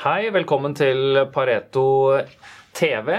Hei, 0.00 0.30
velkommen 0.32 0.72
til 0.72 1.18
Pareto 1.28 1.82
TV. 2.72 3.10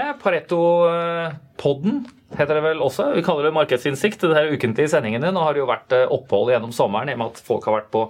Pareto-podden 1.62 2.06
heter 2.36 2.56
det 2.56 2.62
vel 2.64 2.82
også. 2.82 3.12
Vi 3.14 3.22
kaller 3.22 3.46
det 3.46 3.54
Markedsinnsikt. 3.54 4.20
Det 4.20 4.36
er 4.38 4.52
ukentlige 4.52 4.88
sendingene. 4.88 5.32
Nå 5.32 5.42
har 5.44 5.54
det 5.54 5.62
jo 5.62 5.70
vært 5.70 5.92
eh, 5.94 6.08
opphold 6.10 6.50
gjennom 6.52 6.72
sommeren 6.74 7.10
i 7.10 7.14
og 7.14 7.20
med 7.20 7.34
at 7.34 7.42
folk 7.46 7.68
har 7.68 7.78
vært 7.78 7.92
på 7.92 8.08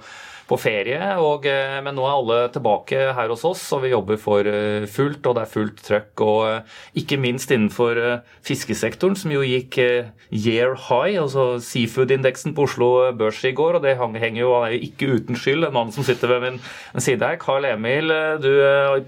på 0.53 0.59
ferie, 0.61 1.01
og, 1.23 1.47
eh, 1.49 1.79
men 1.85 1.97
nå 1.97 2.05
er 2.05 2.15
alle 2.17 2.39
tilbake 2.53 3.01
her 3.17 3.31
hos 3.33 3.45
oss, 3.49 3.63
og 3.75 3.85
vi 3.85 3.93
jobber 3.93 4.19
for 4.21 4.49
eh, 4.49 4.85
fullt, 4.91 5.25
og 5.27 5.37
det 5.37 5.45
er 5.45 5.53
fullt 5.53 5.83
trøkk. 5.87 6.25
Og 6.27 6.99
ikke 6.99 7.19
minst 7.21 7.53
innenfor 7.55 7.99
fiskesektoren, 8.45 9.17
som 9.19 9.33
jo 9.33 9.43
gikk 9.47 9.79
year 9.79 10.75
high, 10.89 11.17
altså 11.21 11.57
seafood-indeksen 11.63 12.57
på 12.57 12.67
Oslo 12.67 12.91
Børs 13.17 13.43
i 13.49 13.55
går, 13.57 13.79
og 13.79 13.87
det 13.87 13.97
henger 13.97 14.41
jo, 14.43 14.53
han 14.57 14.69
er 14.69 14.77
jo 14.77 14.89
ikke 14.89 15.11
uten 15.17 15.39
skyld, 15.39 15.67
en 15.69 15.77
mann 15.77 15.93
som 15.95 16.07
sitter 16.07 16.35
ved 16.35 16.45
min 16.45 16.61
side 16.99 17.25
her. 17.25 17.41
Carl 17.43 17.67
Emil, 17.69 18.13
du 18.43 18.51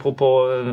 på, 0.00 0.14
på 0.16 0.30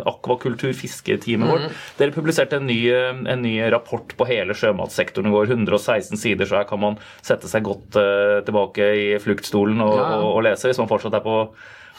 akvakultur, 0.08 0.74
fisketeamet 0.78 1.52
vårt, 1.52 1.68
mm. 1.68 1.82
dere 2.00 2.16
publiserte 2.16 2.62
en 2.62 2.70
ny, 2.70 2.80
en 2.92 3.44
ny, 3.44 3.56
rapport 3.74 4.16
på 4.18 4.28
hele 4.30 4.56
sjømatsektoren 4.58 5.34
går. 5.34 5.52
116 5.54 6.18
sider, 6.18 6.50
så 6.50 6.62
her 6.62 6.70
kan 6.70 6.82
man 6.82 6.98
sette 7.22 7.50
seg 7.52 7.68
godt 7.68 8.00
tilbake 8.48 8.88
i 8.98 9.06
fluktstolen 9.22 9.84
og, 9.84 9.94
ja. 10.00 10.10
og, 10.18 10.28
og 10.38 10.44
lese 10.48 10.70
hvis 10.70 10.82
man 10.82 10.90
fortsatt 10.90 11.20
er 11.20 11.26
på, 11.26 11.38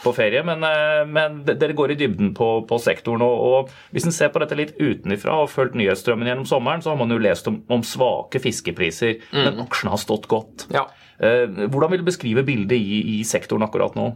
på 0.03 0.13
ferie. 0.15 0.43
Men, 0.45 0.63
eh, 0.63 1.03
men, 1.07 1.41
dere 1.47 1.75
går 1.77 1.93
i 1.93 1.99
dybden 1.99 2.33
på, 2.37 2.49
på 2.69 2.79
sektoren. 2.81 3.23
Og, 3.25 3.45
og, 3.47 3.71
hvis 3.95 4.07
en 4.09 4.15
ser 4.15 4.33
på 4.33 4.41
dette 4.43 4.57
litt 4.59 4.75
utenifra 4.79 5.39
og 5.43 5.51
fulgt 5.53 5.77
nyhetsstrømmen 5.79 6.29
gjennom 6.29 6.49
sommeren, 6.49 6.83
så 6.83 6.93
har 6.93 6.99
man 6.99 7.13
jo 7.13 7.21
lest 7.21 7.49
om, 7.51 7.61
om 7.71 7.85
svake 7.87 8.41
fiskepriser. 8.43 9.19
Mm. 9.31 9.41
Men 9.41 9.63
aksjene 9.65 9.95
har 9.95 10.03
stått 10.03 10.29
godt. 10.31 10.67
Ja. 10.73 10.87
Eh, 11.23 11.47
hvordan 11.67 11.93
vil 11.93 12.03
du 12.03 12.09
beskrive 12.11 12.45
bildet 12.47 12.77
i, 12.79 13.01
i 13.17 13.23
sektoren 13.27 13.65
akkurat 13.67 13.97
nå? 13.99 14.11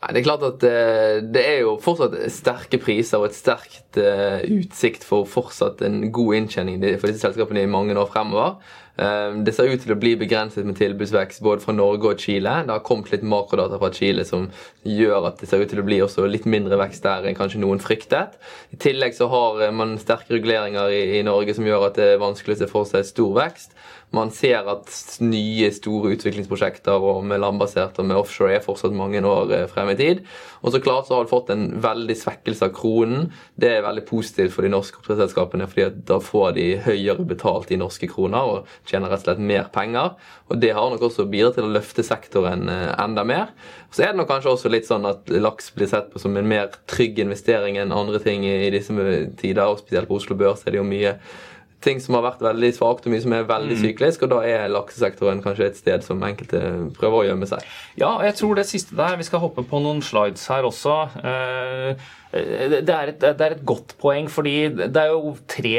Nei, 0.00 0.12
det 0.16 0.20
er 0.20 0.24
klart 0.24 0.44
at 0.46 0.62
uh, 0.64 1.16
det 1.28 1.40
er 1.44 1.58
jo 1.66 1.74
fortsatt 1.84 2.14
sterke 2.32 2.80
priser 2.80 3.20
og 3.20 3.28
et 3.28 3.36
sterkt 3.36 3.98
uh, 4.00 4.40
utsikt 4.48 5.04
for 5.04 5.28
fortsatt 5.28 5.82
en 5.84 6.06
god 6.08 6.38
inntjening 6.38 6.80
for 6.96 7.10
disse 7.10 7.26
selskapene 7.26 7.66
i 7.66 7.70
mange 7.70 7.96
år 7.98 8.08
fremover. 8.08 8.56
Ehm, 9.00 9.44
det 9.46 9.54
ser 9.56 9.70
ut 9.70 9.80
til 9.80 9.94
å 9.94 9.98
bli 10.00 10.12
begrenset 10.20 10.66
med 10.66 10.76
tilbudsvekst 10.76 11.40
både 11.44 11.64
fra 11.64 11.72
Norge 11.72 12.10
og 12.10 12.20
Chile. 12.20 12.52
Det 12.66 12.74
har 12.74 12.82
kommet 12.84 13.12
litt 13.14 13.24
makrodata 13.24 13.78
fra 13.80 13.88
Chile 13.96 14.26
som 14.28 14.48
gjør 14.84 15.30
at 15.30 15.40
det 15.40 15.48
ser 15.48 15.62
ut 15.62 15.70
til 15.72 15.80
å 15.80 15.86
bli 15.86 16.00
også 16.04 16.26
litt 16.28 16.48
mindre 16.50 16.76
vekst 16.80 17.06
der 17.06 17.28
enn 17.28 17.38
kanskje 17.38 17.62
noen 17.62 17.80
fryktet. 17.80 18.36
I 18.74 18.80
tillegg 18.82 19.16
så 19.16 19.30
har 19.32 19.62
eh, 19.64 19.72
man 19.72 19.96
sterke 20.02 20.36
reguleringer 20.36 20.92
i, 20.92 21.02
i 21.20 21.24
Norge 21.26 21.56
som 21.56 21.68
gjør 21.68 21.88
at 21.88 22.00
det 22.00 22.10
er 22.14 22.22
vanskelig 22.24 22.58
å 22.58 22.60
se 22.60 22.70
for 22.70 22.90
seg 22.90 23.08
stor 23.08 23.32
vekst. 23.40 23.72
Man 24.10 24.32
ser 24.34 24.66
at 24.66 24.90
nye, 25.22 25.68
store 25.70 26.16
utviklingsprosjekter 26.16 26.98
og 26.98 27.20
med 27.30 27.38
landbasert 27.44 27.98
og 28.02 28.08
med 28.08 28.18
offshore 28.18 28.56
er 28.56 28.64
fortsatt 28.64 28.94
mange 28.96 29.20
år 29.22 29.52
eh, 29.54 29.66
frem 29.70 29.92
i 29.92 29.96
tid. 29.98 30.24
Og 30.64 30.74
så 30.74 30.80
klart 30.82 31.06
så 31.06 31.14
har 31.14 31.26
det 31.26 31.30
fått 31.30 31.52
en 31.54 31.68
veldig 31.80 32.16
svekkelse 32.18 32.66
av 32.66 32.72
kronen. 32.74 33.28
Det 33.54 33.70
er 33.70 33.84
veldig 33.86 34.02
positivt 34.08 34.56
for 34.56 34.66
de 34.66 34.72
norske 34.72 34.98
oppdrettsselskapene, 34.98 35.68
fordi 35.70 36.02
da 36.08 36.18
får 36.24 36.56
de 36.58 36.66
høyere 36.82 37.26
betalt 37.28 37.70
i 37.70 37.78
norske 37.78 38.10
kroner 38.10 38.50
og 38.56 38.72
tjener 38.90 39.12
rett 39.12 39.22
og 39.22 39.28
slett 39.28 39.44
mer 39.52 39.70
penger. 39.72 40.16
Og 40.50 40.58
det 40.58 40.72
har 40.74 40.90
nok 40.90 41.06
også 41.06 41.28
bidratt 41.30 41.60
til 41.60 41.68
å 41.68 41.74
løfte 41.76 42.06
sektoren 42.06 42.66
eh, 42.72 42.90
enda 42.98 43.22
mer. 43.26 43.54
Så 43.94 44.02
er 44.02 44.10
det 44.10 44.20
nok 44.20 44.32
kanskje 44.32 44.56
også 44.56 44.74
litt 44.74 44.90
sånn 44.90 45.06
at 45.06 45.30
laks 45.30 45.70
blir 45.76 45.90
sett 45.90 46.10
på 46.10 46.18
som 46.22 46.34
en 46.34 46.50
mer 46.50 46.74
trygg 46.90 47.22
investering 47.22 47.78
enn 47.78 47.94
andre 47.94 48.18
ting 48.26 48.42
i 48.48 48.74
disse 48.74 48.90
tider, 49.38 49.64
og 49.70 49.84
spesielt 49.84 50.10
på 50.10 50.18
Oslo 50.18 50.34
Børs 50.38 50.66
er 50.66 50.74
det 50.74 50.82
jo 50.82 50.90
mye 50.90 51.14
ting 51.84 52.00
som 52.02 52.16
har 52.18 52.24
vært 52.26 52.42
veldig 52.44 52.70
svakt, 52.76 53.06
og 53.06 53.14
mye 53.14 53.22
som 53.24 53.34
er 53.36 53.48
veldig 53.48 53.76
mm. 53.76 53.82
syklisk. 53.84 54.24
Og 54.26 54.32
da 54.34 54.40
er 54.46 54.72
laksesektoren 54.72 55.42
kanskje 55.44 55.70
et 55.70 55.80
sted 55.80 56.06
som 56.06 56.22
enkelte 56.26 56.60
prøver 56.96 57.22
å 57.22 57.26
gjemme 57.30 57.48
seg. 57.48 57.64
Ja, 58.00 58.12
og 58.16 58.24
jeg 58.28 58.36
tror 58.40 58.58
det 58.58 58.68
siste 58.68 58.96
der 58.98 59.18
Vi 59.20 59.26
skal 59.28 59.42
hoppe 59.42 59.64
på 59.66 59.82
noen 59.82 60.02
slides 60.04 60.46
her 60.52 60.68
også. 60.68 60.96
Eh, 61.24 62.10
det 62.30 62.94
er, 62.94 63.10
et, 63.10 63.18
det 63.18 63.42
er 63.42 63.56
et 63.56 63.64
godt 63.66 63.96
poeng, 63.98 64.28
fordi 64.30 64.70
det 64.78 65.00
er 65.00 65.10
jo 65.10 65.32
tre 65.50 65.74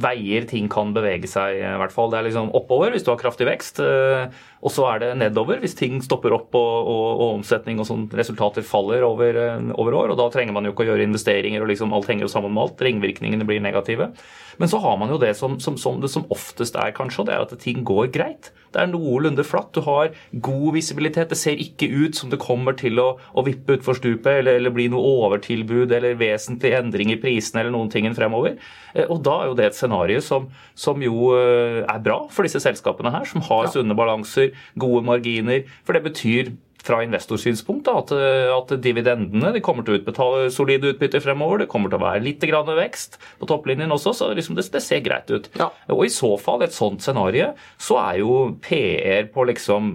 veier 0.00 0.46
ting 0.48 0.68
kan 0.70 0.94
bevege 0.94 1.28
seg. 1.28 1.58
i 1.60 1.78
hvert 1.80 1.92
fall. 1.92 2.08
Det 2.12 2.20
er 2.20 2.26
liksom 2.28 2.52
oppover 2.56 2.94
hvis 2.94 3.04
du 3.04 3.10
har 3.12 3.20
kraftig 3.20 3.48
vekst. 3.48 3.82
Eh, 3.84 4.30
og 4.64 4.72
så 4.72 4.86
er 4.90 5.02
det 5.02 5.10
nedover 5.20 5.60
hvis 5.60 5.76
ting 5.76 5.98
stopper 6.04 6.32
opp 6.36 6.56
og, 6.56 6.88
og, 6.88 7.06
og 7.10 7.26
omsetning 7.40 7.80
og 7.80 7.88
sånn 7.88 8.06
resultater 8.16 8.64
faller 8.66 9.04
over, 9.04 9.40
eh, 9.42 9.72
over, 9.74 9.98
år. 10.02 10.14
og 10.14 10.20
Da 10.22 10.30
trenger 10.32 10.56
man 10.56 10.68
jo 10.68 10.72
ikke 10.72 10.86
å 10.86 10.92
gjøre 10.92 11.08
investeringer, 11.08 11.60
og 11.60 11.72
liksom 11.72 11.92
alt 11.96 12.08
henger 12.08 12.28
jo 12.28 12.32
sammen 12.32 12.54
med 12.54 12.64
alt. 12.64 12.86
Ringvirkningene 12.86 13.48
blir 13.48 13.60
negative. 13.64 14.12
Men 14.60 14.72
så 14.72 14.80
har 14.80 14.96
man 15.00 15.12
jo 15.12 15.20
det 15.20 15.34
som, 15.38 15.60
som, 15.60 15.76
som 15.80 16.00
det 16.00 16.10
som 16.12 16.26
oftest 16.32 16.76
er, 16.76 16.94
kanskje, 16.96 17.22
og 17.22 17.28
det 17.28 17.36
er 17.36 17.44
at 17.44 17.60
ting 17.60 17.84
går 17.86 18.10
greit. 18.14 18.50
Det 18.70 18.78
er 18.82 18.90
noenlunde 18.90 19.42
flatt. 19.46 19.72
Du 19.74 19.82
har 19.86 20.12
god 20.30 20.74
visibilitet. 20.76 21.32
Det 21.32 21.38
ser 21.38 21.58
ikke 21.58 21.88
ut 21.90 22.18
som 22.18 22.30
det 22.30 22.38
kommer 22.42 22.76
til 22.78 23.00
å, 23.02 23.08
å 23.34 23.44
vippe 23.46 23.78
utfor 23.78 23.98
stupet 23.98 24.42
eller, 24.42 24.60
eller, 24.60 24.74
bli 24.74 24.86
noe 24.92 25.14
overtilbud 25.24 25.89
eller 25.98 26.18
vesentlig 26.20 26.72
endring 26.78 27.12
i 27.14 27.18
prisene 27.20 27.64
eller 27.64 27.74
noen 27.74 27.90
ting 27.92 28.08
fremover. 28.16 28.56
Eh, 28.94 29.06
og 29.06 29.22
da 29.26 29.36
er 29.40 29.50
jo 29.50 29.58
det 29.58 29.70
et 29.70 29.78
scenario 29.78 30.22
som, 30.24 30.48
som 30.78 31.02
jo 31.04 31.34
eh, 31.36 31.82
er 31.84 32.02
bra 32.04 32.22
for 32.32 32.46
disse 32.46 32.62
selskapene 32.62 33.12
her, 33.14 33.28
som 33.28 33.44
har 33.46 33.70
sunne 33.72 33.96
balanser 33.98 34.54
gode 34.80 35.04
marginer. 35.06 35.64
For 35.86 35.96
det 35.96 36.04
betyr 36.08 36.52
fra 36.80 37.02
investorsynspunkt 37.04 37.84
da, 37.84 37.98
at, 38.00 38.12
at, 38.54 38.70
dividendene 38.80 39.52
de 39.52 39.60
kommer 39.64 39.84
til 39.84 39.94
å 39.94 40.00
utbetale 40.00 40.46
solide 40.54 40.94
utbytter 40.94 41.20
fremover. 41.20 41.60
Det 41.62 41.70
kommer 41.72 41.92
til 41.92 42.00
å 42.00 42.04
være 42.06 42.24
litt 42.24 42.44
grann 42.48 42.70
vekst 42.78 43.18
på 43.40 43.48
topplinjen 43.50 43.92
også, 43.92 44.14
så 44.16 44.30
liksom 44.36 44.56
det, 44.56 44.64
det, 44.72 44.80
ser 44.84 45.02
greit 45.04 45.28
ut. 45.28 45.50
Ja. 45.60 45.68
Og 45.92 46.06
i 46.06 46.12
så 46.14 46.32
fall, 46.40 46.64
et 46.64 46.76
sånt 46.76 47.04
scenario, 47.04 47.52
så 47.80 48.00
er 48.00 48.22
jo 48.22 48.38
PR 48.64 49.28
på 49.34 49.44
liksom 49.50 49.92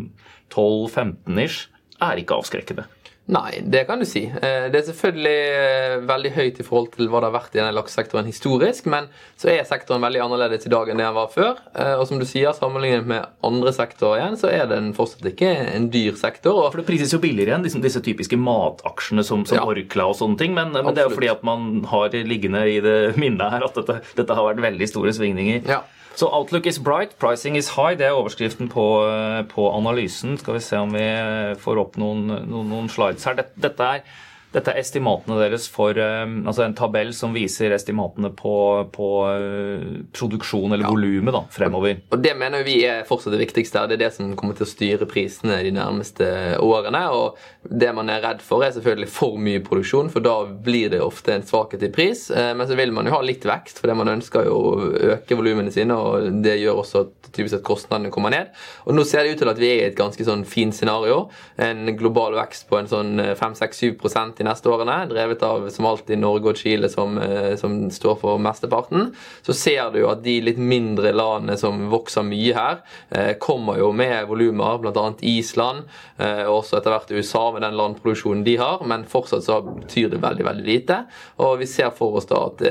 12-15-ish 0.54 1.66
er 2.06 2.22
ikke 2.22 2.38
avskrekkende. 2.38 2.86
Nei, 3.26 3.58
det 3.66 3.88
kan 3.90 3.98
du 3.98 4.06
si. 4.06 4.28
Eh, 4.30 4.68
det 4.70 4.78
er 4.78 4.84
selvfølgelig 4.86 5.38
eh, 5.58 5.94
veldig 6.06 6.32
høyt 6.36 6.60
i 6.62 6.66
forhold 6.66 6.92
til 6.94 7.08
hva 7.10 7.24
det 7.24 7.30
har 7.32 7.34
vært 7.34 7.56
i 7.56 7.58
denne 7.58 7.74
laksesektoren 7.74 8.28
historisk, 8.30 8.86
men 8.92 9.08
så 9.42 9.50
er 9.50 9.64
sektoren 9.66 10.06
veldig 10.06 10.22
annerledes 10.28 10.68
i 10.68 10.72
dag 10.74 10.92
enn 10.92 11.02
det 11.02 11.08
den 11.08 11.18
var 11.18 11.32
før. 11.34 11.58
Eh, 11.74 11.96
og 11.98 12.06
som 12.06 12.22
du 12.22 12.28
sier, 12.30 12.54
sammenlignet 12.54 13.10
med 13.10 13.26
andre 13.46 13.74
sektorer 13.74 14.22
igjen, 14.22 14.38
så 14.38 14.52
er 14.54 14.70
den 14.70 14.92
fortsatt 14.98 15.26
ikke 15.32 15.50
en 15.72 15.90
dyr 15.94 16.20
sektor. 16.22 16.62
For 16.70 16.84
det 16.84 16.86
prises 16.92 17.16
jo 17.18 17.22
billigere 17.24 17.58
enn 17.58 17.66
disse 17.66 18.04
typiske 18.06 18.38
mataksjene 18.38 19.26
som, 19.26 19.42
som 19.50 19.58
ja. 19.58 19.66
Orkla 19.74 20.06
og 20.12 20.20
sånne 20.22 20.38
ting, 20.44 20.54
men, 20.54 20.76
men, 20.78 20.94
det 20.94 21.02
er 21.02 21.10
jo 21.10 21.18
fordi 21.18 21.34
at 21.34 21.42
man 21.48 21.82
har 21.90 22.14
liggende 22.30 22.62
i 22.70 22.78
det 22.86 22.98
minnet 23.22 23.58
her 23.58 23.66
at 23.66 23.82
dette, 23.82 24.04
dette 24.22 24.38
har 24.38 24.52
vært 24.52 24.62
veldig 24.70 24.92
store 24.94 25.18
svingninger. 25.18 25.66
Ja. 25.66 25.82
Så 26.16 26.30
outlook 26.32 26.68
is 26.70 26.80
bright, 26.80 27.18
pricing 27.20 27.58
is 27.60 27.74
high. 27.76 27.98
Det 28.00 28.08
er 28.08 28.16
overskriften 28.16 28.70
på, 28.72 28.86
på 29.52 29.66
analysen. 29.76 30.38
Skal 30.40 30.56
vi 30.56 30.64
se 30.64 30.80
om 30.80 30.94
vi 30.96 31.04
får 31.60 31.82
opp 31.82 31.98
noen, 32.00 32.24
noen, 32.48 32.70
noen 32.72 32.88
slides 32.92 33.28
her. 33.28 33.36
Dette, 33.42 33.60
dette 33.66 33.90
er 33.98 34.06
dette 34.56 34.72
er 34.72 34.80
estimatene 34.80 35.38
deres 35.40 35.68
for 35.72 35.98
eh, 36.00 36.24
altså 36.48 36.66
en 36.66 36.76
tabell 36.78 37.12
som 37.16 37.34
viser 37.36 37.74
estimatene 37.76 38.32
på, 38.36 38.56
på 38.96 39.10
eh, 39.30 39.88
produksjon 40.16 40.72
eller 40.72 40.88
ja. 40.88 40.92
volumet 40.94 41.52
fremover. 41.52 42.00
Og 42.14 42.22
Det 42.24 42.34
mener 42.40 42.64
vi 42.68 42.78
er 42.88 43.04
fortsatt 43.08 43.36
det 43.36 43.42
viktigste. 43.44 43.84
Det 43.90 43.98
er 43.98 44.04
det 44.06 44.12
som 44.16 44.32
kommer 44.40 44.58
til 44.58 44.68
å 44.68 44.72
styre 44.72 45.10
prisene 45.10 45.60
de 45.66 45.74
nærmeste 45.76 46.28
årene. 46.64 47.04
og 47.12 47.40
Det 47.68 47.92
man 47.96 48.12
er 48.12 48.24
redd 48.24 48.44
for, 48.46 48.64
er 48.64 48.76
selvfølgelig 48.76 49.12
for 49.12 49.40
mye 49.42 49.64
produksjon, 49.66 50.12
for 50.14 50.24
da 50.26 50.38
blir 50.46 50.94
det 50.94 51.02
ofte 51.04 51.36
en 51.36 51.46
svakhet 51.46 51.84
i 51.84 51.92
pris. 51.94 52.30
Eh, 52.32 52.54
men 52.56 52.70
så 52.70 52.80
vil 52.80 52.96
man 52.96 53.10
jo 53.10 53.16
ha 53.18 53.22
litt 53.26 53.46
vekst, 53.48 53.82
for 53.82 53.92
det 53.92 53.98
man 54.00 54.14
ønsker 54.16 54.48
jo 54.48 54.56
å 54.56 54.90
øke 55.16 55.40
volumene 55.40 55.74
sine, 55.76 55.98
og 56.00 56.42
det 56.46 56.58
gjør 56.62 56.84
også 56.86 57.04
at, 57.06 57.32
typisk 57.36 57.60
at 57.60 57.68
kostnadene 57.68 58.14
kommer 58.14 58.32
ned. 58.32 58.56
Og 58.86 58.96
Nå 58.96 59.04
ser 59.08 59.26
det 59.26 59.36
ut 59.36 59.44
til 59.44 59.52
at 59.52 59.60
vi 59.60 59.74
er 59.74 59.82
i 59.82 59.88
et 59.90 60.00
ganske 60.00 60.24
sånn 60.24 60.46
fint 60.48 60.76
scenario. 60.76 61.26
En 61.60 61.90
global 62.00 62.38
vekst 62.40 62.70
på 62.70 62.80
en 62.80 62.88
sånn 62.88 63.20
5-6-7 63.36 63.92
i 64.40 64.45
neste 64.46 64.70
årene, 64.72 64.98
drevet 65.10 65.44
av 65.46 65.68
som 65.74 65.88
alltid 65.90 66.20
Norge 66.22 66.52
og 66.52 66.60
Chile 66.60 66.90
som, 66.92 67.18
eh, 67.22 67.56
som, 67.60 67.78
står 67.92 68.18
for 68.22 68.42
mesteparten, 68.42 69.10
så 69.46 69.56
ser 69.58 69.92
du 69.94 70.02
jo 70.02 70.10
at 70.12 70.24
de 70.26 70.38
litt 70.44 70.60
mindre 70.62 71.14
landene 71.16 71.58
som 71.60 71.88
vokser 71.92 72.26
mye 72.28 72.56
her, 72.56 72.82
eh, 73.10 73.34
kommer 73.42 73.80
jo 73.82 73.92
med 73.96 74.28
volumer, 74.30 74.80
bl.a. 74.82 75.06
Island, 75.22 75.86
eh, 76.18 76.44
og 76.46 76.62
også 76.62 76.80
etter 76.80 76.96
hvert 76.96 77.14
USA 77.16 77.46
med 77.56 77.66
den 77.66 77.78
landproduksjonen 77.80 78.44
de 78.46 78.58
har, 78.62 78.84
men 78.86 79.08
fortsatt 79.10 79.46
så 79.46 79.62
betyr 79.66 80.12
det 80.14 80.22
veldig, 80.24 80.46
veldig 80.50 80.66
lite. 80.66 81.02
Og 81.44 81.60
vi 81.62 81.70
ser 81.70 81.94
for 81.96 82.20
oss 82.20 82.30
da 82.30 82.46
at 82.50 82.62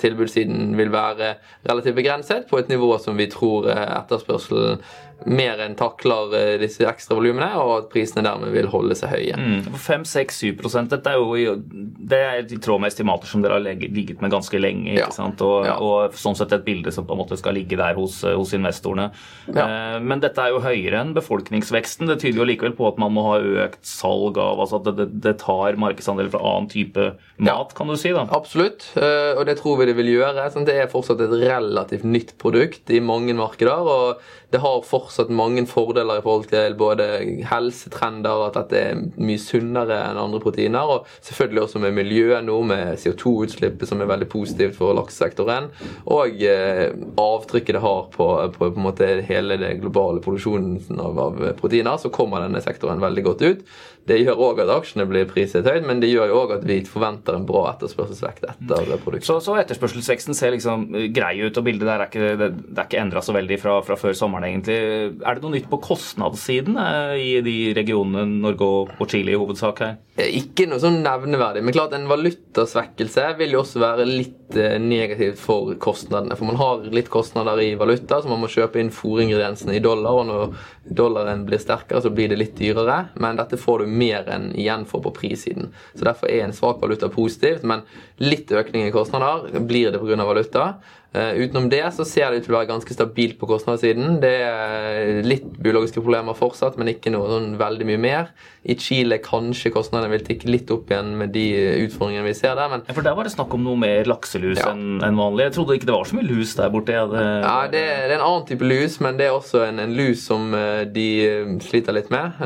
tilbudssiden 0.00 0.74
vil 0.78 0.92
være 0.92 1.34
relativt 1.68 1.98
begrenset, 1.98 2.48
på 2.48 2.58
et 2.60 2.70
nivå 2.72 2.94
som 3.02 3.18
vi 3.18 3.28
tror 3.32 3.68
etterspørselen 3.72 4.80
mer 5.24 5.60
enn 5.64 5.76
takler 5.78 6.34
eh, 6.36 6.54
disse 6.60 6.84
ekstra 6.88 7.16
volumene, 7.16 7.48
og 7.60 7.72
at 7.78 7.86
prisene 7.92 8.24
dermed 8.26 8.52
vil 8.54 8.68
holde 8.72 8.96
seg 8.98 9.12
høye. 9.14 9.38
Mm, 9.38 9.76
5-6-7 9.80 10.88
Dette 10.90 11.14
er 11.14 11.20
jo 11.20 11.54
det 11.64 12.20
er 12.20 12.42
i 12.44 12.58
tråd 12.60 12.82
med 12.82 12.92
estimater 12.92 13.30
som 13.30 13.44
dere 13.44 13.56
har 13.56 13.64
ligget 13.64 14.20
med 14.22 14.32
ganske 14.32 14.60
lenge. 14.60 14.92
ikke 14.92 15.06
ja. 15.06 15.14
sant? 15.14 15.40
Og, 15.44 15.64
ja. 15.68 15.78
og, 15.80 16.16
sånn 16.18 16.36
sett 16.38 16.52
et 16.56 16.66
bilde 16.66 16.92
som 16.94 17.06
på 17.08 17.16
en 17.16 17.22
måte 17.22 17.38
skal 17.40 17.56
ligge 17.56 17.78
der 17.80 17.96
hos, 17.98 18.20
eh, 18.26 18.36
hos 18.36 18.52
investorene. 18.56 19.10
Ja. 19.48 19.64
Eh, 19.64 19.98
men 20.04 20.22
dette 20.24 20.42
er 20.42 20.54
jo 20.54 20.62
høyere 20.64 21.00
enn 21.00 21.14
befolkningsveksten. 21.16 22.10
Det 22.10 22.20
tyder 22.22 22.42
jo 22.42 22.48
likevel 22.50 22.76
på 22.76 22.88
at 22.90 23.00
man 23.00 23.14
må 23.16 23.26
ha 23.30 23.38
økt 23.66 23.82
salg 23.88 24.40
av 24.40 24.62
altså 24.64 24.82
at 24.82 24.92
det, 24.98 25.08
det 25.24 25.38
tar 25.42 25.80
markedsandeler 25.80 26.32
fra 26.34 26.42
annen 26.44 26.70
type 26.72 27.10
mat, 27.38 27.74
kan 27.76 27.90
du 27.90 27.96
si? 27.98 28.12
da? 28.14 28.26
Absolutt, 28.34 28.86
og 28.94 29.42
det 29.48 29.56
tror 29.58 29.78
vi 29.80 29.88
det 29.88 29.96
vil 29.98 30.12
gjøre. 30.12 30.46
Sånn, 30.52 30.66
det 30.68 30.76
er 30.78 30.90
fortsatt 30.90 31.22
et 31.24 31.32
relativt 31.44 32.04
nytt 32.06 32.34
produkt 32.40 32.90
i 32.92 33.00
mange 33.04 33.34
markeder. 33.36 33.88
og 33.94 34.22
det 34.54 34.60
har 34.62 34.84
fortsatt 34.86 35.03
fortsatt 35.04 35.32
mange 35.34 35.64
fordeler 35.70 36.18
i 36.18 36.24
forhold 36.24 36.48
til 36.50 36.76
både 36.78 37.06
helsetrender, 37.50 38.46
at 38.48 38.58
dette 38.58 38.80
er 38.80 39.02
mye 39.20 39.40
sunnere 39.40 40.00
enn 40.08 40.20
andre 40.20 40.40
proteiner, 40.42 40.90
og 40.96 41.08
selvfølgelig 41.24 41.64
også 41.64 41.82
med 41.84 41.96
miljøet 41.98 42.44
nå, 42.46 42.58
med 42.68 42.98
CO2-utslippet 43.02 43.90
som 43.90 44.02
er 44.02 44.10
veldig 44.10 44.28
positivt 44.32 44.78
for 44.78 44.96
laksesektoren, 44.98 45.70
og 46.10 46.44
eh, 46.44 46.90
avtrykket 47.20 47.78
det 47.78 47.84
har 47.84 48.06
på, 48.14 48.28
på, 48.58 48.70
på 48.74 48.94
hele 49.28 49.58
det 49.60 49.74
globale 49.82 50.22
produksjonen 50.24 51.00
av, 51.00 51.20
av 51.28 51.42
proteiner, 51.60 51.98
så 52.00 52.12
kommer 52.14 52.44
denne 52.44 52.62
sektoren 52.64 53.02
veldig 53.02 53.26
godt 53.28 53.44
ut. 53.44 53.66
Det 54.04 54.18
gjør 54.20 54.40
òg 54.50 54.58
at 54.60 54.70
aksjene 54.74 55.06
blir 55.08 55.24
priset 55.30 55.64
høyt, 55.64 55.86
men 55.88 56.00
det 56.02 56.10
gjør 56.10 56.28
jo 56.28 56.40
òg 56.42 56.50
at 56.58 56.64
vi 56.68 56.76
forventer 56.84 57.38
en 57.38 57.46
bra 57.48 57.62
etterspørselsvekt 57.70 58.44
etter 58.50 58.90
produksjon. 59.00 59.40
Så, 59.40 59.46
så, 59.46 59.56
etterspørselsveksten 59.62 60.36
ser 60.36 60.52
liksom 60.52 60.90
eh, 60.92 61.06
grei 61.14 61.38
ut, 61.40 61.56
og 61.56 61.64
bildet 61.64 61.88
der 61.88 62.04
er 62.04 62.10
ikke, 62.10 62.34
det, 62.40 62.50
er 62.74 62.84
ikke 62.84 63.00
endra 63.00 63.22
så 63.24 63.32
veldig 63.36 63.58
fra, 63.62 63.78
fra, 63.86 63.96
før 64.00 64.16
sommeren, 64.18 64.50
egentlig. 64.50 64.76
Er 65.24 65.38
det 65.38 65.44
noe 65.46 65.54
nytt 65.56 65.70
på 65.72 65.80
kostnadssiden 65.86 66.76
eh, 66.80 67.14
i 67.22 67.30
de 67.46 67.56
regionene 67.78 68.42
Norge 68.44 68.68
og 68.68 69.08
Chile 69.08 69.32
i 69.32 69.40
hovedsak 69.40 69.80
her? 69.86 69.96
Eh, 70.20 70.36
ikke 70.42 70.68
noe 70.68 70.82
sånn 70.84 71.00
nevneverdig, 71.06 71.64
men 71.64 71.76
klart 71.76 71.96
en 71.96 72.10
valutasvekkelse 72.10 73.30
vil 73.40 73.56
jo 73.56 73.64
også 73.64 73.80
være 73.82 74.08
litt 74.10 74.40
negativt 74.54 75.40
for 75.40 75.72
kostnadene. 75.82 76.36
For 76.38 76.46
man 76.46 76.60
har 76.60 76.84
litt 76.94 77.08
kostnader 77.10 77.58
i 77.64 77.72
valuta, 77.80 78.20
så 78.20 78.30
man 78.30 78.44
må 78.44 78.52
kjøpe 78.52 78.78
inn 78.78 78.92
fôringrediensene 78.94 79.74
i 79.74 79.82
dollar. 79.82 80.20
Og 80.20 80.28
når 80.28 80.52
dollaren 80.94 81.42
blir 81.48 81.58
sterkere, 81.58 82.04
så 82.04 82.12
blir 82.14 82.30
det 82.30 82.38
litt 82.38 82.54
dyrere. 82.60 83.08
Men 83.18 83.40
dette 83.40 83.58
får 83.58 83.82
du 83.82 83.93
mer 83.94 84.28
enn 84.34 84.50
igjen 84.52 84.84
for 84.90 85.04
på 85.04 85.14
prissiden. 85.14 85.70
Så 85.94 86.06
Derfor 86.08 86.30
er 86.30 86.44
en 86.44 86.56
svak 86.56 86.82
valuta 86.82 87.08
positivt, 87.12 87.64
men 87.64 87.86
litt 88.22 88.52
økning 88.52 88.88
i 88.88 88.94
kostnader 88.94 89.48
blir 89.60 89.94
det 89.94 90.02
pga. 90.02 90.24
valuta. 90.24 90.74
Uh, 91.14 91.36
utenom 91.44 91.68
det 91.70 91.84
så 91.94 92.02
ser 92.02 92.32
det 92.32 92.40
ut 92.40 92.48
til 92.48 92.54
å 92.56 92.56
være 92.56 92.72
ganske 92.72 92.94
stabilt 92.96 93.36
på 93.38 93.46
kostnadssiden. 93.46 94.16
Det 94.18 94.32
er 94.42 95.20
litt 95.22 95.46
biologiske 95.62 96.02
problemer 96.02 96.34
fortsatt, 96.34 96.74
men 96.80 96.90
ikke 96.90 97.12
noe 97.14 97.28
sånn 97.30 97.52
veldig 97.60 97.86
mye 97.86 98.00
mer. 98.02 98.32
I 98.66 98.74
Chile 98.80 99.20
kanskje 99.22 99.70
kostnadene 99.70 100.10
vil 100.10 100.24
tikke 100.26 100.50
litt 100.50 100.72
opp 100.74 100.90
igjen 100.90 101.12
med 101.20 101.30
de 101.36 101.44
utfordringene 101.84 102.26
vi 102.26 102.34
ser 102.34 102.56
der. 102.58 102.72
Men... 102.72 102.82
Ja, 102.88 102.96
for 102.96 103.06
der 103.06 103.14
var 103.14 103.28
det 103.28 103.34
snakk 103.36 103.54
om 103.54 103.62
noe 103.62 103.78
mer 103.78 104.10
lakselus 104.10 104.58
ja. 104.58 104.72
enn 104.72 105.04
en 105.06 105.20
vanlig. 105.20 105.46
Jeg 105.46 105.54
trodde 105.58 105.76
ikke 105.78 105.90
det 105.92 105.94
var 105.94 106.10
så 106.10 106.18
mye 106.18 106.26
lus 106.32 106.56
der 106.58 106.74
borte. 106.74 107.06
Det... 107.14 107.22
Ja, 107.44 107.54
det, 107.70 107.84
det, 107.84 108.10
er 108.10 108.16
en 108.16 108.26
annen 108.32 108.50
type 108.50 108.72
lus, 108.72 108.98
men 109.06 109.20
det 109.20 109.28
er 109.28 109.38
også 109.38 109.62
en, 109.68 109.80
en 109.84 109.94
lus 109.94 110.26
som 110.26 110.50
de 110.96 111.06
eh, 111.28 111.54
sliter 111.62 111.94
litt 111.94 112.10
med. 112.10 112.42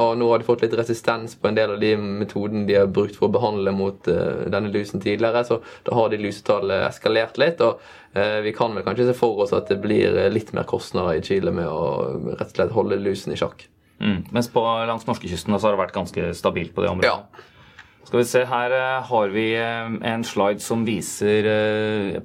Og 0.00 0.16
nå 0.16 0.32
har 0.32 0.40
de 0.40 0.48
fått 0.48 0.64
litt 0.64 0.78
resistens 0.80 1.36
på 1.36 1.52
en 1.52 1.60
del 1.60 1.76
av 1.76 1.84
de 1.84 1.92
metodene 2.00 2.64
de 2.70 2.80
har 2.80 2.88
brukt 2.88 3.20
for 3.20 3.28
å 3.28 3.36
behandle 3.36 3.76
mot 3.76 4.08
denne 4.08 4.72
lusen 4.72 5.04
tidligere, 5.04 5.44
så 5.44 5.60
da 5.84 5.96
har 5.98 6.08
de 6.08 6.24
lusetallet 6.24 6.88
eskalert 6.88 7.36
litt. 7.40 7.60
og 7.60 7.82
Eh, 7.82 7.97
vi 8.44 8.52
kan 8.56 8.74
vel 8.74 8.84
kanskje 8.86 9.08
se 9.10 9.16
for 9.16 9.44
oss 9.44 9.52
at 9.56 9.68
det 9.70 9.80
blir 9.82 10.16
eh, 10.16 10.30
litt 10.32 10.54
mer 10.56 10.66
kostnader 10.68 11.18
i 11.18 11.24
Chile 11.24 11.52
med 11.54 11.68
å 11.68 12.16
rett 12.32 12.48
og 12.48 12.56
slett 12.56 12.74
holde 12.74 13.00
lusen 13.02 13.34
i 13.34 13.38
sjakk. 13.38 13.66
Mm. 14.00 14.28
Mens 14.34 14.48
på 14.52 14.62
langs 14.88 15.06
norskekysten 15.08 15.54
har 15.54 15.62
det 15.64 15.80
vært 15.80 15.96
ganske 15.96 16.32
stabilt 16.38 16.74
på 16.74 16.84
det 16.84 16.92
området. 16.94 17.10
Ja. 17.10 17.44
Skal 18.08 18.22
vi 18.22 18.28
se, 18.30 18.44
Her 18.48 18.72
eh, 18.72 19.10
har 19.10 19.34
vi 19.34 19.48
en 19.58 20.24
slide 20.24 20.64
som 20.64 20.86
viser 20.88 21.50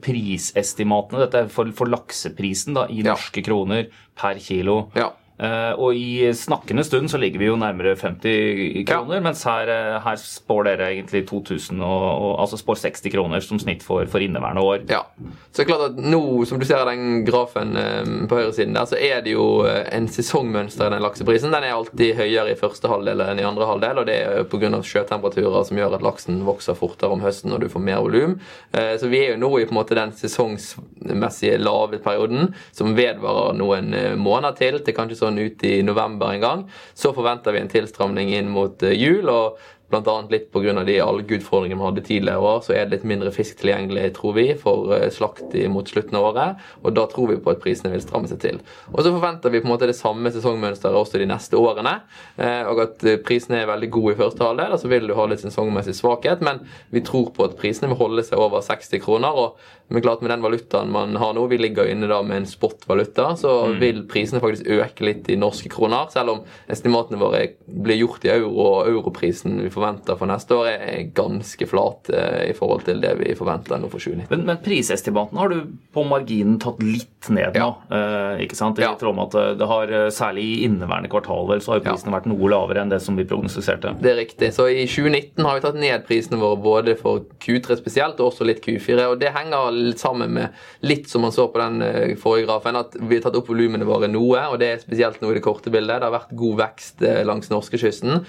prisestimatene. 0.04 1.26
Dette 1.26 1.44
er 1.44 1.52
for, 1.52 1.74
for 1.76 1.92
lakseprisen 1.92 2.78
da, 2.78 2.88
i 2.88 3.04
norske 3.04 3.44
ja. 3.44 3.48
kroner 3.50 3.90
per 4.20 4.40
kilo. 4.42 4.86
Ja. 4.96 5.12
Uh, 5.34 5.74
og 5.82 5.98
i 5.98 6.30
snakkende 6.38 6.84
stund 6.86 7.10
så 7.10 7.18
ligger 7.18 7.42
vi 7.42 7.48
jo 7.48 7.56
nærmere 7.58 7.96
50 7.98 8.84
kroner, 8.86 9.16
ja. 9.18 9.22
mens 9.26 9.42
her, 9.50 9.70
eh, 9.74 9.96
her, 10.04 10.18
spår 10.22 10.68
dere 10.68 10.90
egentlig 10.92 11.24
2000 11.26 11.82
og, 11.82 12.04
og, 12.12 12.34
altså 12.44 12.60
spår 12.62 12.78
60 12.84 13.10
kroner 13.16 13.42
som 13.42 13.58
snitt 13.58 13.82
for, 13.82 14.06
for, 14.06 14.22
inneværende 14.22 14.62
år. 14.62 14.84
Ja, 14.92 15.02
så 15.50 15.58
det 15.58 15.64
er 15.64 15.70
klart 15.72 15.86
at 15.88 15.98
nå, 15.98 16.22
som 16.46 16.62
du 16.62 16.68
ser 16.70 16.86
den 16.86 17.24
grafen 17.26 17.74
um, 17.74 18.14
på 18.30 18.38
høyresiden 18.38 18.78
der, 18.78 18.86
så 18.92 19.00
er 19.00 19.24
det 19.26 19.34
jo 19.34 19.48
en 19.66 20.06
sesongmønster 20.12 20.86
i 20.86 20.94
den 20.94 21.04
lakseprisen. 21.04 21.50
Den 21.56 21.66
er 21.66 21.74
alltid 21.80 22.14
høyere 22.20 22.54
i 22.54 22.60
første 22.60 22.92
halvdel 22.92 23.26
enn 23.26 23.42
i 23.42 23.48
andre 23.50 23.72
halvdel, 23.72 24.04
og 24.04 24.08
det 24.12 24.20
er 24.22 24.46
pga. 24.52 24.70
sjøtemperaturer 24.86 25.66
som 25.66 25.82
gjør 25.82 25.98
at 25.98 26.06
laksen 26.06 26.44
vokser 26.46 26.78
fortere 26.78 27.18
om 27.18 27.26
høsten 27.26 27.50
når 27.52 27.66
du 27.66 27.68
får 27.74 27.86
mer 27.90 28.06
volum. 28.06 28.38
Så 28.72 29.10
vi 29.10 29.24
er 29.24 29.34
jo 29.34 29.42
nå 29.42 29.52
i 29.58 29.66
på 29.66 29.74
en 29.74 29.80
måte 29.82 29.98
den 29.98 30.14
sesongsmessige 30.18 31.58
lave 31.62 32.00
perioden 32.04 32.54
som 32.76 32.94
vedvarer 32.98 33.58
noen 33.58 33.94
måneder 34.22 34.58
til, 34.60 34.80
til 34.86 34.98
kanskje 34.98 35.23
sånn 35.24 35.40
ut 35.42 35.64
i 35.68 35.78
november 35.86 36.34
en 36.34 36.44
gang. 36.44 36.66
Så 36.94 37.14
forventer 37.16 37.56
vi 37.56 37.64
en 37.64 37.72
tilstramning 37.72 38.34
inn 38.36 38.52
mot 38.54 38.84
eh, 38.84 38.96
jul. 38.96 39.32
og 39.32 39.60
Bl.a. 39.94 40.16
litt 40.32 40.50
pga. 40.54 40.74
de 40.84 40.98
algeutfordringene 41.04 41.80
vi 41.80 41.88
hadde 41.88 42.06
tidligere 42.08 42.42
år, 42.52 42.62
så 42.66 42.74
er 42.74 42.88
det 42.88 42.98
litt 42.98 43.08
mindre 43.14 43.34
fisk 43.36 43.60
tilgjengelig, 43.62 44.10
tror 44.18 44.34
vi, 44.38 44.48
for 44.60 44.94
eh, 44.98 45.10
slakt 45.14 45.54
mot 45.70 45.90
slutten 45.90 46.18
av 46.18 46.30
året. 46.32 46.64
Og 46.82 46.96
da 46.98 47.06
tror 47.12 47.30
vi 47.32 47.40
på 47.44 47.54
at 47.54 47.62
prisene 47.64 47.94
vil 47.94 48.04
stramme 48.04 48.32
seg 48.32 48.42
til. 48.44 48.60
Og 48.92 49.04
så 49.04 49.12
forventer 49.14 49.54
vi 49.54 49.62
på 49.62 49.70
en 49.70 49.76
måte 49.76 49.90
det 49.90 49.98
samme 49.98 50.32
sesongmønsteret 50.34 50.98
også 50.98 51.22
de 51.22 51.30
neste 51.30 51.60
årene. 51.60 52.00
Eh, 52.38 52.64
og 52.72 52.84
at 52.88 53.08
prisene 53.28 53.62
er 53.62 53.70
veldig 53.70 53.92
gode 53.94 54.16
i 54.16 54.20
første 54.24 54.48
halvdel, 54.48 54.78
så 54.82 54.92
vil 54.92 55.08
du 55.10 55.16
ha 55.18 55.30
litt 55.30 55.46
sesongmessig 55.46 55.96
svakhet. 56.00 56.44
Men 56.46 56.66
vi 56.94 57.06
tror 57.06 57.32
på 57.36 57.48
at 57.48 57.58
prisene 57.60 57.92
vil 57.94 58.02
holde 58.02 58.26
seg 58.26 58.42
over 58.42 58.66
60 58.66 59.04
kroner. 59.04 59.34
og 59.46 59.82
men 59.94 60.02
klart 60.02 60.22
med 60.22 60.32
den 60.32 60.42
valutaen 60.42 60.92
man 60.92 61.16
har 61.22 61.36
nå, 61.36 61.44
vi 61.52 61.58
ligger 61.60 61.86
inne 61.86 62.08
da 62.10 62.22
med 62.26 62.40
en 62.40 62.48
spot-valuta, 62.50 63.36
så 63.38 63.52
mm. 63.68 63.76
vil 63.82 64.00
prisene 64.10 64.40
faktisk 64.42 64.70
øke 64.72 65.06
litt 65.06 65.28
i 65.30 65.36
norske 65.38 65.70
kroner. 65.70 66.08
Selv 66.14 66.34
om 66.34 66.40
estimatene 66.72 67.20
våre 67.22 67.44
blir 67.68 68.00
gjort 68.00 68.26
i 68.26 68.32
euro, 68.34 68.54
og 68.64 68.90
europrisen 68.90 69.60
vi 69.62 69.70
forventer 69.84 70.18
for 70.18 70.30
neste 70.30 70.56
år, 70.56 70.70
er 70.72 71.10
ganske 71.16 71.68
flat 71.68 72.10
eh, 72.14 72.50
i 72.50 72.54
forhold 72.56 72.86
til 72.88 73.02
det 73.04 73.14
vi 73.20 73.36
forventer 73.36 73.82
nå 73.82 73.90
for 73.92 74.00
2019. 74.00 74.30
Men, 74.32 74.46
men 74.48 74.62
prisestimatene 74.64 75.42
har 75.42 75.52
du 75.52 75.74
på 75.94 76.06
marginen 76.08 76.60
tatt 76.62 76.82
litt 76.84 77.30
ned 77.34 77.58
nå, 77.58 77.68
ja. 77.90 77.98
eh, 77.98 78.44
ikke 78.46 78.58
sant? 78.58 78.80
I 78.80 78.86
ja. 78.86 78.94
tråd 79.00 79.18
med 79.18 79.32
at 79.32 79.40
eh, 79.40 79.52
det 79.60 79.70
har, 79.70 79.94
Særlig 80.14 80.44
i 80.44 80.66
inneværende 80.68 81.10
kvartal 81.12 81.48
vel, 81.50 81.62
så 81.64 81.74
har 81.74 81.84
prisene 81.84 82.12
ja. 82.12 82.18
vært 82.18 82.28
noe 82.30 82.50
lavere 82.52 82.84
enn 82.84 82.92
det 82.92 83.00
som 83.04 83.18
vi 83.18 83.26
prognostiserte. 83.28 83.96
Det 84.04 84.12
er 84.12 84.18
riktig. 84.20 84.52
Så 84.56 84.68
i 84.72 84.86
2019 84.88 85.44
har 85.46 85.58
vi 85.58 85.64
tatt 85.66 85.80
ned 85.80 86.06
prisene 86.08 86.40
våre 86.42 86.60
både 86.62 86.96
for 87.00 87.26
Q3 87.44 87.78
spesielt, 87.80 88.20
og 88.22 88.32
også 88.32 88.48
litt 88.48 88.62
Q4. 88.64 88.98
og 89.10 89.18
det 89.22 89.34
henger 89.36 89.80
sammen 90.00 90.36
med 90.38 90.64
litt 90.86 91.10
som 91.12 91.24
man 91.26 91.34
så 91.36 91.48
på 91.52 91.62
den 91.62 92.16
forrige 92.22 92.48
grafen, 92.48 92.78
at 92.80 92.98
vi 93.00 93.18
har 93.18 93.26
tatt 93.26 93.38
opp 93.40 93.50
volumene 93.52 93.88
våre 93.88 94.10
noe. 94.12 94.46
og 94.52 94.60
Det 94.62 94.70
er 94.70 94.84
spesielt 94.84 95.22
noe 95.24 95.34
i 95.34 95.40
det 95.40 95.46
korte 95.46 95.74
bildet. 95.74 96.02
Det 96.02 96.10
har 96.10 96.16
vært 96.16 96.36
god 96.38 96.60
vekst 96.62 97.04
langs 97.28 97.52
norskekysten. 97.54 98.24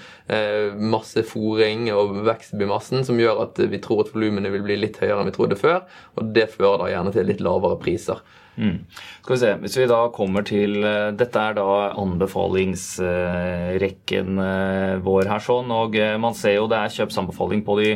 Masse 0.95 1.05
masse 1.05 1.23
fòring 1.45 1.93
og 1.93 2.25
vekst 2.25 2.53
i 2.53 2.57
biomassen 2.61 3.05
som 3.05 3.19
gjør 3.19 3.43
at 3.45 3.59
vi 3.69 3.77
tror 3.83 4.01
at 4.05 4.13
volumene 4.13 4.51
vil 4.53 4.63
bli 4.65 4.75
litt 4.79 4.97
høyere 5.01 5.19
enn 5.21 5.29
vi 5.29 5.35
trodde 5.35 5.57
før. 5.59 5.79
Og 6.17 6.23
det 6.35 6.53
fører 6.53 6.77
da 6.81 6.91
gjerne 6.91 7.11
til 7.15 7.25
litt 7.29 7.41
lavere 7.45 7.77
priser. 7.81 8.17
Mm. 8.55 8.77
Skal 9.21 9.33
vi 9.33 9.41
se, 9.41 9.51
Hvis 9.59 9.77
vi 9.77 9.91
da 9.91 10.01
kommer 10.15 10.41
til 10.47 10.71
Dette 11.19 11.39
er 11.41 11.53
da 11.57 11.69
anbefalingsrekken 11.99 14.29
vår 15.03 15.23
her, 15.27 15.41
sånn, 15.43 15.69
og 15.75 15.91
man 16.23 16.33
ser 16.39 16.55
jo 16.55 16.71
det 16.71 16.79
er 16.79 16.95
kjøpsanbefaling 17.01 17.61
på 17.67 17.73
de 17.81 17.89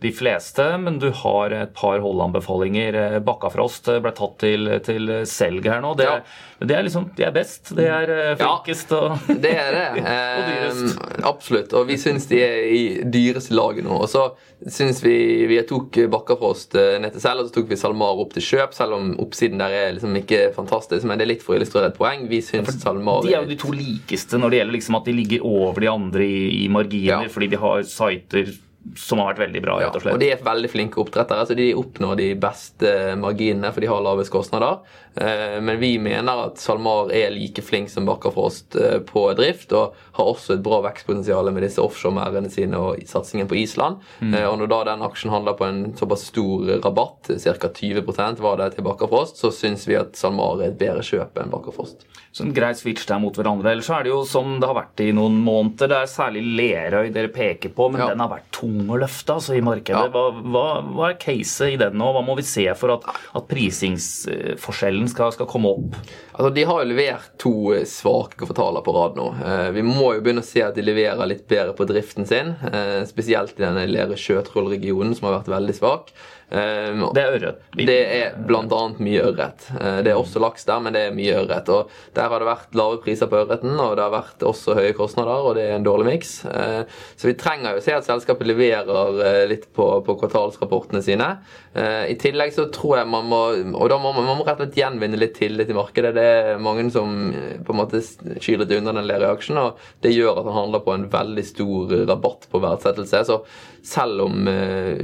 de 0.00 0.12
fleste, 0.12 0.64
men 0.78 0.98
du 0.98 1.10
har 1.12 1.52
et 1.52 1.72
par 1.76 2.00
holdanbefalinger. 2.00 2.96
Eh, 2.96 3.16
Bakkafrost 3.24 3.90
ble 4.00 4.12
tatt 4.16 4.38
til, 4.40 4.70
til 4.84 5.12
selg 5.28 5.66
her 5.68 5.82
nå. 5.84 5.92
Det, 5.98 6.06
ja. 6.08 6.14
det, 6.62 6.76
er 6.76 6.86
liksom, 6.86 7.10
De 7.16 7.26
er 7.26 7.34
best. 7.34 7.74
Det 7.76 7.84
er 7.84 8.12
eh, 8.14 8.30
flinkest 8.40 8.94
ja, 8.94 9.00
og, 9.10 9.26
det 9.44 9.50
er 9.60 9.76
det. 9.76 9.88
og 10.00 10.48
dyrest. 10.48 11.02
Eh, 11.04 11.26
absolutt. 11.28 11.74
Og 11.76 11.84
vi 11.90 11.98
syns 12.00 12.30
de 12.30 12.40
er 12.46 12.62
i 12.72 12.80
dyreste 13.04 13.52
laget 13.56 13.84
nå. 13.84 13.98
Og 14.00 14.08
så 14.08 14.30
syns 14.60 15.02
vi 15.04 15.18
Vi 15.50 15.60
tok 15.68 16.00
Bakkafrost 16.12 16.78
ned 17.00 17.12
til 17.12 17.24
selg, 17.26 17.44
og 17.44 17.50
så 17.50 17.58
tok 17.58 17.68
vi 17.68 17.80
SalMar 17.80 18.24
opp 18.24 18.32
til 18.36 18.46
kjøp, 18.46 18.72
selv 18.76 18.96
om 18.96 19.12
oppsiden 19.20 19.60
der 19.60 19.76
er 19.82 19.94
liksom 19.98 20.16
ikke 20.16 20.46
fantastisk. 20.56 21.04
Men 21.04 21.20
det 21.20 21.28
er 21.28 21.32
litt 21.34 21.44
for 21.44 21.58
å 21.58 21.60
illustrere 21.60 21.92
et 21.92 22.00
poeng. 22.00 22.24
Vi 22.32 22.40
syns 22.46 22.72
SalMar 22.80 23.28
De 23.28 23.36
er 23.36 23.44
jo 23.44 23.52
de 23.52 23.60
to 23.60 23.76
likeste 23.76 24.40
når 24.40 24.56
det 24.56 24.62
gjelder 24.62 24.78
liksom 24.78 25.00
at 25.02 25.12
de 25.12 25.18
ligger 25.20 25.46
over 25.52 25.84
de 25.84 25.92
andre 25.92 26.24
i, 26.24 26.42
i 26.64 26.66
marginer, 26.72 27.28
ja. 27.28 27.32
fordi 27.36 27.52
de 27.52 27.60
har 27.60 27.84
sider 27.84 28.52
som 28.96 29.20
har 29.20 29.32
vært 29.32 29.44
veldig 29.44 29.62
bra. 29.62 29.76
rett 29.80 29.96
og 29.96 30.02
slett. 30.02 30.12
Ja, 30.12 30.16
og 30.16 30.22
De 30.22 30.30
er 30.32 30.42
veldig 30.44 30.70
flinke 30.72 31.00
oppdrettere, 31.02 31.44
så 31.46 31.56
de 31.56 31.68
oppnår 31.76 32.16
de 32.18 32.28
beste 32.40 32.92
marginene, 33.20 33.72
for 33.74 33.84
de 33.84 33.90
har 33.90 34.02
lavest 34.04 34.32
kostnader. 34.32 34.80
Eh, 35.14 35.60
men 35.60 35.80
vi 35.80 35.92
mener 35.98 36.44
at 36.46 36.58
SalMar 36.58 37.12
er 37.14 37.32
like 37.34 37.62
flink 37.62 37.90
som 37.90 38.06
Bakkafrost 38.08 38.76
eh, 38.80 38.98
på 39.06 39.24
drift, 39.38 39.74
og 39.76 39.96
har 40.16 40.30
også 40.32 40.56
et 40.56 40.64
bra 40.64 40.80
vekstpotensial 40.86 41.52
med 41.52 41.66
disse 41.66 41.82
offshore-merdene 41.82 42.50
sine 42.52 42.78
og 42.80 43.02
satsingen 43.10 43.50
på 43.50 43.58
Island. 43.60 44.00
Mm. 44.20 44.34
Eh, 44.34 44.46
og 44.48 44.60
når 44.62 44.72
da 44.72 44.80
den 44.92 45.06
aksjen 45.06 45.34
handler 45.34 45.58
på 45.58 45.68
en 45.68 45.82
såpass 45.98 46.28
stor 46.32 46.72
rabatt, 46.80 47.30
ca. 47.30 47.72
20% 47.80 48.40
var 48.42 48.62
det 48.62 48.72
til 48.76 48.86
Bakkafrost, 48.86 49.40
så 49.40 49.52
syns 49.54 49.86
vi 49.90 49.98
at 50.00 50.16
SalMar 50.18 50.62
er 50.62 50.72
et 50.72 50.80
bedre 50.80 51.04
kjøp 51.06 51.38
enn 51.42 51.52
Bakkafrost. 51.52 52.06
Så 52.32 52.44
en 52.46 52.54
grei 52.54 52.70
switch 52.78 53.08
der 53.08 53.18
mot 53.18 53.34
hverandre. 53.34 53.72
Ellers 53.72 53.88
så 53.90 53.96
er 53.98 54.06
det 54.06 54.12
jo 54.12 54.20
som 54.28 54.60
det 54.62 54.68
har 54.70 54.76
vært 54.78 55.02
i 55.02 55.10
noen 55.16 55.40
måneder. 55.42 55.90
Det 55.90 55.96
er 55.98 56.10
særlig 56.12 56.44
Lerøy 56.46 57.10
dere 57.10 57.32
peker 57.34 57.72
på, 57.74 57.88
men 57.90 58.04
ja. 58.04 58.12
den 58.12 58.22
har 58.22 58.30
vært 58.30 58.46
tung 58.54 58.69
tung 58.70 58.90
å 58.90 58.98
løfte 59.00 59.36
altså, 59.36 59.56
i 59.56 59.64
markedet. 59.64 59.98
Ja. 59.98 60.10
Hva, 60.12 60.24
hva, 60.40 60.64
hva, 60.86 61.10
er 61.10 61.18
caset 61.20 61.74
i 61.74 61.78
den 61.80 61.98
nå? 62.00 62.10
Hva 62.14 62.22
må 62.24 62.36
vi 62.38 62.46
se 62.46 62.66
for 62.78 62.94
at, 62.96 63.06
at 63.36 63.48
prisingsforskjellen 63.50 65.10
skal, 65.10 65.34
skal, 65.36 65.48
komme 65.50 65.74
opp? 65.74 65.98
Altså, 66.40 66.54
De 66.54 66.62
har 66.64 66.78
jo 66.80 66.88
levert 66.88 67.32
to 67.36 67.52
eh, 67.76 67.82
svake 67.84 68.38
kvartaler 68.40 68.80
på 68.80 68.94
rad 68.96 69.18
nå. 69.18 69.26
Eh, 69.44 69.66
vi 69.76 69.84
må 69.84 70.14
jo 70.16 70.22
begynne 70.24 70.40
å 70.40 70.48
se 70.48 70.62
at 70.64 70.72
de 70.78 70.84
leverer 70.86 71.28
litt 71.28 71.44
bedre 71.50 71.74
på 71.76 71.84
driften 71.84 72.24
sin. 72.24 72.54
Eh, 72.64 73.02
spesielt 73.04 73.60
i 73.60 73.66
denne 73.66 73.84
Lere 73.90 74.16
Sjøtroll-regionen, 74.16 75.12
som 75.18 75.28
har 75.28 75.42
vært 75.42 75.52
veldig 75.52 75.76
svak. 75.76 76.14
Det 76.50 77.20
er 77.22 77.36
ørret? 77.36 77.58
Det 77.78 77.94
er 77.94 78.32
bl.a. 78.42 78.78
mye 78.98 79.20
ørret. 79.22 79.68
Det 80.02 80.10
er 80.10 80.16
også 80.18 80.40
laks 80.42 80.64
der, 80.66 80.80
men 80.82 80.96
det 80.96 81.04
er 81.06 81.12
mye 81.14 81.36
ørret. 81.44 81.68
Og 81.70 81.92
Der 82.16 82.26
har 82.26 82.42
det 82.42 82.48
vært 82.48 82.74
lave 82.74 82.98
priser 83.04 83.30
på 83.30 83.38
ørreten, 83.44 83.76
og 83.78 83.92
det 83.94 84.02
har 84.02 84.10
vært 84.10 84.42
også 84.42 84.74
høye 84.74 84.96
kostnader, 84.98 85.46
og 85.46 85.54
det 85.54 85.68
er 85.68 85.76
en 85.76 85.86
dårlig 85.86 86.08
miks. 86.08 86.32
Så 86.42 87.30
vi 87.30 87.36
trenger 87.38 87.76
jo 87.76 87.78
å 87.78 87.84
se 87.84 87.94
at 87.94 88.08
selskapet 88.08 88.50
leverer 88.50 89.46
litt 89.46 89.68
på, 89.70 89.86
på, 90.02 90.18
kvartalsrapportene 90.24 91.04
sine. 91.06 91.28
I 91.70 92.16
tillegg 92.18 92.50
så 92.50 92.64
tror 92.74 92.96
jeg 92.98 93.06
man 93.06 93.28
må 93.30 93.38
Og 93.78 93.84
da 93.92 93.94
må 94.02 94.10
man, 94.10 94.24
man 94.26 94.40
må 94.40 94.42
rett 94.42 94.58
og 94.58 94.64
slett 94.64 94.78
gjenvinne 94.80 95.20
litt 95.20 95.36
tillit 95.38 95.68
i 95.70 95.76
markedet. 95.76 96.10
Det 96.16 96.24
er 96.26 96.62
mange 96.62 96.88
som 96.90 97.12
på 97.30 97.74
en 97.74 97.78
måte 97.78 98.00
skyr 98.02 98.58
litt 98.64 98.74
unna 98.74 98.94
den 98.96 99.06
Lerøy-aksjen, 99.06 99.60
og 99.60 99.78
det 100.02 100.10
gjør 100.10 100.40
at 100.40 100.48
man 100.48 100.56
handler 100.56 100.82
på 100.82 100.96
en 100.96 101.06
veldig 101.12 101.44
stor 101.46 101.94
rabatt 102.10 102.48
på 102.50 102.62
verdsettelse. 102.64 103.22
Så 103.28 103.38
selv 103.86 104.24
om 104.26 104.48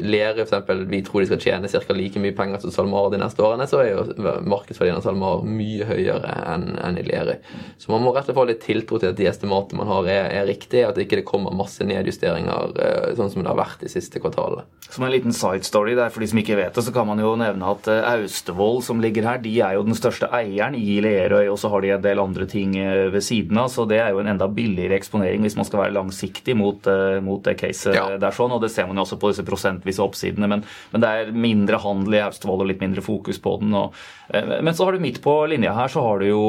Lere 0.02 0.44
f.eks. 0.44 0.82
vi 0.90 1.00
tror 1.06 1.22
de 1.22 1.28
skal 1.30 1.40
tjene 1.40 1.70
ca. 1.70 1.96
like 1.96 2.20
mye 2.20 2.34
penger 2.36 2.60
som 2.60 2.74
SalMar 2.74 3.10
de 3.12 3.20
neste 3.20 3.44
årene, 3.44 3.66
så 3.70 3.80
er 3.82 3.92
jo 3.92 4.34
markedsverdien 4.44 4.98
av 4.98 5.06
SalMar 5.06 5.44
mye 5.46 5.86
høyere 5.88 6.34
enn 6.52 6.66
en 6.82 6.98
i 7.00 7.04
Lerøy. 7.06 7.38
Så 7.80 7.92
man 7.92 8.04
må 8.04 8.12
rett 8.12 8.26
og 8.26 8.32
slett 8.32 8.40
få 8.40 8.46
litt 8.50 8.62
tiltro 8.64 9.00
til 9.00 9.12
at 9.12 9.18
de 9.18 9.28
estimatene 9.30 9.80
man 9.80 9.90
har, 9.92 10.10
er, 10.10 10.28
er 10.40 10.48
riktige, 10.50 10.86
at 10.88 10.98
det 10.98 11.06
ikke 11.06 11.24
kommer 11.28 11.56
masse 11.56 11.84
nedjusteringer 11.86 12.76
eh, 12.82 13.14
sånn 13.18 13.32
som 13.32 13.44
det 13.44 13.52
har 13.52 13.60
vært 13.60 13.84
de 13.84 13.92
siste 13.92 14.20
kvartalene. 14.22 14.66
Som 14.90 15.06
en 15.06 15.14
liten 15.14 15.34
side 15.36 15.66
story 15.66 15.96
der, 15.98 16.12
for 16.12 16.24
de 16.24 16.30
som 16.30 16.40
ikke 16.40 16.55
vet 16.58 16.74
det, 16.76 16.84
så 16.86 16.92
kan 16.94 17.06
man 17.08 17.20
jo 17.22 17.34
nevne 17.38 17.70
at 17.70 17.88
eh, 17.92 18.02
Austevoll, 18.14 18.80
som 18.84 19.00
ligger 19.02 19.26
her, 19.28 19.40
de 19.42 19.52
er 19.64 19.76
jo 19.76 19.84
den 19.86 19.96
største 19.98 20.28
eieren 20.34 20.76
i 20.78 20.98
Lerøy, 21.04 21.46
og 21.52 21.58
så 21.60 21.70
har 21.72 21.84
de 21.84 21.92
en 21.96 22.04
del 22.04 22.22
andre 22.22 22.48
ting 22.50 22.76
eh, 22.80 23.06
ved 23.12 23.24
siden 23.24 23.60
av, 23.60 23.70
så 23.72 23.86
det 23.88 24.00
er 24.02 24.14
jo 24.14 24.22
en 24.22 24.32
enda 24.32 24.48
billigere 24.52 24.98
eksponering 24.98 25.44
hvis 25.44 25.58
man 25.58 25.68
skal 25.68 25.84
være 25.84 25.96
langsiktig 25.96 26.56
mot, 26.58 26.88
mot 27.24 27.42
det 27.44 27.56
caset 27.60 27.96
ja. 27.96 28.06
der 28.20 28.34
sånn, 28.34 28.54
og 28.56 28.62
det 28.64 28.72
ser 28.74 28.88
man 28.88 28.98
jo 28.98 29.06
også 29.06 29.18
på 29.20 29.32
disse 29.32 29.46
prosentvise 29.46 30.02
oppsidene, 30.04 30.48
men, 30.50 30.64
men 30.92 31.04
det 31.04 31.12
er 31.12 31.32
mindre 31.46 31.80
handel 31.82 32.18
i 32.18 32.22
Austevoll 32.24 32.64
og 32.64 32.70
litt 32.70 32.82
mindre 32.82 33.04
fokus 33.04 33.40
på 33.42 33.56
den. 33.62 33.74
Og, 33.76 33.94
eh, 34.34 34.56
men 34.60 34.74
så 34.76 34.88
har 34.88 34.96
du 34.96 35.04
midt 35.04 35.22
på 35.24 35.38
linja 35.50 35.74
her 35.76 35.92
så 35.92 36.04
har 36.04 36.22
du 36.22 36.28
jo 36.30 36.42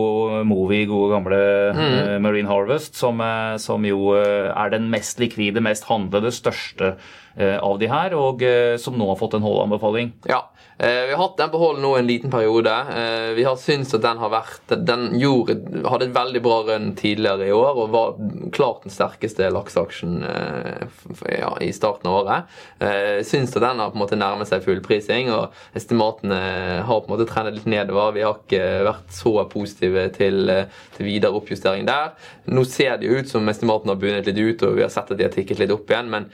Movi, 0.48 0.84
gode 0.90 1.14
gamle 1.16 1.44
mm. 1.78 2.18
Marine 2.24 2.52
Harvest, 2.52 2.98
som, 3.00 3.22
eh, 3.24 3.56
som, 3.62 3.86
jo 3.88 4.16
er 4.18 4.74
den 4.74 4.90
mest 4.92 5.22
likvide, 5.22 5.64
mest 5.64 5.88
handlede, 5.88 6.34
største 6.36 6.96
av 7.38 7.78
de 7.78 7.88
her, 7.92 8.16
og 8.18 8.42
som 8.82 8.96
nå 8.98 9.12
har 9.12 9.18
fått 9.20 9.36
en 9.38 9.44
holdanbefaling. 9.46 10.14
Ja, 10.26 10.40
Eh, 10.48 10.57
vi 10.78 11.12
har 11.12 11.18
hatt 11.18 11.38
den 11.38 11.50
på 11.50 11.58
hold 11.58 11.80
nå 11.82 11.96
en 11.98 12.06
liten 12.06 12.30
periode. 12.30 12.70
Eh, 12.70 13.32
vi 13.34 13.44
har 13.48 13.56
syntes 13.58 13.96
at 13.98 14.04
den 14.04 14.20
har 14.22 14.30
vært 14.30 14.76
Den 14.86 15.08
gjorde, 15.18 15.56
hadde 15.90 16.06
et 16.06 16.14
veldig 16.14 16.42
bra 16.46 16.58
rønn 16.68 16.92
tidligere 16.98 17.48
i 17.48 17.56
år 17.56 17.80
og 17.82 17.94
var 17.96 18.20
klart 18.54 18.86
den 18.86 18.94
sterkeste 18.94 19.50
lakseaksjen 19.54 20.20
eh, 20.28 21.00
ja, 21.34 21.50
i 21.66 21.72
starten 21.74 22.12
av 22.12 22.20
året. 22.20 22.58
Syns 23.26 23.56
at 23.58 23.64
den 23.64 23.82
har 23.82 23.90
på 23.90 23.98
en 23.98 24.04
måte 24.04 24.20
nærmet 24.20 24.50
seg 24.50 24.62
fullprising, 24.66 25.32
og 25.34 25.56
estimatene 25.78 26.38
har 26.86 27.02
på 27.02 27.10
en 27.10 27.14
måte 27.16 27.28
trendet 27.30 27.58
litt 27.58 27.70
nedover. 27.74 28.14
Vi 28.14 28.26
har 28.26 28.38
ikke 28.38 28.62
vært 28.86 29.18
så 29.18 29.34
positive 29.50 30.06
til, 30.14 30.54
til 30.94 31.10
videre 31.10 31.40
oppjustering 31.40 31.88
der. 31.90 32.14
Nå 32.54 32.66
ser 32.70 33.00
det 33.00 33.10
jo 33.10 33.18
ut 33.18 33.32
som 33.32 33.50
estimatene 33.50 33.96
har 33.96 34.02
bundet 34.02 34.30
litt 34.30 34.38
ut, 34.38 34.68
og 34.70 34.78
vi 34.78 34.86
har 34.86 34.94
sett 34.94 35.10
at 35.10 35.18
de 35.18 35.26
har 35.26 35.34
tikket 35.34 35.64
litt 35.64 35.74
opp 35.74 35.90
igjen, 35.90 36.14
men 36.14 36.30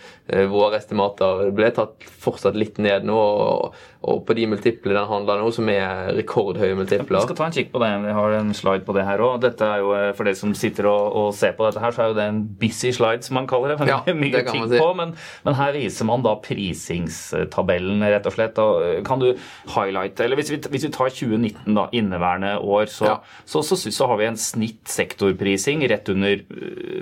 våre 0.52 0.82
estimater 0.82 1.48
ble 1.56 1.72
tatt 1.76 2.04
fortsatt 2.24 2.60
litt 2.60 2.82
ned 2.84 3.08
nå. 3.08 3.18
og, 3.18 3.82
og 4.04 4.24
på 4.28 4.36
de 4.36 4.46
multiplene 4.52 4.98
den 4.98 5.08
handler 5.08 5.40
nå, 5.40 5.52
som 5.56 5.70
er 5.72 6.10
rekordhøye 6.18 6.76
multipler. 6.76 7.22
Vi 7.22 7.28
skal 7.30 7.38
ta 7.40 7.46
en 7.48 7.56
kikk 7.56 7.70
på 7.72 7.80
det. 7.80 7.92
Vi 8.04 8.16
har 8.18 8.36
en 8.36 8.52
slide 8.56 8.84
på 8.84 8.96
det 8.98 9.06
her 9.08 9.22
òg. 9.24 9.38
Dette 9.46 9.64
er 9.64 9.84
jo, 9.84 9.94
eh, 9.96 10.10
For 10.18 10.28
dere 10.28 10.36
som 10.36 10.52
sitter 10.58 10.90
og, 10.92 11.16
og, 11.20 11.28
ser 11.38 11.54
på 11.56 11.64
dette 11.68 11.80
her, 11.80 11.96
så 11.96 12.04
er 12.04 12.10
jo 12.12 12.18
det 12.18 12.26
en 12.28 12.42
busy 12.60 12.92
slide, 12.92 13.24
som 13.24 13.40
man 13.40 13.48
kaller 13.48 13.72
det. 13.72 13.78
Men 13.80 13.94
ja, 13.94 14.00
det 14.04 14.12
er 14.12 14.20
mye 14.20 14.42
ting 14.50 14.66
si. 14.68 14.82
på, 14.82 14.90
men, 15.00 15.14
men, 15.48 15.58
her 15.60 15.72
viser 15.78 16.10
man 16.10 16.26
da 16.26 16.36
prisingstabellen, 16.44 18.04
rett 18.04 18.28
og 18.28 18.36
slett. 18.36 18.60
Og 18.60 18.88
eh, 18.90 18.98
kan 19.08 19.24
du 19.24 19.30
highlighte 19.76 20.28
Eller 20.28 20.40
hvis 20.42 20.52
vi, 20.52 20.60
hvis 20.74 20.88
vi 20.90 20.92
tar 20.92 21.14
2019, 21.14 21.72
da, 21.72 21.88
inneværende 21.96 22.58
år, 22.60 22.92
så, 22.92 23.08
ja. 23.08 23.16
så, 23.46 23.64
så, 23.64 23.80
så, 23.80 23.94
så 23.94 24.12
har 24.12 24.20
vi 24.20 24.28
en 24.28 24.40
snitt 24.40 24.84
sektorprising 24.92 25.88
rett 25.88 26.12
under 26.12 26.44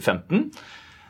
15. 0.02 0.52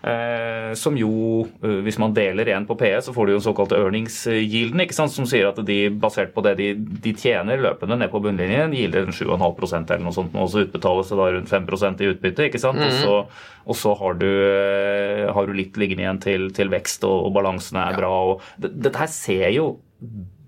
Eh, 0.02 0.74
som 0.74 0.96
jo, 0.98 1.46
eh, 1.62 1.78
hvis 1.86 2.00
man 2.02 2.14
deler 2.14 2.50
én 2.50 2.66
på 2.66 2.74
PE, 2.80 2.96
så 3.06 3.14
får 3.14 3.28
du 3.28 3.32
jo 3.32 3.38
den 3.38 3.46
såkalte 3.46 3.78
earnings-yielden, 3.78 4.82
ikke 4.82 4.98
sant, 4.98 5.14
som 5.14 5.28
sier 5.30 5.52
at 5.52 5.60
de, 5.68 5.78
basert 5.94 6.34
på 6.34 6.42
det 6.42 6.56
de, 6.58 6.72
de 6.74 7.14
tjener 7.14 7.62
løpende 7.62 8.00
ned 8.02 8.10
på 8.10 8.22
bunnlinjen, 8.24 8.74
gilder 8.74 9.12
7,5% 9.14 9.94
eller 9.94 10.08
noe 10.08 10.16
sånt, 10.16 10.34
og 10.34 10.50
så 10.50 10.66
utbetales 10.66 11.14
det 11.14 11.20
da 11.22 11.30
rundt 11.36 11.54
5% 11.54 12.02
i 12.02 12.10
utbytte. 12.16 12.50
ikke 12.50 12.64
sant, 12.64 12.82
mm 12.82 12.88
-hmm. 12.88 12.98
og 12.98 13.06
så, 13.06 13.46
og 13.66 13.76
så 13.76 13.94
har, 14.02 14.14
du, 14.14 14.28
eh, 14.28 15.34
har, 15.34 15.46
du, 15.46 15.54
litt 15.54 15.78
liggende 15.78 16.04
igjen 16.04 16.20
til, 16.20 16.52
til 16.52 16.70
vekst, 16.70 17.04
og, 17.04 17.26
og 17.26 17.34
balansene 17.34 17.86
er 17.86 17.92
ja. 17.92 17.98
bra. 17.98 18.10
og 18.10 18.42
Dette 18.58 18.98
her 18.98 19.08
ser 19.08 19.50
jo 19.54 19.78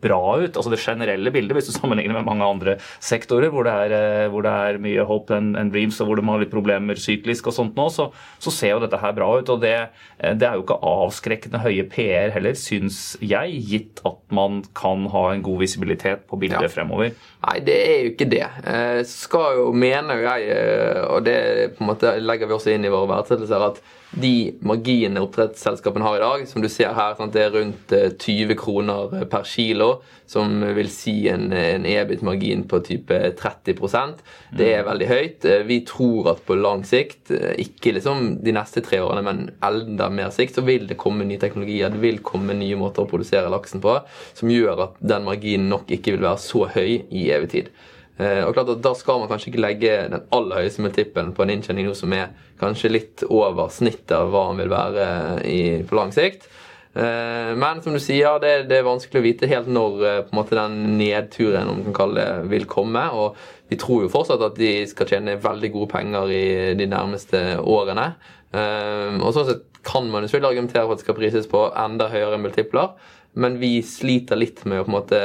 bra 0.04 0.22
ut. 0.42 0.58
altså 0.58 0.72
Det 0.74 0.82
generelle 0.82 1.32
bildet, 1.34 1.56
hvis 1.58 1.70
du 1.72 1.76
sammenligner 1.76 2.18
med 2.20 2.28
mange 2.28 2.48
andre 2.48 2.76
sektorer 3.04 3.52
hvor 3.54 3.68
det 3.68 3.74
er, 3.86 3.96
eh, 3.98 4.30
hvor 4.32 4.46
det 4.46 4.52
er 4.52 4.82
mye 4.84 5.06
hope 5.08 5.34
and, 5.36 5.58
and, 5.60 5.74
dreams 5.74 6.00
og 6.02 6.10
hvor 6.10 6.20
de 6.20 6.26
har 6.28 6.44
litt 6.44 6.54
problemer 6.54 7.00
syklisk 7.00 7.50
og 7.50 7.58
sånt 7.58 7.80
nå, 7.80 7.88
så, 7.94 8.10
så 8.44 8.54
ser 8.54 8.76
jo 8.76 8.84
dette 8.84 9.00
her 9.02 9.16
bra 9.16 9.30
ut. 9.40 9.50
og 9.50 9.64
det, 9.64 9.76
eh, 10.20 10.36
det, 10.36 10.48
er 10.48 10.60
jo 10.60 10.66
ikke 10.66 10.80
avskrekkende 10.94 11.64
høye 11.64 11.88
PR 11.92 12.34
heller, 12.36 12.58
syns 12.60 13.02
jeg, 13.24 13.58
gitt 13.70 14.04
at 14.08 14.20
man 14.34 14.62
kan 14.78 15.08
ha 15.14 15.26
en 15.32 15.44
god 15.46 15.64
visibilitet 15.64 16.28
på 16.30 16.40
bildet 16.42 16.68
ja. 16.68 16.72
fremover. 16.72 17.14
Nei, 17.44 17.58
det 17.66 17.80
er 17.88 17.98
jo 18.04 18.14
ikke 18.14 18.30
det. 18.32 18.46
Eh, 18.70 19.02
skal 19.10 19.60
jo, 19.60 19.68
mener 19.76 20.20
jo 20.20 20.30
jeg, 20.30 20.62
og 21.10 21.26
det 21.26 21.38
på 21.78 21.84
en 21.84 21.94
måte 21.94 22.16
legger 22.22 22.50
vi 22.50 22.58
også 22.58 22.74
inn 22.74 22.88
i 22.88 22.94
våre 22.94 23.10
verdsettelser, 23.16 23.70
at 23.72 23.84
de 24.14 24.54
marginene 24.62 25.22
oppdrettsselskapene 25.24 26.06
har 26.06 26.18
i 26.18 26.24
dag, 26.24 26.44
som 26.50 26.62
du 26.62 26.70
ser 26.72 26.94
her, 26.94 27.16
sant, 27.18 27.34
det 27.34 27.46
er 27.48 27.54
rundt 27.56 27.94
20 27.94 28.52
eh, 28.52 28.58
kroner 28.60 29.16
eh, 29.18 29.26
per 29.30 29.46
kilo, 29.50 29.90
som 30.30 30.62
vil 30.78 30.90
si 30.94 31.16
en, 31.32 31.48
en 31.54 31.86
EBIT-margin 31.90 32.64
på 32.70 32.80
type 32.86 33.18
30% 33.40 34.22
Det 34.58 34.70
er 34.70 34.84
mm. 34.84 34.90
veldig 34.90 35.10
høyt. 35.10 35.48
Eh, 35.50 35.66
vi 35.70 35.80
tror 35.90 36.30
at 36.34 36.44
på 36.46 36.58
lang 36.60 36.86
sikt, 36.88 37.34
ikke 37.34 37.96
liksom 37.98 38.38
de 38.46 38.56
neste 38.56 38.84
tre 38.86 39.02
årene, 39.04 39.26
men 39.26 39.42
enda 39.66 40.10
mer 40.14 40.34
sikt, 40.36 40.60
så 40.60 40.66
vil 40.68 40.86
det 40.90 41.00
komme 41.02 41.26
nye 41.28 41.42
teknologier, 41.42 41.94
det 41.94 42.04
vil 42.04 42.22
komme 42.26 42.58
nye 42.58 42.78
måter 42.80 43.06
å 43.06 43.10
produsere 43.10 43.52
laksen 43.54 43.82
på, 43.84 43.98
som 44.38 44.54
gjør 44.54 44.88
at 44.90 45.02
den 45.02 45.26
marginen 45.26 45.72
nok 45.74 45.90
ikke 45.94 46.16
vil 46.16 46.28
være 46.28 46.44
så 46.44 46.68
høy 46.76 47.02
i 47.10 47.28
evig 47.34 47.52
tid. 47.56 47.74
Eh, 48.22 48.44
og 48.46 48.54
klart 48.54 48.70
at 48.70 48.82
Da 48.86 48.94
skal 48.94 49.24
man 49.24 49.30
kanskje 49.32 49.50
ikke 49.50 49.64
legge 49.64 49.94
den 50.12 50.28
aller 50.36 50.62
høyeste 50.62 50.84
multiplen 50.86 51.32
på 51.34 51.46
en 51.46 51.54
inntjening 51.56 51.90
som 51.98 52.14
er 52.14 52.34
kanskje 52.62 52.92
litt 52.92 53.24
over 53.26 53.72
snittet 53.74 54.14
av 54.18 54.30
hva 54.34 54.50
han 54.52 54.62
vil 54.62 54.70
være 54.74 55.08
i, 55.50 55.64
på 55.88 55.98
lang 55.98 56.14
sikt. 56.14 56.46
Eh, 56.94 57.54
men 57.58 57.82
som 57.82 57.96
du 57.96 58.02
sier, 58.04 58.38
det, 58.44 58.68
det, 58.70 58.80
er 58.80 58.86
vanskelig 58.86 59.22
å 59.22 59.26
vite 59.26 59.50
helt 59.50 59.72
når 59.72 60.06
eh, 60.06 60.22
måte 60.38 60.60
den 60.60 60.78
nedturen 61.00 61.72
om 61.72 61.82
man 61.88 61.98
kan 61.98 62.14
det, 62.14 62.28
vil 62.54 62.70
komme. 62.70 63.08
og 63.18 63.40
Vi 63.72 63.80
tror 63.82 64.06
jo 64.06 64.14
fortsatt 64.14 64.46
at 64.46 64.62
de 64.62 64.76
skal 64.92 65.10
tjene 65.10 65.40
veldig 65.42 65.74
gode 65.74 65.90
penger 65.96 66.30
i 66.30 66.46
de 66.78 66.90
nærmeste 66.90 67.44
årene. 67.60 68.12
Og 68.54 69.32
sånn 69.34 69.48
sett 69.48 69.64
kan 69.82 70.06
man 70.14 70.28
selvfølgelig 70.28 70.52
argumentere 70.52 70.84
for 70.86 70.94
at 70.94 71.00
det 71.02 71.06
skal 71.08 71.16
prises 71.18 71.48
på 71.50 71.64
enda 71.74 72.06
høyere 72.12 72.38
multipler, 72.38 72.92
men 73.34 73.58
vi 73.58 73.80
sliter 73.82 74.38
litt 74.38 74.62
med 74.70 74.84
å 74.84 74.86
på 74.86 74.92
en 74.92 74.98
måte 75.00 75.22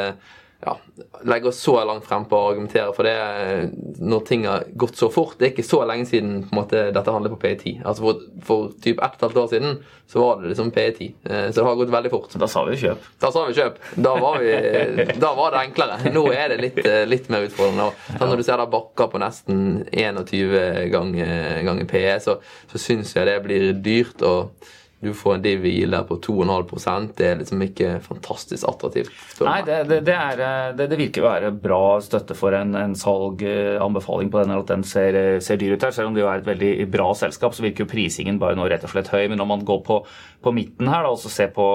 ja, 0.65 0.79
legge 1.23 1.49
oss 1.49 1.61
så 1.63 1.77
langt 1.87 2.07
frem 2.07 2.25
på 2.27 2.35
å 2.35 2.47
argumentere 2.51 2.91
for 2.97 3.07
det 3.07 3.69
når 4.03 4.23
ting 4.27 4.47
har 4.49 4.65
gått 4.75 4.97
så 4.99 5.07
fort. 5.15 5.37
Det 5.39 5.47
er 5.47 5.53
ikke 5.53 5.65
så 5.67 5.85
lenge 5.87 6.09
siden 6.11 6.41
på 6.43 6.51
en 6.51 6.59
måte, 6.59 6.81
dette 6.95 7.15
handler 7.15 7.31
på 7.31 7.39
P10. 7.45 7.77
Altså 7.87 8.03
For, 8.03 8.25
for 8.49 8.73
typ 8.83 8.99
ett 8.99 9.15
og 9.15 9.21
et 9.21 9.23
halvt 9.29 9.39
år 9.45 9.53
siden 9.53 9.77
så 10.11 10.25
var 10.25 10.41
det 10.43 10.51
liksom 10.51 10.73
P10. 10.75 11.13
Eh, 11.31 11.45
så 11.51 11.61
det 11.61 11.67
har 11.69 11.79
gått 11.79 11.93
veldig 11.95 12.11
fort. 12.11 12.35
Da 12.43 12.49
sa 12.51 12.65
vi 12.67 12.79
kjøp. 12.81 13.07
Da 13.23 13.31
sa 13.35 13.45
vi 13.47 13.55
kjøp. 13.55 13.79
Da 14.09 14.15
var, 14.19 14.41
vi, 14.43 15.07
da 15.23 15.31
var 15.39 15.55
det 15.55 15.63
enklere. 15.69 16.01
Nå 16.17 16.25
er 16.33 16.51
det 16.51 16.59
litt, 16.65 16.81
eh, 16.83 17.05
litt 17.07 17.31
mer 17.31 17.47
utfordrende. 17.47 17.93
Og 18.19 18.25
når 18.25 18.43
du 18.43 18.47
ser 18.49 18.59
der 18.59 18.73
bakker 18.73 19.13
på 19.13 19.23
nesten 19.23 19.63
21 19.93 20.91
ganger, 20.91 21.63
gang 21.69 21.85
PE, 21.87 22.19
så, 22.25 22.41
så 22.73 22.83
syns 22.83 23.15
jeg 23.15 23.31
det 23.31 23.39
blir 23.47 23.71
dyrt. 23.79 24.27
og 24.27 24.75
du 25.01 25.13
får 25.15 25.35
en 25.35 25.43
div 25.43 25.63
der 25.63 26.03
på 26.09 26.17
2,5% 26.19 27.13
Det 27.19 27.27
er 27.29 27.37
liksom 27.39 27.61
ikke 27.63 27.91
fantastisk 28.03 28.67
attraktivt. 28.67 29.13
Nei, 29.47 29.61
det, 29.63 29.77
det, 29.87 30.01
det, 30.09 30.15
er, 30.15 30.41
eh, 30.43 30.73
det, 30.75 30.99
virker 30.99 31.23
å 31.23 31.29
være 31.29 31.53
bra 31.55 31.83
støtte 32.03 32.35
for 32.35 32.57
en, 32.59 32.75
en 32.75 32.97
salganbefaling 32.99 34.33
på 34.33 34.43
den, 34.43 34.57
at 34.57 34.73
den 34.73 34.83
ser, 34.83 35.39
ser, 35.45 35.61
dyr 35.61 35.77
ut 35.77 35.87
her. 35.87 35.95
Selv 35.95 36.11
om 36.11 36.17
det 36.17 36.25
jo 36.25 36.31
er 36.31 36.43
et 36.43 36.49
veldig 36.51 36.73
bra 36.91 37.13
selskap, 37.19 37.55
så 37.55 37.63
virker 37.63 37.87
jo 37.87 37.93
prisingen 37.93 38.41
bare 38.43 38.59
nå 38.59 38.67
rett 38.67 38.89
og 38.89 38.91
slett 38.91 39.13
høy. 39.15 39.29
Men 39.31 39.39
når 39.39 39.51
man 39.53 39.63
går 39.69 39.85
på, 39.87 40.01
på 40.43 40.55
midten 40.57 40.91
her 40.91 41.07
da, 41.07 41.15
og 41.15 41.23
ser 41.23 41.55
på, 41.55 41.69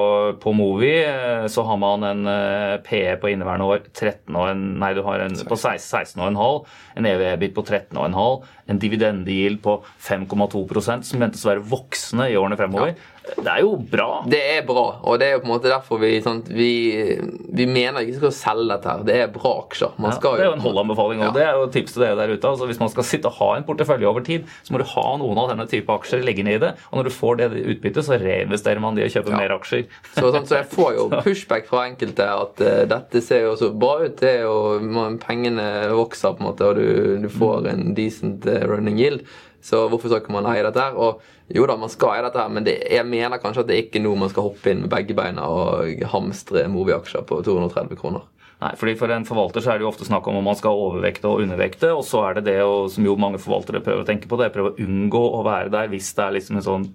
på 0.43 0.55
Movi, 0.59 0.91
eh, 1.07 1.47
så 1.47 1.63
har 1.69 1.79
man 1.79 2.03
en 2.09 2.27
eh, 2.27 2.75
PE 2.83 3.15
på 3.23 3.31
inneværende 3.31 3.71
år 3.71 3.87
13 3.93 4.35
og 4.35 4.51
en, 4.51 4.67
nei, 4.83 4.91
du 4.97 5.03
har 5.07 5.23
en 5.23 5.39
på 5.47 5.59
16,5, 5.59 6.27
en 6.99 7.11
EV-EBIT 7.13 7.55
på 7.55 7.63
13,5, 7.71 8.51
en 8.67 8.83
dividendegild 8.83 9.63
på 9.63 9.79
5,2% 10.03 11.07
som 11.07 11.23
ventes 11.23 11.47
å 11.47 11.53
være 11.53 11.67
voksende 11.71 12.27
i 12.31 12.39
årene 12.39 12.59
fremover. 12.59 12.91
Ja. 12.91 13.12
Det 13.23 13.47
er 13.47 13.61
jo 13.63 13.75
bra. 13.91 14.07
Det 14.27 14.39
er 14.57 14.65
bra, 14.67 14.81
og 15.07 15.19
det 15.19 15.27
er 15.29 15.33
jo 15.37 15.39
på 15.43 15.47
en 15.47 15.51
måte 15.53 15.69
derfor 15.71 15.99
vi, 16.01 16.09
sånn, 16.23 16.41
vi, 16.51 16.67
vi 17.55 17.65
mener 17.71 18.03
ikke 18.03 18.17
skal 18.19 18.33
selge 18.35 18.65
dette. 18.73 18.89
her. 18.91 19.03
Det 19.07 19.15
er 19.15 19.29
bra 19.31 19.51
aksjer. 19.61 19.93
Man 19.97 20.11
Ja, 20.11 20.19
det 20.19 20.43
er 20.43 20.49
jo 20.49 20.55
en 20.57 20.63
holdanbefaling, 20.65 21.21
og 21.21 21.25
Ja. 21.29 21.31
Det 21.37 21.43
er 21.47 21.59
jo 21.61 21.69
tips 21.71 21.93
til 21.95 22.03
dere 22.03 22.17
der 22.19 22.33
ute. 22.35 22.47
altså 22.49 22.67
Hvis 22.67 22.79
man 22.81 22.89
skal 22.91 23.07
sitte 23.07 23.31
og 23.31 23.37
ha 23.39 23.49
en 23.57 23.63
portefølje 23.63 24.09
over 24.09 24.25
tid, 24.27 24.43
så 24.63 24.73
må 24.75 24.81
du 24.83 24.85
ha 24.91 25.05
noen 25.21 25.37
av 25.39 25.49
denne 25.53 25.67
type 25.71 25.87
aksjer, 25.95 26.23
legge 26.27 26.43
ned 26.43 26.57
i 26.59 26.63
det. 26.65 26.73
Og 26.91 26.99
når 26.99 27.03
du 27.07 27.13
får 27.15 27.37
det 27.37 27.47
utbyttet, 27.63 28.03
så 28.09 28.19
reinvesterer 28.19 28.83
man 28.83 28.95
de 28.99 29.05
og 29.07 29.15
kjøper 29.15 29.31
Ja. 29.31 29.37
mer 29.37 29.55
aksjer. 29.55 29.85
Så, 30.17 30.27
sånn, 30.35 30.45
så 30.51 30.59
jeg 30.59 30.67
får 30.75 30.91
jo 30.99 31.07
pushback 31.23 31.65
fra 31.71 31.85
enkelte 31.87 32.27
at 32.27 32.59
uh, 32.59 32.83
dette 32.91 33.21
ser 33.23 33.47
jo 33.47 33.55
så 33.55 33.71
bra 33.71 34.01
ut. 34.03 34.17
Det 34.19 34.29
er 34.39 34.43
jo, 34.43 34.79
man, 34.83 35.17
Pengene 35.23 35.87
vokser, 35.95 36.35
på 36.35 36.43
en 36.43 36.49
måte, 36.51 36.67
og 36.67 36.75
du, 36.75 37.17
du 37.23 37.29
får 37.31 37.71
en 37.71 37.93
decent 37.95 38.45
eh, 38.51 38.67
running 38.67 38.99
yield. 38.99 39.23
Så 39.63 39.85
hvorfor 39.87 40.11
skal 40.11 40.21
ikke 40.23 40.35
man 40.35 40.47
eie 40.51 40.63
dette 40.65 40.83
her? 40.83 40.97
Og 40.99 41.23
jo 41.55 41.65
da, 41.69 41.77
man 41.79 41.91
skal 41.91 42.17
eie 42.17 42.25
dette 42.25 42.41
her, 42.41 42.51
men 42.51 42.67
det, 42.67 42.75
jeg 42.91 43.07
mener 43.07 43.39
kanskje 43.39 43.63
at 43.63 43.69
det 43.69 43.77
er 43.77 43.85
ikke 43.85 44.03
nå 44.03 44.13
man 44.19 44.31
skal 44.31 44.49
hoppe 44.49 44.73
inn 44.73 44.83
med 44.83 44.91
begge 44.91 45.15
beina 45.17 45.47
og 45.47 46.03
hamstre 46.11 46.65
Movi-aksjer 46.71 47.23
på 47.29 47.39
230 47.47 47.99
kroner. 47.99 48.25
Nei, 48.63 48.71
fordi 48.79 48.93
For 48.95 49.11
en 49.11 49.25
forvalter 49.27 49.63
så 49.63 49.73
er 49.73 49.79
det 49.79 49.83
jo 49.83 49.91
ofte 49.91 50.07
snakk 50.07 50.27
om 50.29 50.37
om 50.39 50.45
man 50.47 50.55
skal 50.55 50.77
overvekte 50.79 51.27
og 51.27 51.41
undervekte. 51.43 51.89
Og 51.91 52.05
så 52.07 52.21
er 52.29 52.37
det 52.37 52.45
det 52.47 52.59
og, 52.63 52.91
som 52.93 53.07
jo 53.07 53.15
mange 53.19 53.41
forvaltere 53.43 53.83
prøver 53.83 54.05
å 54.05 54.07
tenke 54.07 54.29
på, 54.29 54.39
det 54.39 54.47
er 54.47 54.53
å 54.53 54.57
prøve 54.57 54.73
å 54.73 54.85
unngå 54.85 55.23
å 55.39 55.41
være 55.47 55.73
der 55.73 55.91
hvis 55.91 56.13
det 56.15 56.23
er 56.23 56.37
liksom 56.37 56.59
en 56.59 56.67
sånn 56.67 56.85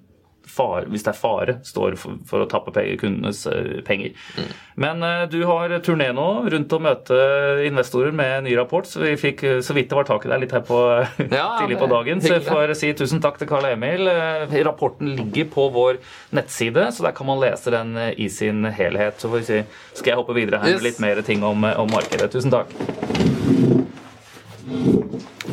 fare, 0.51 0.87
hvis 0.91 1.05
det 1.07 1.13
er 1.13 1.19
fare 1.19 1.59
står 1.67 1.97
for, 2.01 2.19
for 2.29 2.45
å 2.45 2.49
tappe 2.51 2.73
penger, 2.75 2.99
kundenes 3.01 3.45
penger. 3.47 3.83
penger. 3.89 4.55
Men 4.79 5.03
eh, 5.03 5.25
du 5.31 5.41
har 5.49 5.73
turné 5.85 6.11
nå 6.15 6.27
rundt 6.53 6.73
å 6.73 6.81
møte 6.83 7.19
investorer 7.67 8.15
med 8.15 8.45
ny 8.47 8.57
rapport, 8.59 8.87
så 8.87 9.03
vi 9.03 9.15
fikk 9.21 9.43
eh, 9.47 9.61
så 9.65 9.77
vidt 9.77 9.91
det 9.91 9.99
var 9.99 10.09
tak 10.09 10.27
i 10.27 10.33
deg 10.33 10.45
litt 10.45 10.55
her 10.55 10.65
på, 10.67 10.81
Ja, 11.39 11.49
tidlig 11.61 11.81
på 11.81 11.91
dagen. 11.91 12.23
Så 12.23 12.37
jeg 12.37 12.47
får 12.47 12.75
si 12.79 12.93
tusen 12.99 13.23
takk 13.25 13.41
til 13.41 13.51
Karl 13.51 13.71
Emil. 13.73 14.07
Eh, 14.13 14.59
Rapporten 14.69 15.15
ligger 15.19 15.51
på 15.55 15.69
vår 15.75 16.01
nettside, 16.37 16.91
så 16.95 17.09
der 17.09 17.17
kan 17.17 17.29
man 17.31 17.43
lese 17.43 17.75
den 17.75 17.97
eh, 17.99 18.13
i 18.19 18.29
sin 18.33 18.65
helhet. 18.65 19.19
Så 19.21 19.31
får 19.33 19.43
vi 19.43 19.49
si, 19.51 19.63
skal 19.99 20.15
jeg 20.15 20.23
hoppe 20.23 20.39
videre 20.39 20.63
her 20.63 20.79
med 20.79 20.87
litt 20.87 21.03
mer 21.03 21.23
ting 21.27 21.45
om, 21.47 21.67
om 21.75 21.91
markedet. 21.95 22.31
Tusen 22.35 22.55
takk. 22.55 23.28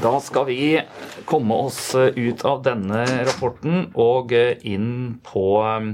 Da 0.02 0.20
skal 0.20 0.46
vi 0.46 0.82
komme 1.26 1.56
oss 1.56 1.96
eh, 1.96 2.12
ut 2.16 2.46
av 2.46 2.62
denne 2.66 3.06
rapporten 3.26 3.90
og 3.94 4.34
eh, 4.36 4.60
inn 4.68 5.18
på 5.24 5.48
eh, 5.64 5.88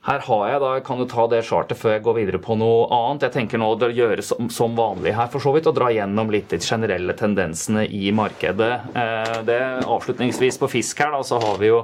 her 0.00 0.22
har 0.24 0.44
jeg 0.48 0.60
da, 0.62 0.68
kan 0.84 1.00
jo 1.00 1.06
ta 1.08 1.26
det 1.28 1.42
chartet 1.44 1.76
før 1.76 1.92
jeg 1.92 2.04
går 2.06 2.16
videre 2.16 2.38
på 2.40 2.56
noe 2.56 2.86
annet. 2.88 3.26
Jeg 3.26 3.34
tenker 3.34 3.60
nå 3.60 3.68
å 3.74 3.90
gjøre 3.92 4.24
som, 4.24 4.48
som 4.52 4.72
vanlig 4.76 5.12
her, 5.12 5.28
for 5.32 5.44
så 5.44 5.52
vidt, 5.52 5.68
og 5.68 5.76
dra 5.76 5.90
gjennom 5.92 6.32
litt 6.32 6.48
de 6.48 6.58
generelle 6.64 7.12
tendensene 7.18 7.84
i 7.84 8.08
markedet. 8.16 8.70
Det 9.44 9.58
Avslutningsvis 9.84 10.56
på 10.62 10.70
fisk 10.72 11.04
her, 11.04 11.12
da, 11.12 11.20
så 11.20 11.36
har 11.44 11.60
vi 11.60 11.68
jo 11.68 11.82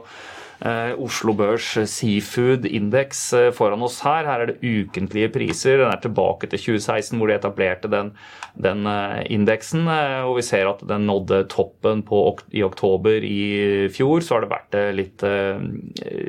Oslo 0.97 1.35
Børs 1.37 1.67
Seafood 1.91 2.65
Index 2.65 3.33
eh, 3.37 3.51
foran 3.53 3.83
oss 3.85 3.99
her. 4.05 4.25
Her 4.25 4.45
er 4.45 4.53
det 4.53 4.61
ukentlige 4.65 5.29
priser. 5.35 5.83
Den 5.83 5.93
er 5.93 6.01
tilbake 6.01 6.49
til 6.49 6.59
2016, 6.59 7.19
hvor 7.19 7.29
de 7.29 7.37
etablerte 7.37 7.91
den, 7.93 8.13
den 8.57 8.87
eh, 8.89 9.21
indeksen. 9.37 9.85
eh, 9.85 10.23
og 10.25 10.39
vi 10.39 10.47
ser 10.47 10.71
at 10.71 10.81
den 10.89 11.05
nådde 11.11 11.43
toppen 11.53 12.01
på, 12.09 12.23
i 12.57 12.65
oktober 12.65 13.21
i 13.27 13.89
fjor. 13.93 14.25
Så 14.25 14.37
har 14.39 14.47
det 14.47 14.55
vært 14.55 14.79
eh, 14.81 14.95
litt 14.97 15.27
eh, 15.29 15.61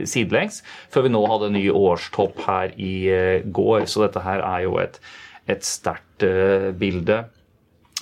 sidelengs, 0.03 0.59
før 0.91 1.07
vi 1.07 1.13
nå 1.15 1.23
hadde 1.31 1.51
en 1.51 1.57
ny 1.59 1.65
årstopp 1.71 2.43
her 2.49 2.75
i 2.75 2.93
eh, 3.13 3.47
går. 3.47 3.87
Så 3.87 4.03
dette 4.07 4.25
her 4.27 4.43
er 4.43 4.67
jo 4.67 4.75
et, 4.83 4.99
et 5.47 5.63
sterkt 5.63 6.27
eh, 6.27 6.73
bilde. 6.75 7.23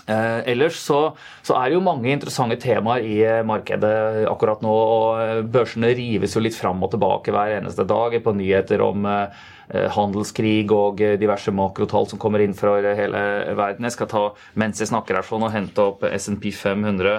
Eh, 0.06 0.40
ellers 0.52 0.78
så, 0.86 1.00
så 1.42 1.56
er 1.58 1.70
det 1.70 1.80
jo 1.80 1.86
mange 1.86 2.12
interessante 2.14 2.60
temaer 2.62 3.06
i 3.10 3.16
eh, 3.26 3.42
markedet 3.48 4.28
akkurat 4.30 4.62
nå. 4.62 4.74
og 4.74 5.22
eh, 5.24 5.42
Børsene 5.50 5.90
rives 5.98 6.36
jo 6.38 6.44
litt 6.46 6.58
fram 6.58 6.84
og 6.86 6.92
tilbake 6.94 7.34
hver 7.34 7.56
eneste 7.56 7.88
dag 7.90 8.14
på 8.22 8.36
nyheter 8.38 8.84
om 8.86 9.08
eh, 9.10 9.48
handelskrig 9.96 10.70
og 10.74 11.02
eh, 11.02 11.16
diverse 11.22 11.52
makrotall 11.56 12.08
som 12.12 12.22
kommer 12.22 12.44
inn 12.44 12.56
fra 12.58 12.76
hele 12.82 13.22
verden. 13.58 13.88
Jeg 13.88 13.96
skal 13.96 14.10
ta, 14.12 14.24
mens 14.60 14.82
jeg 14.82 14.92
snakker 14.92 15.18
her 15.18 15.26
sånn, 15.26 15.46
og 15.48 15.54
hente 15.54 15.84
opp 15.84 16.06
SNP 16.06 16.52
500, 16.54 17.16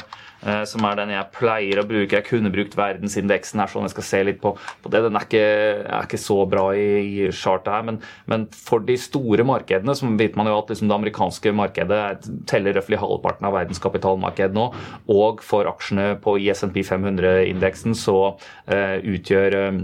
eh, 0.47 0.63
som 0.69 0.87
er 0.87 1.01
den 1.01 1.15
jeg 1.15 1.33
pleier 1.35 1.81
å 1.83 1.87
bruke. 1.89 2.19
Jeg 2.19 2.29
kunne 2.29 2.53
brukt 2.55 2.77
verdensindeksen 2.79 3.63
her, 3.63 3.73
sånn 3.73 3.89
jeg 3.89 3.97
skal 3.97 4.09
se 4.11 4.23
litt 4.31 4.41
på, 4.43 4.55
på 4.85 4.93
det. 4.93 5.03
Den 5.07 5.19
er 5.19 5.27
ikke, 5.27 5.45
er 5.85 6.09
ikke 6.09 6.23
så 6.23 6.39
bra 6.51 6.69
i, 6.79 6.87
i 7.27 7.29
chartet 7.35 7.73
her, 7.75 7.87
men, 7.91 8.01
men 8.31 8.47
for 8.55 8.85
de 8.87 8.99
store 9.01 9.47
markedene, 9.47 9.97
så 9.97 10.09
vet 10.19 10.39
man 10.39 10.51
jo 10.51 10.59
at 10.61 10.73
liksom 10.73 10.91
det 10.91 10.99
amerikanske 11.01 11.55
markedet 11.57 12.01
er- 12.03 12.33
teller 12.49 12.77
røftlig 12.79 13.01
halvparten 13.03 13.47
av 13.49 13.55
verdens 13.57 13.83
kapitalmarked 13.83 14.55
nå, 14.57 14.71
og 15.13 15.43
for 15.45 15.69
aksjene 15.71 16.15
på 16.23 16.37
ISNP 16.47 16.81
500-indeksen 16.87 17.97
så 17.97 18.17
uh, 18.37 18.97
utgjør 19.03 19.57
eh, 19.59 19.79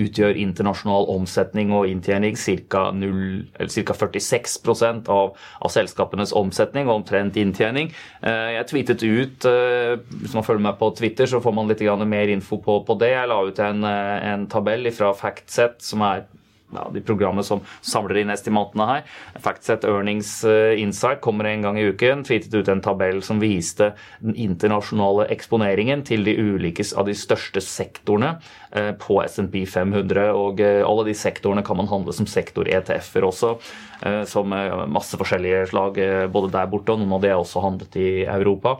utgjør 0.00 0.38
internasjonal 0.40 1.08
omsetning 1.12 1.72
og 1.74 1.88
inntjening 1.90 2.36
ca. 2.36 2.86
46% 2.92 5.10
av, 5.12 5.34
av 5.36 5.72
selskapenes 5.72 6.34
omsetning 6.36 6.88
og 6.88 7.02
omtrent 7.02 7.36
inntjening. 7.40 7.92
Eh, 8.22 8.56
Jeg 8.56 8.68
tweetet 8.70 9.02
ut 9.02 9.48
eh, 9.48 9.96
Hvis 10.22 10.36
man 10.36 10.46
følger 10.46 10.64
meg 10.68 10.78
på 10.80 10.92
Twitter, 10.96 11.28
så 11.30 11.42
får 11.42 11.56
man 11.56 11.70
litt 11.70 11.84
mer 12.06 12.32
info 12.32 12.60
på, 12.62 12.80
på 12.86 12.98
det. 13.00 13.12
Jeg 13.14 13.28
la 13.28 13.42
ut 13.46 13.58
en, 13.58 13.84
eh, 13.84 14.32
en 14.32 14.46
tabell 14.46 14.90
fra 14.92 15.12
Factset, 15.16 15.80
som 15.82 16.02
er 16.06 16.26
ja, 16.74 16.90
de 16.92 17.02
programmene 17.04 17.44
som 17.46 17.62
samler 17.84 18.22
inn 18.22 18.32
estimatene 18.32 18.86
her. 18.90 19.04
Factset 19.42 19.86
Earnings 19.86 20.30
eh, 20.48 20.74
Insight 20.82 21.22
kommer 21.24 21.48
en 21.50 21.62
gang 21.66 21.78
i 21.78 21.86
uken. 21.90 22.24
Tweetet 22.26 22.54
ut 22.54 22.70
en 22.72 22.82
tabell 22.84 23.22
som 23.26 23.40
viste 23.42 23.92
den 24.20 24.36
internasjonale 24.46 25.28
eksponeringen 25.34 26.04
til 26.06 26.26
de 26.26 26.36
ulike 26.36 26.84
av 26.96 27.08
de 27.08 27.14
største 27.16 27.62
sektorene 27.64 28.36
eh, 28.72 28.92
på 29.00 29.20
SMP 29.24 29.62
500. 29.70 30.28
Og 30.36 30.62
eh, 30.64 30.82
alle 30.86 31.08
de 31.08 31.16
sektorene 31.16 31.64
kan 31.66 31.78
man 31.78 31.90
handle 31.90 32.14
som 32.16 32.28
sektor-ETF-er 32.28 33.26
også, 33.26 33.56
som 34.28 34.52
masse 34.92 35.16
forskjellige 35.16 35.62
slag 35.70 35.98
både 36.32 36.50
der 36.52 36.68
borte, 36.70 36.92
og 36.92 37.00
noen 37.00 37.14
av 37.16 37.22
de 37.22 37.30
er 37.30 37.40
også 37.40 37.62
handlet 37.64 37.96
i 37.96 38.08
Europa. 38.28 38.76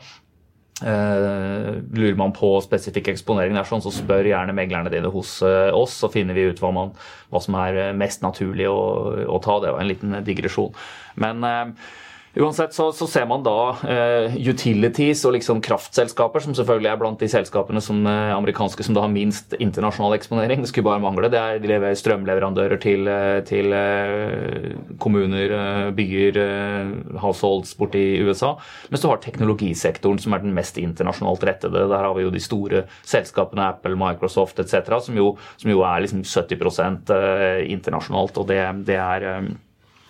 Eh, 0.84 1.68
lurer 1.96 2.16
man 2.20 2.34
på 2.36 2.50
spesifikk 2.60 3.08
eksponering, 3.08 3.54
der, 3.56 3.64
sånn, 3.64 3.80
så 3.80 3.92
spør 3.94 4.28
gjerne 4.28 4.52
meglerne 4.56 4.92
dine 4.92 5.08
hos 5.08 5.38
uh, 5.40 5.72
oss, 5.72 5.94
så 6.02 6.10
finner 6.12 6.36
vi 6.36 6.50
ut 6.50 6.60
hva, 6.60 6.68
man, 6.76 6.90
hva 7.32 7.40
som 7.40 7.56
er 7.62 7.78
eh, 7.80 7.94
mest 7.96 8.20
naturlig 8.24 8.66
å, 8.68 8.80
å 9.24 9.38
ta. 9.40 9.56
Det 9.62 9.72
var 9.72 9.80
en 9.80 9.88
liten 9.88 10.18
digresjon. 10.26 10.76
Men 11.22 11.40
eh, 11.48 11.94
Uansett 12.37 12.75
så, 12.77 12.90
så 12.92 13.07
ser 13.09 13.25
man 13.31 13.44
da 13.46 13.57
uh, 13.81 14.35
utilities 14.37 15.25
og 15.25 15.37
liksom 15.38 15.62
kraftselskaper, 15.64 16.44
som 16.44 16.57
selvfølgelig 16.57 16.90
er 16.90 17.01
blant 17.01 17.22
de 17.22 17.31
selskapene 17.33 17.81
som 17.85 18.03
uh, 18.05 18.35
amerikanske 18.37 18.85
som 18.85 18.96
da 18.96 19.07
har 19.07 19.12
minst 19.12 19.57
internasjonal 19.57 20.16
eksponering. 20.18 20.61
Det 20.61 20.70
skulle 20.72 20.88
bare 20.90 21.03
mangle. 21.05 21.31
Det 21.33 21.40
er, 21.40 21.62
de 21.62 21.70
leverer 21.70 21.96
strømleverandører 21.96 22.81
til, 22.83 23.09
eh, 23.09 23.40
til 23.49 23.72
uh, 23.72 24.77
kommuner, 25.01 25.57
byer, 25.96 26.38
eh, 26.40 27.18
households 27.20 27.75
borti 27.79 28.05
USA. 28.25 28.55
Mens 28.90 29.03
du 29.03 29.09
har 29.11 29.20
teknologisektoren, 29.22 30.18
som 30.22 30.35
er 30.37 30.44
den 30.44 30.55
mest 30.57 30.79
internasjonalt 30.81 31.44
rettede. 31.46 31.87
Der 31.90 32.05
har 32.09 32.14
vi 32.16 32.27
jo 32.27 32.33
de 32.35 32.42
store 32.42 32.85
selskapene 33.07 33.70
Apple, 33.72 33.96
Microsoft 33.99 34.61
etc., 34.62 34.99
som, 35.05 35.18
som 35.57 35.70
jo 35.72 35.85
er 35.87 36.05
liksom 36.05 36.25
70 36.25 37.14
eh, 37.16 37.62
internasjonalt. 37.72 38.38
og 38.38 38.49
det, 38.51 38.61
det 38.88 39.01
er 39.01 39.31
eh, 39.31 39.49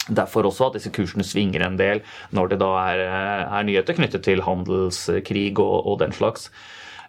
Derfor 0.08 0.46
også 0.46 0.68
at 0.68 0.78
disse 0.78 0.92
kursene 0.94 1.24
svinger 1.26 1.64
en 1.66 1.78
del 1.78 2.02
når 2.36 2.52
det 2.52 2.60
da 2.62 2.70
er, 2.92 3.04
er 3.48 3.66
nyheter 3.66 3.96
knyttet 3.98 4.22
til 4.26 4.44
handelskrig 4.46 5.50
og, 5.58 5.86
og 5.86 5.98
den 6.04 6.14
slags. 6.14 6.50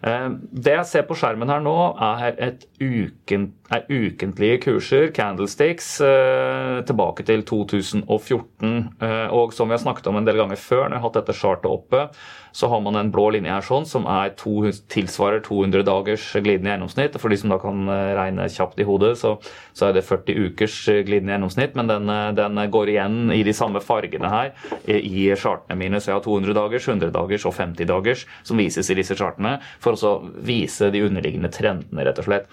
Eh, 0.02 0.30
Det 0.52 0.74
jeg 0.74 0.86
ser 0.86 1.06
på 1.06 1.16
skjermen 1.18 1.50
her 1.50 1.62
nå, 1.62 1.76
er, 2.02 2.34
et 2.50 2.66
uken, 2.82 3.52
er 3.68 3.84
ukentlige 3.92 4.60
kurser, 4.64 5.10
candlesticks, 5.12 6.00
eh, 6.00 6.80
tilbake 6.88 7.24
til 7.28 7.42
2014. 7.44 8.88
Eh, 9.00 9.28
Og 9.28 9.52
som 9.52 9.68
vi 9.68 9.76
har 9.76 9.82
snakket 9.82 10.06
om 10.08 10.16
en 10.16 10.24
del 10.24 10.36
ganger 10.36 10.56
før, 10.56 10.88
når 10.88 10.96
jeg 10.96 11.00
har 11.02 11.10
hatt 11.10 11.18
dette 11.18 11.36
chartet 11.36 11.70
oppe, 11.70 12.08
så 12.52 12.68
har 12.68 12.80
man 12.80 12.96
en 12.96 13.10
blå 13.12 13.30
linje 13.32 13.52
her 13.52 13.60
sånn, 13.60 13.84
som 13.86 14.04
to, 14.36 14.72
tilsvarer 14.88 15.42
200 15.44 15.84
dagers 15.84 16.32
glidende 16.32 16.72
gjennomsnitt. 16.72 17.18
For 17.20 17.28
de 17.28 17.36
som 17.36 17.50
da 17.50 17.58
kan 17.58 17.86
eh, 17.88 18.14
regne 18.16 18.48
kjapt 18.48 18.80
i 18.80 18.84
hodet, 18.88 19.18
så, 19.18 19.36
så 19.74 19.88
er 19.88 19.92
det 19.92 20.04
40 20.08 20.48
ukers 20.48 20.78
glidende 21.04 21.36
gjennomsnitt. 21.36 21.76
Men 21.76 21.86
den, 21.92 22.06
den 22.34 22.70
går 22.70 22.88
igjen 22.88 23.30
i 23.36 23.42
de 23.44 23.52
samme 23.52 23.80
fargene 23.84 24.32
her 24.32 24.52
i 24.88 25.28
chartene 25.36 25.76
mine. 25.76 26.00
Så 26.00 26.10
jeg 26.10 26.16
har 26.16 26.24
200 26.24 26.56
dagers, 26.56 26.88
100 26.88 27.12
dagers 27.12 27.44
og 27.44 27.54
50 27.54 27.84
dagers 27.84 28.24
som 28.42 28.56
vises 28.56 28.88
i 28.90 28.96
disse 28.96 29.14
chartene, 29.14 29.58
for 29.78 29.92
å 29.92 30.16
vise 30.40 30.88
de 30.90 31.04
underliggende 31.04 31.52
trendene, 31.52 32.08
rett 32.08 32.18
og 32.18 32.30
slett. 32.30 32.48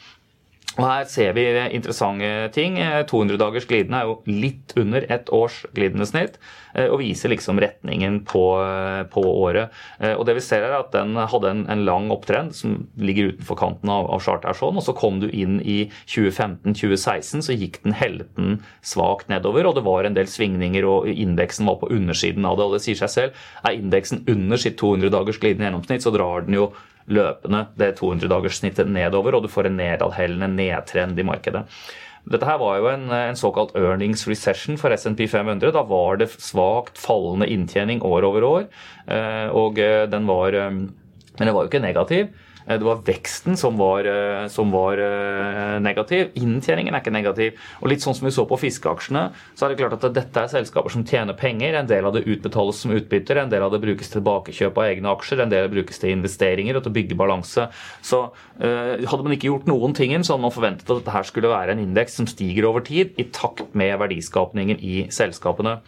Og 0.76 0.84
Her 0.84 1.06
ser 1.08 1.32
vi 1.38 1.46
interessante 1.72 2.30
ting. 2.52 2.76
200 3.08 3.40
dagers 3.40 3.68
glidende 3.70 4.02
er 4.02 4.10
jo 4.10 4.16
litt 4.28 4.74
under 4.76 5.06
ett 5.08 5.30
års 5.32 5.62
glidende 5.76 6.08
snitt, 6.08 6.36
eh, 6.74 6.90
og 6.90 7.00
viser 7.00 7.32
liksom 7.32 7.62
retningen 7.64 8.26
på, 8.28 8.44
eh, 8.60 9.04
på 9.08 9.24
året. 9.24 9.72
Eh, 10.02 10.16
Og 10.16 10.26
det 10.26 10.36
vi 10.36 10.42
ser 10.42 10.64
er 10.64 10.80
at 10.80 10.92
Den 10.92 11.16
hadde 11.16 11.50
en, 11.50 11.66
en 11.70 11.86
lang 11.86 12.10
opptrend 12.12 12.54
som 12.54 12.88
ligger 12.98 13.32
utenfor 13.34 13.56
kanten 13.58 13.90
av, 13.90 14.10
av 14.12 14.20
chartet. 14.20 14.56
sånn, 14.56 14.76
og 14.76 14.84
Så 14.84 14.96
kom 14.96 15.20
du 15.20 15.30
inn 15.30 15.62
i 15.62 15.90
2015-2016, 16.08 17.42
så 17.42 17.56
gikk 17.56 17.82
den 17.84 17.94
helten 17.94 18.62
svakt 18.84 19.30
nedover. 19.30 19.66
og 19.66 19.76
Det 19.76 19.84
var 19.84 20.04
en 20.04 20.14
del 20.14 20.28
svingninger, 20.28 20.84
og 20.84 21.08
indeksen 21.08 21.66
var 21.66 21.78
på 21.78 21.90
undersiden 21.90 22.46
av 22.46 22.58
det. 22.58 22.66
og 22.66 22.74
Det 22.74 22.82
sier 22.82 22.96
seg 22.96 23.10
selv. 23.10 23.32
Er 23.64 23.80
indeksen 23.80 24.26
under 24.28 24.58
sitt 24.58 24.78
200 24.78 25.10
dagers 25.10 25.40
glidende 25.40 25.72
gjennomsnitt, 25.72 26.04
så 26.04 26.12
drar 26.12 26.46
den 26.46 26.56
jo 26.56 26.74
løpende 27.12 27.66
det 27.80 27.94
200-dagerssnittet 28.00 28.90
nedover, 28.90 29.38
og 29.38 29.46
du 29.46 29.52
får 29.52 29.70
en 29.70 29.78
nedadhellende 29.80 30.50
nedtrend 30.56 31.20
i 31.20 31.28
markedet. 31.28 31.66
Dette 32.26 32.48
her 32.50 32.58
var 32.58 32.80
jo 32.80 32.88
en, 32.90 33.06
en 33.14 33.38
såkalt 33.38 33.76
earnings 33.78 34.26
recession 34.26 34.80
for 34.82 34.94
SMP 34.96 35.28
500. 35.30 35.70
Da 35.76 35.84
var 35.86 36.18
det 36.18 36.32
svakt 36.34 36.98
fallende 36.98 37.46
inntjening 37.54 38.02
år 38.02 38.26
over 38.26 38.48
år. 38.48 38.66
Eh, 39.06 39.54
og 39.54 39.78
eh, 39.78 40.08
den 40.10 40.26
var 40.26 40.58
Men 40.58 40.90
den 41.38 41.54
var 41.54 41.66
jo 41.66 41.70
ikke 41.70 41.84
negativ. 41.84 42.32
Eh, 42.68 42.80
det 42.80 42.86
var 42.86 43.02
veksten 43.06 43.58
som 43.58 43.78
var, 43.78 44.06
eh, 44.06 44.48
som 44.48 44.72
var, 44.72 44.98
eh, 44.98 45.80
negativ. 45.80 46.32
Inntjeningen 46.34 46.94
er 46.94 47.02
ikke 47.02 47.12
negativ. 47.12 47.54
Og 47.82 47.90
litt 47.90 48.00
sånn 48.00 48.16
som 48.16 48.26
vi 48.26 48.32
så 48.32 48.48
på 48.48 48.60
fiskeaksjene, 48.60 49.32
så 49.56 49.66
er 49.66 49.70
det 49.70 49.78
klart 49.78 49.94
at 50.04 50.14
dette 50.14 50.38
er 50.38 50.48
selskaper 50.48 50.92
som 50.92 51.04
tjener 51.04 51.34
penger. 51.34 51.76
En 51.76 51.88
del 51.88 52.06
av 52.06 52.14
det 52.14 52.26
utbetales 52.26 52.76
som 52.76 52.92
utbytter, 52.92 53.38
en 53.38 53.50
del 53.50 53.62
av 53.62 53.72
det 53.72 53.82
brukes 53.82 54.10
til 54.10 54.22
tilbakekjøp 54.22 54.78
av 54.78 54.84
egne 54.84 55.16
aksjer, 55.16 55.42
en 55.42 55.50
del 55.50 55.70
brukes 55.70 56.00
til 56.00 56.10
investeringer 56.12 56.76
og 56.76 56.84
til 56.84 56.92
å 56.92 56.96
bygge 56.96 57.18
balanse. 57.18 57.70
Så 58.02 58.32
hadde 58.60 59.24
man 59.24 59.34
ikke 59.34 59.52
gjort 59.52 59.66
noen 59.68 59.94
ting, 59.94 60.12
så 60.24 60.34
hadde 60.34 60.42
man 60.42 60.52
forventet 60.52 60.90
at 60.90 61.04
dette 61.04 61.26
skulle 61.26 61.50
være 61.50 61.72
en 61.72 61.80
indeks 61.80 62.16
som 62.16 62.26
stiger 62.26 62.66
over 62.66 62.82
tid 62.82 63.14
i 63.18 63.24
takt 63.24 63.76
med 63.76 64.00
verdiskapningen 64.00 64.80
i 64.80 65.08
selskapene. 65.10 65.82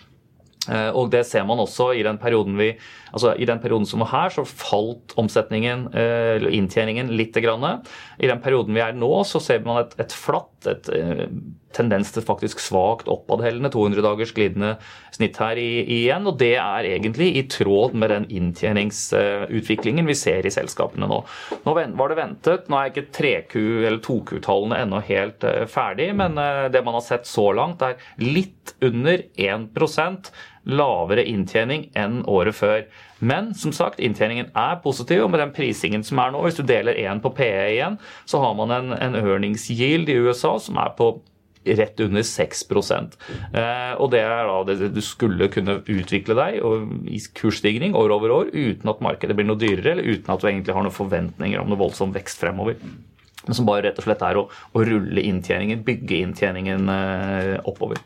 Eh, 0.67 0.89
og 0.91 1.11
det 1.13 1.23
ser 1.27 1.45
man 1.47 1.61
også 1.63 1.91
i 1.95 2.05
den 2.05 2.19
perioden 2.21 2.57
vi 2.59 2.73
altså 3.07 3.33
I 3.39 3.47
den 3.47 3.61
perioden 3.63 3.87
som 3.87 4.03
var 4.03 4.11
her, 4.11 4.33
så 4.35 4.43
falt 4.45 5.15
omsetningen, 5.17 5.87
eh, 5.95 6.35
eller 6.37 6.53
inntjeningen, 6.53 7.13
litt. 7.15 7.37
Grann. 7.37 7.83
I 8.17 8.27
den 8.27 8.39
perioden 8.41 8.73
vi 8.73 8.81
er 8.81 8.95
nå, 8.97 9.11
så 9.27 9.39
ser 9.43 9.59
man 9.61 9.83
et, 9.83 9.91
et 10.01 10.13
flatt, 10.15 10.65
et 10.65 10.87
eh, 10.89 11.27
tendens 11.75 12.09
til 12.15 12.23
faktisk 12.25 12.61
svakt 12.63 13.09
oppadhellende 13.11 13.69
200 13.69 14.01
dagers 14.01 14.31
glidende 14.33 14.71
snitt 15.13 15.37
her 15.37 15.59
i, 15.61 15.83
igjen. 15.99 16.25
Og 16.25 16.39
det 16.39 16.55
er 16.57 16.87
egentlig 16.89 17.27
i 17.37 17.43
tråd 17.51 17.93
med 17.93 18.09
den 18.09 18.25
inntjeningsutviklingen 18.39 20.09
vi 20.09 20.17
ser 20.17 20.47
i 20.47 20.53
selskapene 20.53 21.09
nå. 21.11 21.21
Nå 21.67 21.77
var 21.77 22.09
det 22.09 22.17
ventet. 22.17 22.71
Nå 22.71 22.79
er 22.79 22.89
ikke 22.89 23.07
3Q- 23.19 23.85
eller 23.85 24.01
2Q-tallene 24.01 24.81
ennå 24.81 25.03
helt 25.11 25.45
ferdig, 25.69 26.09
men 26.17 26.41
det 26.73 26.81
man 26.81 26.97
har 26.97 27.05
sett 27.05 27.29
så 27.29 27.51
langt, 27.53 27.85
er 27.85 28.01
litt 28.23 28.73
under 28.81 29.27
1 29.37 29.69
lavere 30.67 31.25
inntjening 31.27 31.87
enn 31.97 32.21
året 32.27 32.57
før. 32.57 32.83
Men 33.19 33.53
som 33.57 33.73
sagt, 33.73 34.01
inntjeningen 34.03 34.51
er 34.57 34.81
positiv, 34.83 35.23
og 35.23 35.31
med 35.33 35.41
den 35.41 35.55
prisingen 35.55 36.03
som 36.05 36.19
er 36.21 36.33
nå, 36.33 36.43
hvis 36.45 36.59
du 36.59 36.65
deler 36.67 36.99
én 37.01 37.23
på 37.23 37.33
PE 37.37 37.71
igjen, 37.71 37.97
så 38.29 38.43
har 38.43 38.53
man 38.59 38.73
en, 38.75 38.93
en 38.93 39.17
earnings 39.17 39.69
yield 39.73 40.11
i 40.11 40.19
USA 40.27 40.57
som 40.61 40.79
er 40.81 40.93
på 40.99 41.15
rett 41.75 41.99
under 41.99 42.23
6 42.23 42.63
eh, 42.71 43.93
Og 43.99 44.11
det 44.11 44.21
er 44.21 44.47
da 44.47 44.57
det 44.67 44.91
du 44.95 45.01
skulle 45.03 45.49
kunne 45.51 45.81
utvikle 45.83 46.37
deg 46.37 46.61
i 47.11 47.19
kursstigning 47.35 47.95
år 47.97 48.13
over 48.15 48.31
år 48.31 48.53
uten 48.53 48.91
at 48.91 49.03
markedet 49.03 49.35
blir 49.35 49.47
noe 49.47 49.59
dyrere, 49.59 49.95
eller 49.95 50.07
uten 50.07 50.33
at 50.33 50.41
du 50.41 50.47
egentlig 50.47 50.75
har 50.77 50.85
noen 50.85 50.95
forventninger 50.95 51.59
om 51.59 51.69
noe 51.71 51.81
voldsom 51.81 52.15
vekst 52.15 52.39
fremover. 52.43 52.79
Men 53.47 53.55
som 53.55 53.67
bare 53.67 53.85
rett 53.87 53.99
og 53.99 54.07
slett 54.07 54.23
er 54.27 54.39
å, 54.39 54.47
å 54.47 54.87
rulle 54.87 55.23
inntjeningen, 55.23 55.83
bygge 55.87 56.23
inntjeningen 56.23 56.89
eh, 56.91 57.53
oppover. 57.67 58.01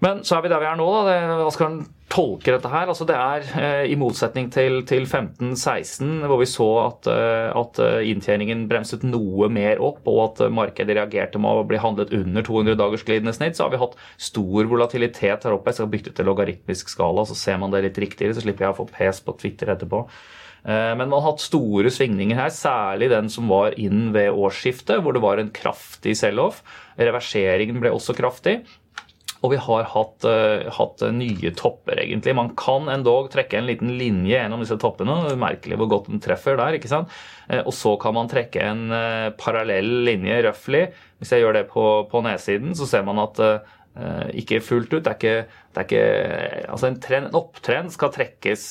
Men 0.00 0.22
så 0.24 0.38
er 0.38 0.44
vi 0.44 0.50
der 0.52 0.62
vi 0.62 0.68
er 0.70 0.78
nå. 0.80 0.86
da, 1.04 1.16
Hva 1.44 1.50
skal 1.52 1.66
en 1.68 1.80
tolke 2.10 2.54
dette 2.54 2.70
her? 2.72 2.88
Altså 2.88 3.04
det 3.08 3.16
er 3.16 3.44
eh, 3.60 3.90
I 3.92 3.98
motsetning 4.00 4.48
til, 4.52 4.80
til 4.88 5.04
15-16, 5.04 6.24
hvor 6.24 6.40
vi 6.40 6.48
så 6.48 6.68
at, 6.86 7.10
eh, 7.12 7.48
at, 7.60 7.80
eh, 7.84 8.08
inntjeningen 8.10 8.64
bremset 8.70 9.04
noe 9.06 9.50
mer 9.52 9.82
opp, 9.84 10.00
og 10.10 10.22
at 10.24 10.42
markedet 10.56 10.96
reagerte 10.96 11.42
med 11.42 11.62
å 11.62 11.68
bli 11.68 11.80
handlet 11.82 12.14
under 12.16 12.46
200 12.46 12.80
dagers 12.80 13.04
glidende 13.06 13.36
snitt, 13.36 13.58
så 13.58 13.66
har 13.66 13.74
vi 13.76 13.82
hatt 13.84 13.96
stor 14.30 14.72
volatilitet 14.72 15.46
her 15.46 15.56
oppe. 15.56 15.70
Jeg 15.70 15.82
skal 15.82 15.92
bytte 15.92 16.16
til 16.16 16.30
logaritmisk 16.32 16.92
skala, 16.96 17.28
så 17.28 17.36
ser 17.36 17.60
man 17.60 17.74
det 17.74 17.84
litt 17.90 18.04
riktigere. 18.08 18.36
Så 18.36 18.46
slipper 18.46 18.70
jeg 18.70 18.74
å 18.74 18.80
få 18.80 18.90
pes 18.90 19.20
på 19.24 19.36
Twitter 19.40 19.74
etterpå. 19.76 20.06
Men 20.60 21.06
man 21.08 21.14
har 21.14 21.30
hatt 21.30 21.40
store 21.40 21.88
svingninger 21.88 22.36
her, 22.36 22.50
særlig 22.52 23.06
den 23.08 23.30
som 23.32 23.48
var 23.48 23.72
inn 23.80 24.10
ved 24.12 24.36
årsskiftet, 24.36 25.00
hvor 25.00 25.16
det 25.16 25.22
var 25.24 25.40
en 25.40 25.48
kraftig 25.56 26.12
sell-off. 26.20 26.58
Reverseringen 27.00 27.80
ble 27.80 27.94
også 27.96 28.12
kraftig. 28.18 28.58
Og 29.40 29.54
vi 29.54 29.58
har 29.62 29.86
hatt, 29.88 30.26
uh, 30.28 30.66
hatt, 30.76 31.04
nye 31.16 31.52
topper, 31.56 32.02
egentlig. 32.02 32.34
Man 32.36 32.52
kan 32.60 32.90
endog 32.92 33.30
trekke 33.32 33.56
en 33.56 33.68
liten 33.70 33.94
linje 34.00 34.34
gjennom 34.34 34.60
disse 34.64 34.76
toppene. 34.80 35.16
Merkelig 35.40 35.78
hvor 35.80 35.90
godt 35.94 36.10
den 36.10 36.20
treffer 36.20 36.58
der. 36.60 36.76
ikke 36.76 36.90
sant? 36.92 37.12
Uh, 37.48 37.62
og 37.62 37.72
så 37.76 37.94
kan 38.02 38.16
man 38.18 38.28
trekke 38.30 38.66
en 38.68 38.84
parallell 39.40 39.90
linje, 40.08 40.42
røftlig. 40.48 40.84
Hvis 41.20 41.32
jeg 41.34 41.44
gjør 41.44 41.60
det 41.60 41.66
på, 41.72 41.86
på 42.10 42.24
nedsiden, 42.26 42.74
så 42.76 42.88
ser 42.88 43.06
man 43.06 43.22
at 43.22 43.40
ikke 44.38 44.60
fullt 44.62 44.92
ut. 44.94 45.02
Det 45.02 45.10
er 45.10 45.16
ikke, 45.18 45.62
det 45.74 45.80
er 45.80 45.86
ikke 45.88 46.68
Altså 46.70 46.86
en, 46.86 47.00
trend, 47.02 47.26
en 47.26 47.40
opptrend 47.40 47.90
skal 47.92 48.12
trekkes 48.14 48.68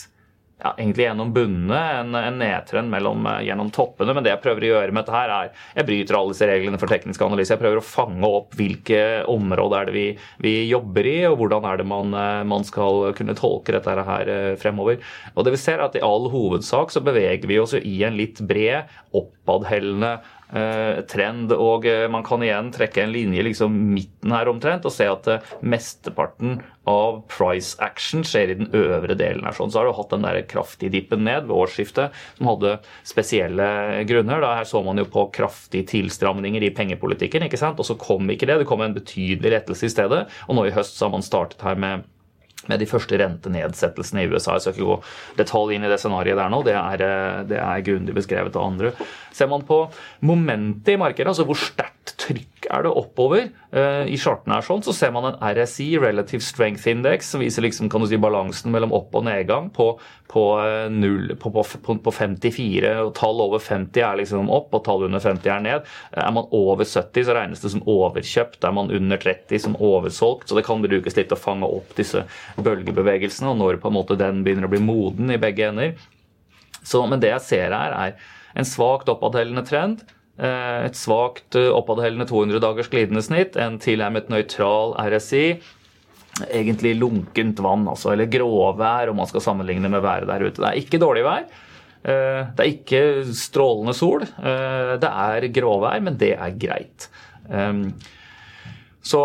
ja, 0.59 0.73
egentlig 0.77 1.05
gjennom 1.05 1.31
bunnene, 1.33 1.79
en, 1.99 2.15
en 2.15 2.39
nedtrend 2.39 2.91
mellom, 2.91 3.25
eh, 3.31 3.45
gjennom 3.47 3.69
toppene. 3.71 4.13
Men 4.15 4.25
det 4.25 4.33
jeg 4.33 4.41
prøver 4.43 4.65
å 4.65 4.71
gjøre 4.73 4.95
med 4.95 5.05
dette 5.05 5.15
her, 5.15 5.31
er 5.31 5.53
Jeg 5.77 5.87
bryter 5.87 6.17
alle 6.17 6.33
disse 6.33 6.49
reglene 6.49 6.79
for 6.81 6.91
teknisk 6.91 7.23
analyse. 7.23 7.53
Jeg 7.53 7.61
prøver 7.61 7.79
å 7.79 7.85
fange 7.85 8.31
opp 8.39 8.57
hvilke 8.59 9.01
områder 9.31 9.77
er 9.79 9.89
det 9.89 9.95
vi, 9.95 10.07
vi 10.43 10.55
jobber 10.69 11.07
i, 11.07 11.17
og 11.29 11.37
hvordan 11.39 11.67
er 11.69 11.79
det 11.79 11.87
man, 11.87 12.11
eh, 12.13 12.41
man, 12.51 12.67
skal 12.67 13.13
kunne 13.15 13.37
tolke 13.39 13.75
dette 13.75 13.95
her 14.11 14.33
eh, 14.33 14.57
fremover. 14.59 14.99
Og 15.35 15.47
det 15.47 15.55
vi 15.55 15.61
ser 15.61 15.79
er 15.79 15.87
at 15.87 15.95
I 15.95 16.03
all 16.05 16.27
hovedsak 16.33 16.91
så 16.91 17.03
beveger 17.05 17.47
vi 17.47 17.61
oss 17.61 17.77
jo 17.77 17.79
i 17.79 18.01
en 18.03 18.19
litt 18.19 18.43
bred, 18.43 18.91
oppadhellende 19.15 20.17
trend. 20.49 21.53
Og 21.53 21.85
eh, 21.85 22.07
man 22.11 22.25
kan 22.25 22.43
igjen 22.43 22.71
trekke 22.73 23.03
en 23.03 23.13
linje 23.13 23.45
liksom 23.45 23.75
midten 23.93 24.33
her 24.33 24.49
omtrent 24.49 24.87
og 24.87 24.93
se 24.93 25.07
at 25.09 25.29
eh, 25.29 25.55
mesteparten 25.61 26.59
av 26.89 27.19
price 27.29 27.77
action 27.85 28.23
skjer 28.25 28.53
i 28.53 28.57
den 28.63 28.71
øvre 28.73 29.13
delen. 29.17 29.45
her 29.45 29.53
sånn. 29.55 29.69
Så 29.69 29.81
har 29.81 29.89
du 29.89 29.93
hatt 29.97 30.13
den 30.15 30.25
der 30.25 30.41
kraftige 30.49 30.93
dippen 30.95 31.25
ned 31.27 31.45
ved 31.49 31.57
årsskiftet 31.57 32.15
som 32.39 32.49
hadde 32.49 32.77
spesielle 33.07 33.69
grunner. 34.09 34.41
Da 34.41 34.55
her 34.57 34.69
så 34.69 34.81
man 34.85 34.97
jo 34.97 35.05
på 35.09 35.27
kraftige 35.35 35.87
tilstramninger 35.93 36.65
i 36.65 36.73
pengepolitikken, 36.73 37.45
ikke 37.45 37.61
sant? 37.61 37.79
og 37.79 37.85
så 37.85 37.97
kom 37.99 38.29
ikke 38.33 38.49
det. 38.49 38.61
Det 38.63 38.69
kom 38.69 38.81
en 38.85 38.97
betydelig 38.97 39.53
rettelse 39.53 39.85
i 39.85 39.93
stedet. 39.93 40.25
Og 40.47 40.57
nå 40.57 40.65
i 40.65 40.73
høst 40.73 40.97
så 40.97 41.07
har 41.07 41.17
man 41.17 41.25
startet 41.25 41.61
her 41.65 41.77
med 41.79 42.07
med 42.69 42.81
de 42.81 42.87
første 42.89 43.19
rentenedsettelsene 43.19 44.23
i 44.23 44.31
USA. 44.31 44.55
Jeg 44.55 44.65
skal 44.65 44.77
ikke 44.77 44.89
gå 44.93 44.97
detalj 45.41 45.75
inn 45.75 45.87
i 45.87 45.91
det 45.91 45.99
scenarioet 46.01 46.39
der 46.39 46.51
nå, 46.53 46.63
det 46.67 46.75
er, 46.77 47.05
det 47.49 47.61
er 47.61 47.85
grundig 47.85 48.17
beskrevet 48.17 48.57
av 48.57 48.69
andre. 48.71 48.93
Ser 49.35 49.49
man 49.51 49.65
på 49.67 49.83
momentet 50.25 50.93
i 50.95 50.99
markedet, 51.01 51.31
altså 51.33 51.47
hvor 51.49 51.59
sterkt 51.59 51.98
trykk 52.19 52.67
er 52.69 52.83
det 52.85 52.91
oppover 52.93 53.47
uh, 53.73 54.05
i 54.09 54.17
chartene 54.19 54.57
her 54.57 54.65
sånn, 54.65 54.83
så 54.85 54.93
ser 54.95 55.11
man 55.15 55.25
en 55.29 55.37
RSI, 55.41 55.87
Relative 56.01 56.43
Strength 56.43 56.89
Index, 56.91 57.31
som 57.33 57.41
viser 57.43 57.65
liksom, 57.65 57.89
kan 57.91 58.03
du 58.03 58.07
si, 58.09 58.19
balansen 58.21 58.73
mellom 58.73 58.93
opp- 58.95 59.15
og 59.17 59.25
nedgang 59.27 59.69
på, 59.73 59.87
på, 60.29 60.43
0, 60.93 61.33
på, 61.41 61.51
på, 62.05 62.13
54. 62.13 62.91
og 63.05 63.13
Tall 63.17 63.41
over 63.45 63.63
50 63.63 64.03
er 64.05 64.19
liksom 64.21 64.51
opp, 64.53 64.73
og 64.77 64.83
tall 64.85 65.07
under 65.07 65.23
50 65.23 65.53
er 65.53 65.63
ned. 65.65 65.89
Er 66.13 66.35
man 66.35 66.49
over 66.55 66.85
70, 66.85 67.25
så 67.25 67.37
regnes 67.37 67.63
det 67.63 67.73
som 67.73 67.85
overkjøpt. 67.89 68.61
Er 68.67 68.75
man 68.77 68.93
under 68.93 69.21
30, 69.21 69.63
som 69.65 69.77
oversolgt. 69.79 70.49
Så 70.49 70.57
det 70.57 70.65
kan 70.67 70.85
brukes 70.85 71.17
litt 71.17 71.33
å 71.33 71.39
fange 71.39 71.67
opp 71.67 71.95
disse 71.97 72.25
bølgebevegelsene, 72.61 73.49
og 73.49 73.61
når 73.63 73.81
på 73.81 73.89
en 73.89 73.97
måte 73.97 74.19
den 74.19 74.43
begynner 74.45 74.69
å 74.69 74.73
bli 74.73 74.83
moden 74.83 75.33
i 75.33 75.41
begge 75.41 75.71
ender. 75.71 75.97
Så, 76.83 77.01
men 77.09 77.21
det 77.21 77.33
jeg 77.33 77.47
ser 77.47 77.75
her, 77.75 77.97
er 77.97 78.59
en 78.59 78.67
svakt 78.67 79.09
oppadhellende 79.11 79.65
trend. 79.67 80.05
Eh, 80.39 80.85
et 80.87 80.95
svakt 80.95 81.57
oppadhelende 81.57 81.75
oppadhellende 81.75 82.27
200 82.29 82.61
dagers 82.63 82.89
glidende 82.91 83.23
snitt, 83.25 83.57
en 83.59 83.79
tilnærmet 83.81 84.29
nøytral 84.31 84.95
RSI. 85.11 85.59
Egentlig 86.47 86.93
lunkent 86.95 87.59
vann, 87.59 87.87
altså, 87.91 88.13
eller 88.13 88.29
gråvær, 88.31 89.11
om 89.11 89.19
man 89.19 89.27
skal 89.27 89.43
sammenligne 89.43 89.91
med 89.91 90.05
været 90.05 90.29
der 90.29 90.45
ute. 90.45 90.61
Det 90.61 90.69
er 90.69 90.79
ikke 90.79 91.01
dårlig 91.01 91.25
vær. 91.27 91.49
Eh, 92.07 92.43
det 92.55 92.63
er 92.63 92.71
ikke 92.71 93.01
strålende 93.35 93.97
sol. 93.97 94.23
Det 94.23 95.11
er 95.11 95.49
gråvær, 95.59 95.99
men 96.05 96.15
det 96.21 96.35
er 96.37 96.55
greit. 96.61 97.09
Så, 98.99 99.19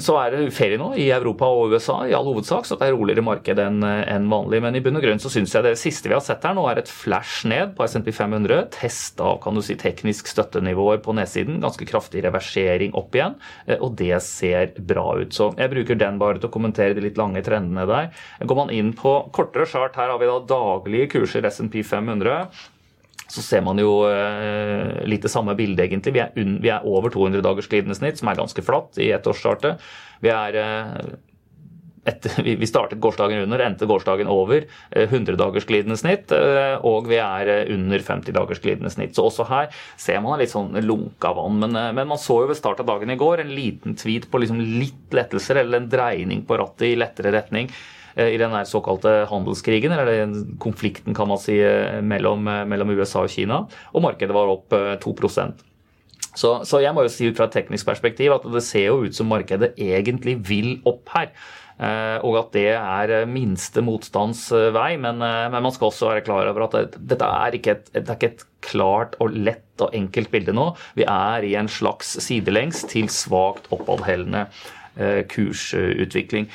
så, 0.00 0.14
er 0.16 0.32
det 0.32 0.54
ferie 0.56 0.78
nå 0.80 0.88
i 0.96 1.10
Europa 1.12 1.48
og 1.52 1.74
USA 1.74 1.98
i 2.08 2.14
all 2.16 2.24
hovedsak, 2.30 2.64
så 2.64 2.78
det 2.80 2.88
er 2.88 2.94
roligere 2.96 3.24
marked 3.24 3.58
enn 3.60 3.84
en 3.84 4.28
vanlig. 4.32 4.62
Men 4.64 4.78
i 4.78 4.80
bunn 4.84 4.96
og 4.96 5.04
grunn 5.04 5.20
så 5.20 5.30
syns 5.32 5.52
jeg 5.52 5.66
det 5.66 5.74
siste 5.80 6.08
vi 6.08 6.16
har 6.16 6.24
sett 6.24 6.44
her 6.48 6.56
nå, 6.56 6.64
er 6.70 6.80
et 6.80 6.90
flash 6.90 7.44
ned 7.48 7.74
på 7.76 7.84
SMP 7.84 8.08
500. 8.16 8.70
Test 8.74 9.20
av 9.20 9.36
kan 9.44 9.56
du 9.56 9.62
si, 9.64 9.76
teknisk 9.80 10.30
støttenivåer 10.32 11.02
på 11.04 11.14
nedsiden. 11.16 11.60
Ganske 11.64 11.88
kraftig 11.88 12.24
reversering 12.24 12.96
opp 12.96 13.16
igjen. 13.16 13.36
Eh, 13.66 13.76
og 13.76 13.98
det 14.00 14.16
ser 14.24 14.72
bra 14.80 15.10
ut. 15.20 15.36
Så 15.36 15.50
jeg 15.60 15.72
bruker 15.74 16.00
den 16.00 16.20
bare 16.22 16.40
til 16.40 16.48
å 16.48 16.54
kommentere 16.56 16.96
de 16.96 17.04
litt 17.04 17.20
lange 17.20 17.44
trendene 17.44 17.84
der. 17.90 18.08
Går 18.48 18.62
man 18.64 18.72
inn 18.72 18.94
på 18.96 19.18
kortere 19.36 19.68
chart, 19.68 19.98
her 20.00 20.14
har 20.14 20.22
vi 20.22 20.30
da 20.30 20.40
daglige 20.56 21.12
kurser 21.18 21.44
SMP 21.52 21.82
500 21.84 22.48
så 23.26 23.42
ser 23.42 23.62
man 23.66 23.80
jo 23.82 24.00
eh, 24.08 25.04
litt 25.08 25.24
det 25.26 25.32
samme 25.32 25.56
bildet, 25.58 25.88
egentlig. 25.88 26.14
Vi 26.14 26.22
er, 26.22 26.34
vi 26.36 26.72
er 26.72 26.86
over 26.86 27.12
200 27.12 27.42
dagers 27.44 27.70
glidende 27.70 27.96
snitt, 27.98 28.20
som 28.20 28.30
er 28.30 28.38
ganske 28.38 28.64
flatt 28.64 29.00
i 29.02 29.10
ettårsstartet. 29.16 29.82
Vi 30.22 30.30
er 30.30 30.58
eh, 30.60 31.00
etter, 32.06 32.38
vi 32.62 32.68
startet 32.70 33.02
gårsdagen 33.02 33.42
under, 33.42 33.64
endte 33.66 33.88
gårsdagen 33.90 34.30
over 34.30 34.68
100 34.94 35.34
eh, 35.34 35.40
dagers 35.42 35.66
glidende 35.66 35.98
snitt, 35.98 36.30
og 36.86 37.10
vi 37.10 37.18
er 37.22 37.50
under 37.74 38.06
50 38.12 38.36
dagers 38.36 38.62
glidende 38.62 38.94
snitt. 38.94 39.16
Så 39.18 39.26
også 39.26 39.48
her 39.50 39.74
ser 39.98 40.22
man 40.22 40.38
litt 40.38 40.54
sånn 40.54 40.78
lunka 40.86 41.34
vann. 41.34 41.58
Men, 41.64 41.74
men, 41.98 42.06
man 42.06 42.22
så 42.22 42.44
jo 42.44 42.52
ved 42.52 42.60
start 42.60 42.84
av 42.84 42.90
dagen 42.92 43.10
i 43.10 43.18
går 43.18 43.42
en 43.42 43.54
liten 43.58 43.98
tweet 43.98 44.30
på 44.30 44.44
liksom 44.44 44.62
litt 44.62 45.18
lettelser, 45.18 45.64
eller 45.64 45.82
en 45.82 45.90
dreining 45.90 46.46
på 46.46 46.62
rattet 46.62 46.92
i 46.92 46.96
lettere 46.98 47.34
retning. 47.34 47.74
I 48.16 48.38
den 48.40 48.54
såkalte 48.64 49.26
handelskrigen, 49.28 49.92
eller 49.92 50.08
den 50.08 50.56
konflikten 50.62 51.12
kan 51.16 51.28
man 51.28 51.40
si 51.42 51.58
mellom, 52.00 52.48
mellom 52.68 52.94
USA 52.96 53.26
og 53.26 53.32
Kina, 53.32 53.66
og 53.92 54.04
markedet 54.06 54.32
var 54.32 54.52
opp 54.54 54.72
2% 55.04 55.66
så, 56.36 56.56
så, 56.68 56.80
jeg 56.84 56.92
må 56.96 57.06
jo 57.06 57.12
si 57.12 57.30
ut 57.30 57.38
fra 57.38 57.48
et 57.48 57.54
teknisk 57.56 57.88
perspektiv 57.88 58.34
at 58.34 58.44
det 58.52 58.64
ser 58.64 58.90
jo 58.90 59.06
ut 59.06 59.16
som 59.16 59.30
markedet 59.30 59.72
egentlig 59.80 60.36
vil 60.46 60.74
opp 60.88 61.08
her. 61.14 61.30
Eh, 61.76 62.16
og 62.24 62.38
at 62.40 62.54
det 62.56 62.70
er 62.72 63.28
minste 63.28 63.82
motstands 63.84 64.46
vei. 64.76 64.90
Men, 65.00 65.20
eh, 65.24 65.46
men, 65.52 65.62
man 65.64 65.74
skal 65.74 65.90
også 65.90 66.10
være 66.10 66.24
klar 66.28 66.48
over 66.50 66.66
at 66.68 66.76
det, 66.76 67.02
dette 67.14 67.30
er 67.40 67.58
ikke, 67.58 67.76
et, 67.78 67.90
det 67.96 68.04
er 68.04 68.18
ikke 68.18 68.32
et 68.34 68.46
klart 68.66 69.16
og 69.22 69.36
lett 69.36 69.84
og 69.84 69.96
enkelt 69.96 70.32
bilde 70.32 70.56
nå. 70.56 70.70
Vi 70.98 71.08
er 71.08 71.46
i 71.46 71.54
en 71.60 71.70
slags 71.72 72.16
sidelengs 72.24 72.84
til 72.90 73.10
svakt 73.12 73.70
oppadhellende 73.74 74.46
eh, 74.96 75.22
kursutvikling 75.32 76.50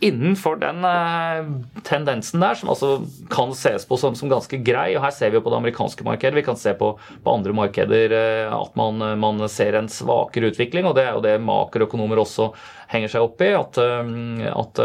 innenfor 0.00 0.56
den 0.60 0.84
eh, 0.84 1.46
tendensen 1.82 2.40
der, 2.40 2.54
som 2.54 2.72
altså 2.72 2.90
kan 3.32 3.54
ses 3.56 3.86
på 3.88 3.96
som, 4.00 4.16
som, 4.18 4.28
ganske 4.28 4.58
grei, 4.64 4.90
og 4.96 5.04
her 5.06 5.14
ser 5.14 5.32
vi 5.32 5.38
jo 5.38 5.44
på 5.46 5.52
det 5.52 5.60
amerikanske 5.60 6.04
markedet, 6.04 6.36
vi 6.36 6.44
kan 6.44 6.58
se 6.60 6.74
på, 6.76 6.92
på 7.24 7.32
andre 7.32 7.54
markeder 7.56 8.16
eh, 8.16 8.52
at 8.52 8.76
man, 8.76 9.00
man, 9.20 9.40
ser 9.48 9.78
en 9.78 9.88
svakere 9.92 10.52
utvikling, 10.52 10.88
og 10.88 10.98
det 10.98 11.06
er 11.06 11.16
jo 11.16 11.24
det 11.24 11.38
makroøkonomer 11.44 12.20
også 12.20 12.50
henger 12.92 13.14
seg 13.14 13.24
opp 13.24 13.40
i. 13.46 13.54
at, 13.56 13.80
eh, 13.80 14.44
at 14.52 14.84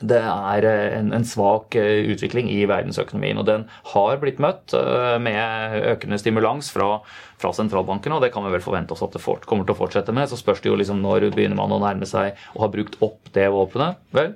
det 0.00 0.20
er 0.20 0.66
en, 0.70 1.10
en, 1.16 1.26
svak 1.28 1.76
utvikling 1.76 2.48
i 2.52 2.62
verdensøkonomien. 2.68 3.40
Og 3.40 3.48
den 3.48 3.66
har 3.92 4.20
blitt 4.22 4.40
møtt 4.40 4.72
med 5.20 5.80
økende 5.92 6.20
stimulans 6.20 6.72
fra 6.72 7.00
fra 7.40 7.52
sentralbankene, 7.56 8.18
og 8.18 8.24
det 8.24 8.32
kan 8.34 8.44
vi 8.44 8.52
vel 8.52 8.64
forvente 8.64 8.94
oss 8.94 9.04
at 9.06 9.16
det 9.16 9.22
kommer 9.48 9.64
til 9.64 9.74
å 9.74 9.78
fortsette 9.78 10.14
med. 10.16 10.28
Så 10.30 10.38
spørs 10.40 10.62
det 10.62 10.70
jo 10.70 10.76
liksom 10.78 11.00
når 11.02 11.30
begynner 11.32 11.58
man 11.58 11.72
å 11.72 11.80
nærme 11.82 12.08
seg 12.08 12.36
og 12.54 12.66
har 12.66 12.74
brukt 12.74 12.98
opp 13.04 13.32
det 13.34 13.46
våpenet. 13.52 14.00
Vel, 14.16 14.34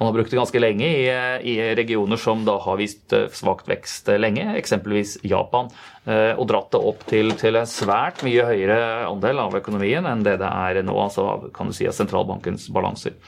man 0.00 0.08
har 0.08 0.16
brukt 0.16 0.32
det 0.32 0.40
ganske 0.40 0.62
lenge 0.62 0.86
i, 0.88 1.04
i 1.52 1.54
regioner 1.76 2.20
som 2.20 2.42
da 2.46 2.56
har 2.64 2.78
vist 2.80 3.12
eh, 3.12 3.28
svakt 3.36 3.68
vekst 3.68 4.08
lenge, 4.16 4.46
eksempelvis 4.56 5.18
Japan, 5.28 5.68
eh, 6.06 6.32
og 6.32 6.48
dratt 6.48 6.72
det 6.72 6.80
opp 6.90 7.04
til, 7.10 7.34
til, 7.40 7.60
en 7.60 7.68
svært 7.68 8.24
mye 8.24 8.48
høyere 8.48 8.80
andel 9.10 9.44
av 9.44 9.60
økonomien 9.60 10.08
enn 10.08 10.24
det 10.24 10.38
det 10.40 10.48
er 10.48 10.80
nå, 10.86 10.96
altså 11.04 11.52
kan 11.54 11.68
du 11.68 11.76
si 11.76 11.88
av 11.90 11.96
sentralbankens 11.98 12.70
balanser. 12.72 13.18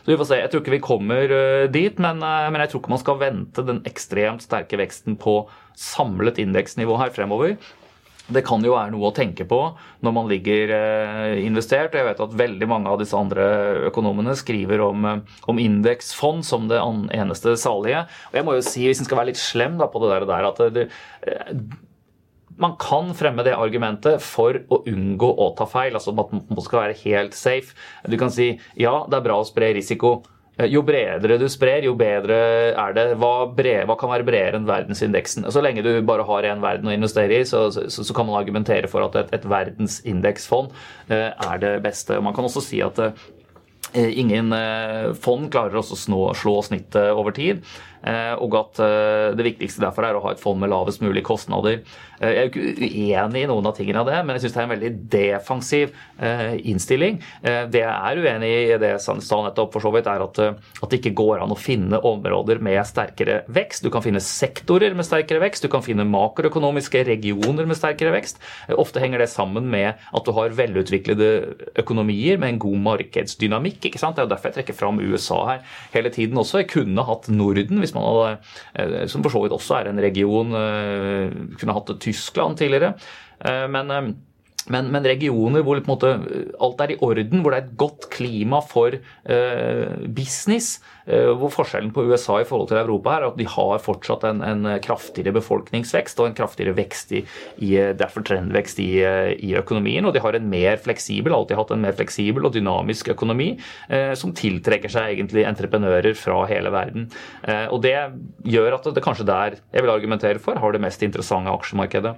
Så 0.00 0.12
vi 0.12 0.18
får 0.20 0.30
se. 0.30 0.40
Jeg 0.40 0.52
tror 0.52 0.64
ikke 0.64 0.76
vi 0.76 0.84
kommer 0.84 1.34
eh, 1.36 1.66
dit, 1.72 2.00
men, 2.02 2.22
men 2.22 2.62
jeg 2.64 2.72
tror 2.72 2.82
ikke 2.82 2.94
man 2.94 3.02
skal 3.02 3.20
vente 3.20 3.66
den 3.66 3.82
ekstremt 3.88 4.46
sterke 4.46 4.80
veksten 4.80 5.18
på 5.20 5.42
samlet 5.78 6.40
indeksnivå 6.42 6.98
her 7.00 7.12
fremover. 7.14 7.56
Det 8.30 8.42
kan 8.46 8.62
jo 8.64 8.74
være 8.76 8.92
noe 8.94 9.10
å 9.10 9.14
tenke 9.14 9.44
på 9.48 9.58
når 10.04 10.14
man 10.14 10.28
ligger 10.30 10.72
eh, 10.76 11.40
investert. 11.42 11.96
Jeg 11.96 12.06
vet 12.06 12.22
at 12.22 12.36
veldig 12.38 12.68
mange 12.70 12.90
av 12.92 13.00
disse 13.00 13.18
andre 13.18 13.46
økonomene 13.90 14.36
skriver 14.38 14.84
om, 14.84 15.06
eh, 15.08 15.38
om 15.50 15.60
indeksfond 15.60 16.46
som 16.46 16.68
det 16.70 16.80
eneste 16.80 17.56
salige. 17.60 18.04
Og 18.30 18.40
jeg 18.40 18.46
må 18.46 18.56
jo 18.56 18.66
si, 18.66 18.86
hvis 18.86 19.02
en 19.02 19.08
skal 19.08 19.22
være 19.22 19.32
litt 19.32 19.42
slem 19.42 19.78
da, 19.80 19.90
på 19.90 20.02
det 20.04 20.20
der, 20.30 20.50
at 20.50 20.62
det, 20.76 20.88
eh, 21.26 21.54
man 22.60 22.76
kan 22.80 23.14
fremme 23.16 23.44
det 23.46 23.56
argumentet 23.56 24.20
for 24.24 24.58
å 24.68 24.82
unngå 24.88 25.30
å 25.30 25.50
ta 25.58 25.66
feil. 25.70 25.96
altså 25.96 26.12
at 26.12 26.34
man 26.36 26.64
skal 26.64 26.84
være 26.84 26.98
helt 27.04 27.38
safe. 27.38 27.74
Du 28.06 28.18
kan 28.20 28.32
si 28.32 28.52
ja, 28.76 29.00
det 29.08 29.18
er 29.18 29.26
bra 29.26 29.40
å 29.40 29.48
spre 29.48 29.72
risiko. 29.76 30.20
Eh, 30.60 30.68
jo 30.74 30.82
bredere 30.84 31.38
du 31.40 31.46
sprer, 31.50 31.86
jo 31.86 31.94
bedre 31.98 32.38
er 32.74 32.96
det. 32.96 33.06
Hva, 33.20 33.48
bred, 33.56 33.86
hva 33.88 33.96
kan 34.00 34.12
være 34.12 34.26
bredere 34.28 34.60
enn 34.60 34.68
verdensindeksen? 34.68 35.48
Så 35.52 35.64
lenge 35.64 35.84
du 35.86 35.92
bare 36.06 36.26
har 36.28 36.48
én 36.48 36.62
verden 36.64 36.90
å 36.90 36.94
investere 36.94 37.40
i, 37.40 37.48
så, 37.48 37.68
så, 37.72 37.88
så, 37.88 38.14
kan 38.16 38.28
man 38.28 38.40
argumentere 38.40 38.90
for 38.90 39.06
at 39.06 39.18
et, 39.22 39.34
et 39.38 39.50
verdensindeksfond 39.50 40.72
eh, 41.08 41.30
er 41.32 41.62
det 41.62 41.76
beste. 41.86 42.20
Man 42.20 42.36
kan 42.36 42.48
også 42.48 42.64
si 42.66 42.82
at 42.84 43.00
eh, 43.00 44.10
ingen 44.20 44.52
fond 45.18 45.48
klarer 45.50 45.80
å 45.80 45.82
slå 45.82 46.58
snittet 46.66 47.10
over 47.16 47.34
tid. 47.34 47.64
Eh, 48.00 48.34
og 48.40 48.54
at 48.56 48.80
eh, 48.80 49.30
det 49.36 49.44
viktigste 49.44 49.82
derfor 49.82 50.06
er 50.06 50.16
å 50.16 50.22
ha 50.24 50.32
et 50.32 50.40
fond 50.40 50.60
med 50.60 50.72
lavest 50.72 51.02
mulig 51.04 51.22
kostnader. 51.26 51.82
Eh, 52.20 52.30
jeg 52.30 52.40
er 52.40 52.46
jo 52.46 52.50
ikke 52.50 52.94
uenig 52.96 53.42
i 53.44 53.50
noen 53.50 53.68
av 53.68 53.76
tingene 53.76 54.00
av 54.00 54.08
det, 54.08 54.20
men 54.24 54.36
jeg 54.36 54.46
syns 54.46 54.56
det 54.56 54.60
er 54.60 54.68
en 54.68 54.74
veldig 54.74 54.92
defensiv 55.12 55.96
innstilling. 56.20 57.18
Det 57.40 57.80
jeg 57.80 57.90
er 57.90 58.18
uenig 58.20 58.48
i, 58.50 58.76
det 58.80 58.90
jeg 58.92 59.20
sa 59.24 59.38
nettopp, 59.44 59.72
for 59.72 59.84
så 59.84 59.92
vidt, 59.94 60.08
er 60.10 60.22
at, 60.24 60.38
at 60.40 60.92
det 60.92 60.98
ikke 61.00 61.14
går 61.16 61.40
an 61.40 61.54
å 61.54 61.58
finne 61.58 62.00
områder 62.06 62.60
med 62.62 62.80
sterkere 62.88 63.40
vekst. 63.52 63.84
Du 63.84 63.90
kan 63.92 64.04
finne 64.04 64.20
sektorer 64.24 64.94
med 64.96 65.06
sterkere 65.08 65.40
vekst, 65.42 65.64
du 65.64 65.72
kan 65.72 65.84
finne 65.84 66.04
makroøkonomiske 66.08 67.02
regioner 67.08 67.68
med 67.68 67.78
sterkere 67.78 68.12
vekst. 68.14 68.40
Ofte 68.76 69.02
henger 69.02 69.24
det 69.24 69.30
sammen 69.32 69.70
med 69.72 69.96
at 69.96 70.28
du 70.28 70.32
har 70.36 70.54
velutviklede 70.56 71.30
økonomier 71.80 72.40
med 72.40 72.54
en 72.54 72.62
god 72.66 72.84
markedsdynamikk. 72.90 73.80
ikke 73.88 74.02
sant? 74.02 74.18
Det 74.18 74.24
er 74.24 74.28
jo 74.28 74.34
derfor 74.34 74.50
jeg 74.50 74.60
trekker 74.60 74.76
fram 74.76 75.00
USA 75.00 75.40
her 75.54 75.64
hele 75.96 76.12
tiden 76.14 76.40
også. 76.40 76.62
Jeg 76.62 76.72
kunne 76.74 77.06
hatt 77.08 77.30
Norden. 77.32 77.80
hvis 77.80 77.89
hvis 77.90 77.98
man 77.98 78.06
hadde, 78.06 78.38
eh, 78.78 79.06
som 79.10 79.24
for 79.24 79.34
så 79.34 79.42
vidt 79.44 79.54
også 79.56 79.80
er 79.80 79.90
en 79.90 80.02
region 80.02 80.56
eh, 80.56 81.38
Kunne 81.58 81.76
hatt 81.76 81.94
Tyskland 82.00 82.60
tidligere. 82.60 82.94
Eh, 83.44 83.66
men 83.70 84.16
men, 84.70 84.90
men, 84.92 85.02
regioner 85.08 85.64
hvor 85.64 85.80
måte, 85.88 86.10
alt 86.60 86.82
er 86.84 86.92
i 86.92 86.98
orden, 87.02 87.40
hvor 87.40 87.50
det 87.50 87.58
er 87.58 87.64
et 87.64 87.78
godt 87.80 88.04
klima 88.12 88.60
for 88.60 88.92
business, 90.14 90.82
hvor 91.06 91.50
forskjellen 91.52 91.90
på 91.94 92.04
USA 92.10 92.40
i 92.40 92.46
forhold 92.46 92.68
til 92.70 92.80
Europa 92.80 93.16
er 93.16 93.26
at 93.30 93.38
de 93.38 93.46
har 93.48 93.82
fortsatt 93.82 94.24
en, 94.28 94.42
en 94.44 94.68
kraftigere 94.84 95.32
befolkningsvekst 95.34 96.20
og 96.20 96.28
en 96.28 96.36
kraftigere 96.38 96.76
vekst 96.76 97.14
i, 97.16 97.22
i 97.64 97.72
derfor 97.96 98.24
trendvekst 98.26 98.82
i, 98.84 98.90
i, 99.00 99.54
økonomien. 99.58 100.06
Og 100.06 100.14
de 100.14 100.22
har 100.22 100.36
en 100.36 100.50
mer 100.52 100.78
fleksibel, 100.82 101.34
alltid 101.34 101.58
hatt 101.58 101.72
en 101.74 101.82
mer 101.82 101.96
fleksibel 101.98 102.46
og 102.46 102.54
dynamisk 102.54 103.10
økonomi 103.14 103.52
eh, 103.88 104.12
som 104.18 104.34
tiltrekker 104.36 104.92
seg 104.92 105.14
egentlig 105.16 105.46
entreprenører 105.48 106.14
fra 106.18 106.42
hele 106.50 106.72
verden. 106.74 107.08
og 107.70 107.80
det 107.82 107.96
gjør 108.46 108.76
at 108.76 108.86
det 108.94 109.02
kanskje 109.04 109.26
der 109.28 109.56
jeg 109.72 109.84
vil 109.84 109.92
argumentere 109.92 110.42
for, 110.42 110.58
har 110.60 110.72
det 110.72 110.82
mest 110.82 111.02
interessante 111.02 111.52
aksjemarkedet. 111.52 112.14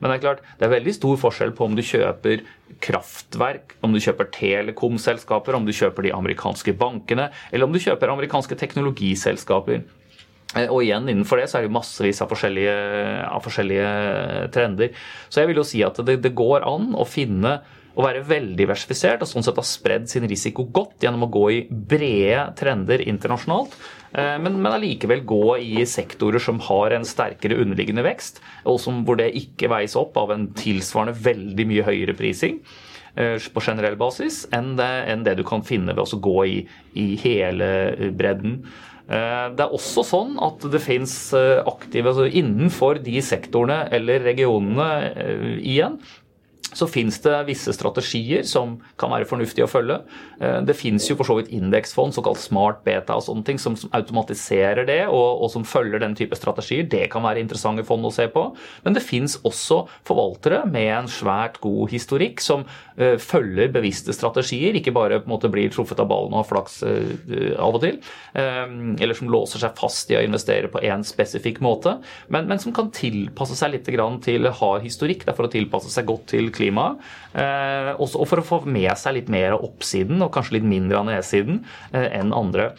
Men 0.00 0.10
det 0.10 0.16
er 0.16 0.24
klart, 0.24 0.44
det 0.58 0.66
er 0.66 0.74
veldig 0.74 0.94
stor 0.96 1.18
forskjell 1.22 1.54
på 1.56 1.68
om 1.68 1.76
du 1.76 1.82
kjøper 1.84 2.42
kraftverk, 2.84 3.76
om 3.84 3.94
du 3.94 4.00
kjøper 4.02 4.30
telekomselskaper, 4.34 5.56
om 5.56 5.66
du 5.66 5.72
kjøper 5.74 6.06
de 6.06 6.14
amerikanske 6.16 6.74
bankene, 6.78 7.30
eller 7.52 7.68
om 7.68 7.74
du 7.74 7.82
kjøper 7.82 8.12
amerikanske 8.12 8.58
teknologiselskaper. 8.60 9.84
Eh, 10.54 10.68
og 10.68 10.82
igjen 10.84 11.08
innenfor 11.10 11.40
det 11.40 11.48
så 11.50 11.60
er 11.60 11.66
det 11.66 11.74
massevis 11.74 12.22
av 12.24 12.32
forskjellige, 12.32 12.74
av 13.28 13.44
forskjellige 13.44 13.94
trender. 14.54 14.92
Så 15.28 15.42
jeg 15.42 15.50
vil 15.50 15.62
jo 15.62 15.68
si 15.68 15.82
at 15.86 15.98
det, 16.06 16.20
det 16.24 16.34
går 16.36 16.66
an 16.68 16.92
å 16.96 17.08
finne 17.08 17.58
å 17.94 18.02
være 18.02 18.24
veldig 18.26 18.56
diversifisert 18.58 19.22
og 19.22 19.30
sånn 19.30 19.44
sett 19.46 19.58
ha 19.60 19.66
spredd 19.66 20.08
sin 20.10 20.26
risiko 20.26 20.66
godt 20.66 21.04
gjennom 21.04 21.28
å 21.28 21.30
gå 21.34 21.44
i 21.54 21.60
brede 21.70 22.48
trender 22.58 23.04
internasjonalt. 23.06 23.76
Eh, 24.14 24.36
men, 24.38 24.60
men 24.62 24.72
allikevel 24.76 25.24
gå 25.26 25.56
i 25.58 25.84
sektorer 25.88 26.42
som 26.42 26.60
har 26.68 26.94
en 26.94 27.06
sterkere 27.08 27.58
underliggende 27.62 28.04
vekst, 28.06 28.40
og 28.68 28.78
som, 28.82 29.02
hvor 29.06 29.18
det 29.18 29.32
ikke 29.40 29.70
veies 29.72 29.96
opp 29.98 30.16
av 30.20 30.34
en 30.34 30.48
tilsvarende 30.58 31.16
veldig 31.24 31.68
mye 31.70 31.86
høyere 31.88 32.14
prising 32.18 32.60
eh, 33.18 33.36
på 33.42 33.64
generell 33.64 33.98
basis 34.00 34.44
enn 34.54 34.74
det, 34.78 34.90
enn 35.10 35.26
det 35.26 35.38
du 35.40 35.44
kan 35.46 35.66
finne 35.66 35.96
ved 35.96 36.06
å 36.06 36.22
gå 36.22 36.36
i, 36.46 36.58
i 36.94 37.08
hele 37.24 37.68
bredden. 38.14 38.60
Eh, 39.10 39.46
det 39.56 39.66
er 39.66 39.74
også 39.74 40.06
sånn 40.06 40.38
at 40.46 40.62
det 40.70 40.82
fins 40.84 41.16
aktive 41.34 42.14
altså 42.14 42.30
Innenfor 42.30 43.02
de 43.02 43.18
sektorene 43.24 43.88
eller 43.94 44.22
regionene 44.30 45.58
igjen, 45.58 45.98
så 46.72 46.86
fins 46.90 47.18
det 47.22 47.34
visse 47.48 47.72
strategier 47.76 48.44
som 48.48 48.78
kan 49.00 49.12
være 49.12 49.28
fornuftige 49.28 49.66
å 49.66 49.70
følge. 49.70 50.00
Eh, 50.40 50.60
det 50.66 50.76
fins 50.78 51.06
jo 51.10 51.16
for 51.18 51.28
så 51.28 51.36
vidt 51.38 51.52
indeksfond, 51.54 52.14
såkalt 52.16 52.40
smart 52.42 52.82
beta 52.86 53.16
og 53.18 53.24
sånne 53.26 53.46
ting, 53.46 53.60
som, 53.60 53.76
automatiserer 53.94 54.86
det 54.88 55.00
og, 55.06 55.44
og, 55.44 55.48
som 55.52 55.66
følger 55.68 56.02
den 56.02 56.16
type 56.18 56.36
strategier. 56.38 56.88
Det 56.90 57.06
kan 57.12 57.24
være 57.26 57.42
interessante 57.42 57.84
fond 57.86 58.06
å 58.08 58.12
se 58.14 58.26
på. 58.32 58.46
Men 58.86 58.96
det 58.96 59.04
fins 59.04 59.36
også 59.44 59.84
forvaltere 60.06 60.64
med 60.70 60.90
en 60.94 61.10
svært 61.10 61.60
god 61.62 61.92
historikk 61.92 62.42
som 62.42 62.64
uh, 62.64 63.16
følger 63.20 63.72
bevisste 63.74 64.14
strategier, 64.16 64.76
ikke 64.78 64.94
bare 64.94 65.20
på 65.20 65.28
en 65.28 65.34
måte 65.34 65.50
blir 65.52 65.70
truffet 65.72 66.00
av 66.02 66.08
ballen 66.10 66.34
og 66.34 66.42
har 66.42 66.48
flaks 66.48 66.80
uh, 66.86 67.12
av 67.60 67.78
og 67.78 67.82
til, 67.84 68.00
um, 68.34 68.94
eller 68.98 69.18
som 69.18 69.30
låser 69.32 69.62
seg 69.62 69.76
fast 69.78 70.10
i 70.12 70.18
å 70.18 70.24
investere 70.24 70.70
på 70.72 70.82
én 70.84 71.04
spesifikk 71.06 71.60
måte, 71.64 71.96
men, 72.32 72.48
men, 72.50 72.60
som 72.62 72.74
kan 72.74 72.90
tilpasse 72.94 73.56
seg 73.58 73.74
litt 73.74 73.88
til 74.24 74.48
hard 74.48 74.84
historikk, 74.84 75.24
det 75.24 75.32
er 75.32 75.38
for 75.38 75.48
å 75.48 75.52
tilpasse 75.52 75.92
seg 75.92 76.08
godt 76.08 76.28
til 76.32 76.50
klimaet. 76.54 77.02
Eh, 77.34 77.92
og 77.98 78.26
for 78.30 78.40
å 78.40 78.46
få 78.46 78.60
med 78.66 78.92
seg 79.00 79.18
litt 79.18 79.30
mer 79.32 79.56
av 79.56 79.64
oppsiden 79.66 80.22
og 80.24 80.32
kanskje 80.34 80.58
litt 80.58 80.68
mindre 80.68 81.00
av 81.00 81.08
nedsiden 81.10 81.62
eh, 81.92 82.08
enn 82.20 82.34
andre. 82.36 82.72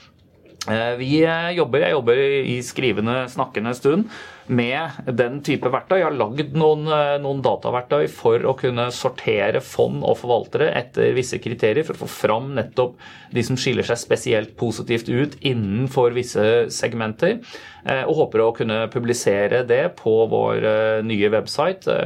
Eh, 0.65 0.93
vi 0.97 1.11
jobber, 1.57 1.85
Jeg 1.85 1.97
jobber 1.97 2.21
i 2.55 2.61
skrivende, 2.65 3.25
snakkende 3.29 3.75
stund 3.77 4.09
med 4.47 4.89
den 5.17 5.39
type 5.45 5.69
verktøy. 5.73 5.97
Jeg 5.99 6.07
har 6.07 6.17
lagd 6.17 6.55
noen, 6.57 6.85
eh, 6.87 7.17
noen, 7.21 7.41
dataverktøy 7.45 8.07
for 8.11 8.39
å 8.45 8.55
kunne 8.57 8.87
sortere 8.93 9.61
fond 9.61 10.03
og 10.05 10.19
forvaltere 10.21 10.71
etter 10.77 11.13
visse 11.17 11.39
kriterier, 11.41 11.85
for 11.85 11.95
å 11.95 12.05
få 12.05 12.09
fram 12.09 12.53
nettopp 12.55 12.95
de 13.33 13.43
som 13.43 13.57
skiller 13.57 13.83
seg 13.83 13.97
spesielt 13.97 14.55
positivt 14.57 15.09
ut 15.09 15.37
innenfor 15.41 16.13
visse 16.13 16.69
segmenter. 16.69 17.41
Eh, 17.85 18.03
og 18.05 18.15
håper 18.15 18.41
å 18.41 18.53
kunne 18.55 18.87
publisere 18.89 19.63
det 19.65 19.95
på 19.97 20.13
vår 20.29 20.65
eh, 20.65 21.01
nye 21.05 21.29
website 21.29 21.97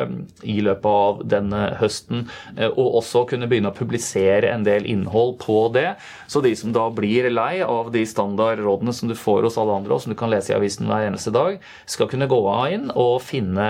i 0.44 0.60
løpet 0.64 0.86
av 0.86 1.22
denne 1.28 1.76
høsten. 1.80 2.28
Og 2.70 3.00
også 3.02 3.26
kunne 3.30 3.48
begynne 3.48 3.72
å 3.72 3.76
publisere 3.76 4.52
en 4.52 4.64
del 4.64 4.86
innhold 4.86 5.38
på 5.44 5.70
det. 5.74 5.96
Så 6.28 6.42
de 6.44 6.56
som 6.56 6.72
da 6.76 6.90
blir 6.90 7.30
lei 7.32 7.62
av 7.64 7.92
de 7.92 8.06
standardrådene 8.08 8.94
som 8.94 9.10
du 9.10 9.16
får 9.16 9.48
hos 9.48 9.58
alle 9.60 9.76
andre, 9.80 9.94
og 9.94 10.04
som 10.04 10.14
du 10.14 10.18
kan 10.20 10.32
lese 10.32 10.54
i 10.54 10.58
avisen 10.58 10.88
hver 10.90 11.08
eneste 11.08 11.32
dag, 11.36 11.60
skal 11.90 12.10
kunne 12.12 12.29
gå 12.30 12.42
av 12.50 12.76
inn 12.76 12.92
og 12.94 13.18
finne 13.26 13.70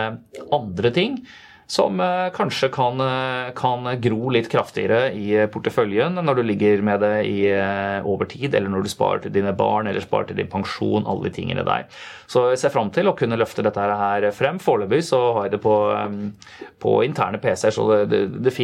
andre 0.56 0.92
ting 0.96 1.22
som 1.70 2.00
eh, 2.00 2.32
kanskje 2.34 2.68
kan, 2.74 2.98
eh, 3.00 3.52
kan, 3.54 3.86
gro 4.02 4.32
litt 4.34 4.48
kraftigere 4.50 5.12
i 5.14 5.36
porteføljen 5.54 6.18
når 6.18 6.40
du 6.40 6.44
ligger 6.48 6.82
med 6.82 7.04
det 7.06 7.12
i, 7.30 7.44
eh, 7.54 8.08
over 8.10 8.26
tid, 8.26 8.56
eller 8.58 8.74
når 8.74 8.88
du 8.88 8.90
sparer 8.90 9.22
til 9.22 9.36
dine 9.36 9.54
barn 9.54 9.86
eller 9.88 10.02
sparer 10.02 10.32
til 10.32 10.40
din 10.42 10.50
pensjon, 10.50 11.06
alle 11.06 11.30
de 11.30 11.36
tingene 11.36 11.66
der. 11.68 11.86
Så 12.26 12.48
jeg 12.50 12.64
ser 12.64 12.74
fram 12.74 12.90
til 12.90 13.12
å 13.12 13.14
kunne 13.18 13.38
løfte 13.38 13.62
dette 13.66 13.86
her 14.02 14.26
frem. 14.34 14.58
Foreløpig 14.58 15.04
så 15.12 15.22
har 15.38 15.46
jeg 15.46 15.58
det 15.58 15.62
på, 15.62 15.78
på 16.82 16.98
interne 17.06 17.38
PC-er, 17.38 17.78
så 17.78 17.86
det, 17.92 18.02
det, 18.10 18.44
det 18.50 18.58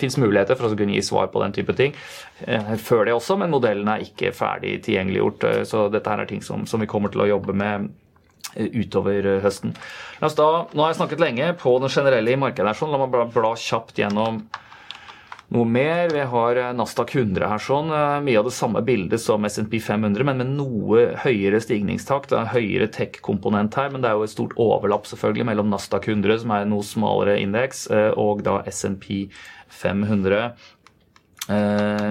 fins 0.00 0.20
muligheter 0.20 0.56
for 0.56 0.72
å 0.72 0.80
kunne 0.80 0.96
gi 0.96 1.04
svar 1.04 1.28
på 1.28 1.44
den 1.44 1.52
type 1.60 1.76
ting 1.76 1.92
før 2.80 3.04
det 3.04 3.12
også, 3.12 3.36
men 3.36 3.52
modellen 3.52 3.88
er 3.92 4.00
ikke 4.00 4.32
ferdig 4.32 4.78
tilgjengeliggjort. 4.86 5.44
Så 5.68 5.90
dette 5.92 6.08
her 6.08 6.22
er 6.24 6.28
ting 6.30 6.40
som, 6.44 6.64
som 6.64 6.80
vi 6.80 6.88
kommer 6.88 7.12
til 7.12 7.26
å 7.26 7.34
jobbe 7.34 7.52
med 7.52 7.90
utover 8.56 9.26
eh, 9.26 9.44
høsten. 9.44 9.74
Da, 10.20 10.48
nå 10.72 10.82
har 10.82 10.90
jeg 10.92 11.00
snakket 11.00 11.22
lenge 11.22 11.52
på 11.60 11.76
den 11.82 11.92
generelle 11.92 12.34
i 12.34 12.40
markedet. 12.40 12.72
her, 12.72 12.78
sånn. 12.78 12.92
La 12.92 13.00
meg 13.00 13.12
bla, 13.12 13.28
bla 13.30 13.54
kjapt 13.58 14.00
gjennom 14.00 14.42
noe 15.50 15.66
mer. 15.66 16.10
Vi 16.14 16.24
har 16.32 16.60
eh, 16.60 16.72
Nasdaq 16.76 17.14
100 17.16 17.48
her. 17.50 17.62
sånn, 17.62 17.92
eh, 17.94 18.16
Mye 18.26 18.40
av 18.40 18.48
det 18.48 18.54
samme 18.56 18.82
bildet 18.86 19.22
som 19.22 19.46
SMP 19.48 19.78
500, 19.82 20.26
men 20.26 20.42
med 20.42 20.52
noe 20.58 21.06
høyere 21.24 21.62
stigningstakt. 21.62 22.32
Det 22.32 22.40
er 22.40 22.52
høyere 22.54 22.90
tech-komponent 22.90 23.78
her, 23.78 23.90
men 23.94 24.02
det 24.04 24.10
er 24.10 24.18
jo 24.18 24.26
et 24.26 24.34
stort 24.34 24.56
overlapp 24.60 25.08
selvfølgelig 25.10 25.48
mellom 25.52 25.72
Nasdaq 25.72 26.10
100, 26.10 26.42
som 26.44 26.54
er 26.54 26.66
en 26.66 26.74
noe 26.74 26.86
smalere 26.86 27.38
indeks, 27.42 27.86
og 28.18 28.44
da 28.46 28.60
SMP 28.70 29.28
500. 29.80 30.52
Eh, 31.50 32.10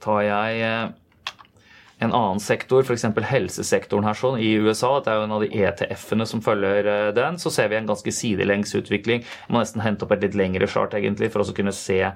tar 0.00 0.22
jeg 0.24 0.99
en 2.00 2.14
annen 2.16 2.40
sektor, 2.40 2.80
f.eks. 2.80 3.04
helsesektoren 3.28 4.06
her 4.08 4.16
sånn, 4.16 4.38
i 4.40 4.54
USA, 4.56 4.94
det 5.04 5.12
er 5.12 5.18
jo 5.18 5.24
en 5.26 5.34
av 5.36 5.42
de 5.44 5.50
ETF-ene 5.52 6.24
som 6.28 6.40
følger 6.44 6.86
eh, 6.88 7.08
den, 7.16 7.36
så 7.40 7.52
ser 7.52 7.68
vi 7.68 7.76
en 7.76 7.90
ganske 7.90 8.14
sidelengs 8.14 8.72
utvikling. 8.78 9.20
Man 9.48 9.58
må 9.58 9.64
nesten 9.64 9.84
hente 9.84 10.06
opp 10.06 10.14
et 10.16 10.24
litt 10.24 10.38
lengre 10.40 10.68
chart 10.70 10.96
egentlig, 10.96 11.28
for 11.34 11.44
å 11.44 11.56
kunne 11.56 11.74
se 11.76 11.98
eh, 12.00 12.14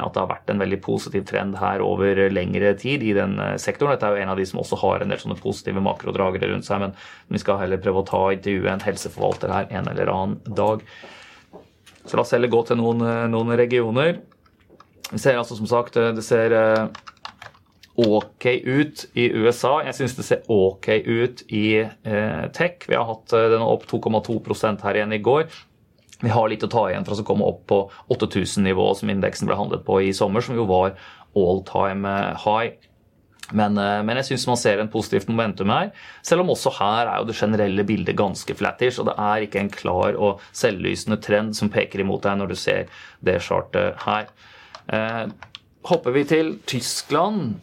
at 0.00 0.10
det 0.16 0.22
har 0.22 0.32
vært 0.32 0.50
en 0.50 0.64
veldig 0.64 0.80
positiv 0.82 1.28
trend 1.30 1.54
her 1.60 1.84
over 1.86 2.24
lengre 2.34 2.74
tid 2.80 3.06
i 3.06 3.14
den 3.14 3.38
eh, 3.38 3.54
sektoren. 3.62 3.94
Dette 3.94 4.10
er 4.10 4.18
jo 4.18 4.26
en 4.26 4.34
av 4.34 4.42
de 4.42 4.48
som 4.50 4.64
også 4.64 4.80
har 4.82 5.06
en 5.06 5.14
del 5.14 5.22
sånne 5.22 5.38
positive 5.38 5.86
makrodragere 5.86 6.50
rundt 6.50 6.66
seg, 6.66 6.82
men 6.82 6.98
vi 7.30 7.44
skal 7.44 7.62
heller 7.62 7.82
prøve 7.86 8.02
å 8.02 8.10
ta 8.10 8.26
intervjue 8.34 8.74
en 8.74 8.82
helseforvalter 8.82 9.54
her 9.54 9.70
en 9.78 9.94
eller 9.94 10.10
annen 10.10 10.58
dag. 10.58 10.82
Så 12.02 12.18
la 12.18 12.26
oss 12.26 12.34
heller 12.34 12.50
gå 12.50 12.66
til 12.66 12.82
noen, 12.82 13.06
noen 13.30 13.54
regioner. 13.62 14.18
Vi 15.12 15.22
ser 15.22 15.38
altså 15.38 15.54
som 15.54 15.70
sagt, 15.70 15.94
det 15.94 16.26
ser 16.26 16.58
ok 17.96 18.46
ut 18.64 19.04
i 19.14 19.28
USA. 19.32 19.76
Jeg 19.86 19.96
syns 19.98 20.16
det 20.18 20.26
ser 20.26 20.48
ok 20.50 20.88
ut 21.04 21.44
i 21.54 21.66
eh, 21.84 22.46
tech. 22.56 22.88
Vi 22.88 22.96
har 22.98 23.06
hatt 23.08 23.34
eh, 23.36 23.50
den 23.52 23.62
opp 23.64 23.86
2,2 23.90 24.40
her 24.82 24.98
igjen 24.98 25.14
i 25.14 25.22
går. 25.22 25.46
Vi 26.24 26.32
har 26.32 26.48
litt 26.48 26.64
å 26.64 26.70
ta 26.70 26.86
igjen 26.88 27.04
for 27.06 27.20
å 27.20 27.26
komme 27.26 27.46
opp 27.46 27.66
på 27.70 27.78
8000-nivået 28.14 29.02
som 29.02 29.12
indeksen 29.12 29.50
ble 29.50 29.58
handlet 29.58 29.84
på 29.86 30.00
i 30.02 30.14
sommer, 30.16 30.44
som 30.44 30.56
jo 30.56 30.66
var 30.70 30.96
all 31.36 31.62
time 31.68 32.08
eh, 32.08 32.44
high. 32.46 32.90
Men, 33.52 33.76
eh, 33.76 34.00
men, 34.06 34.16
jeg 34.20 34.30
syns 34.30 34.46
man 34.48 34.60
ser 34.60 34.80
en 34.80 34.90
positivt 34.92 35.28
momentum 35.28 35.72
her. 35.74 35.90
Selv 36.24 36.44
om 36.44 36.52
også 36.54 36.72
her 36.78 37.10
er 37.10 37.20
jo 37.20 37.28
det 37.28 37.38
generelle 37.38 37.86
bildet 37.86 38.16
ganske 38.18 38.56
flattish, 38.56 39.00
og 39.00 39.10
det 39.10 39.16
er 39.20 39.46
ikke 39.46 39.60
en 39.60 39.72
klar 39.72 40.16
og 40.16 40.44
selvlysende 40.56 41.20
trend 41.22 41.56
som 41.58 41.72
peker 41.72 42.02
imot 42.04 42.24
deg 42.24 42.40
når 42.40 42.54
du 42.54 42.58
ser 42.58 42.88
det 43.24 43.40
chartet 43.44 44.00
her. 44.06 44.30
Eh, 44.88 45.26
hopper 45.88 46.14
vi 46.16 46.24
til 46.28 46.54
Tyskland 46.68 47.58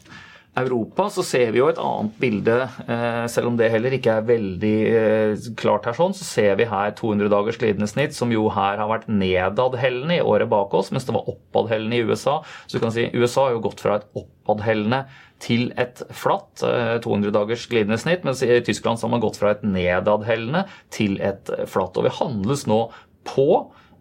Europa 0.59 1.05
så 1.13 1.23
ser 1.23 1.53
vi 1.55 1.61
jo 1.61 1.69
et 1.71 1.79
annet 1.79 2.17
bilde, 2.19 2.55
eh, 2.91 3.23
selv 3.31 3.47
om 3.47 3.57
det 3.59 3.69
heller 3.71 3.93
ikke 3.95 4.17
er 4.17 4.27
veldig 4.27 4.73
eh, 4.89 5.45
klart 5.59 5.87
her, 5.87 5.95
sånn, 5.95 6.15
så 6.17 6.27
ser 6.27 6.57
vi 6.59 6.67
her 6.67 6.91
200 6.97 7.31
dagers 7.31 7.59
glidende 7.61 7.87
snitt, 7.87 8.15
som 8.17 8.33
jo 8.35 8.49
her 8.51 8.81
har 8.81 8.89
vært 8.91 9.07
nedadhellende 9.07 10.19
i 10.19 10.25
året 10.25 10.51
bak 10.51 10.75
oss, 10.75 10.91
mens 10.91 11.07
det 11.07 11.15
var 11.15 11.29
oppadhellende 11.31 12.01
i 12.01 12.03
USA. 12.03 12.41
Så 12.65 12.75
du 12.75 12.83
kan 12.83 12.91
si 12.91 13.07
USA 13.15 13.47
har 13.47 13.55
jo 13.55 13.63
gått 13.63 13.83
fra 13.83 14.01
et 14.01 14.09
oppadhellende 14.11 15.05
til 15.41 15.69
et 15.79 16.03
flatt 16.11 16.65
200 16.65 17.31
eh, 17.31 17.35
dagers 17.39 17.63
glidende 17.71 18.01
snitt, 18.01 18.27
mens 18.27 18.43
i 18.43 18.59
Tyskland 18.59 18.99
så 18.99 19.07
har 19.07 19.15
man 19.15 19.23
gått 19.23 19.39
fra 19.39 19.55
et 19.55 19.63
nedadhellende 19.63 20.65
til 20.91 21.15
et 21.23 21.47
flatt. 21.71 21.95
Og 21.95 22.09
vi 22.09 22.17
handles 22.19 22.67
nå 22.67 22.83
på 23.23 23.47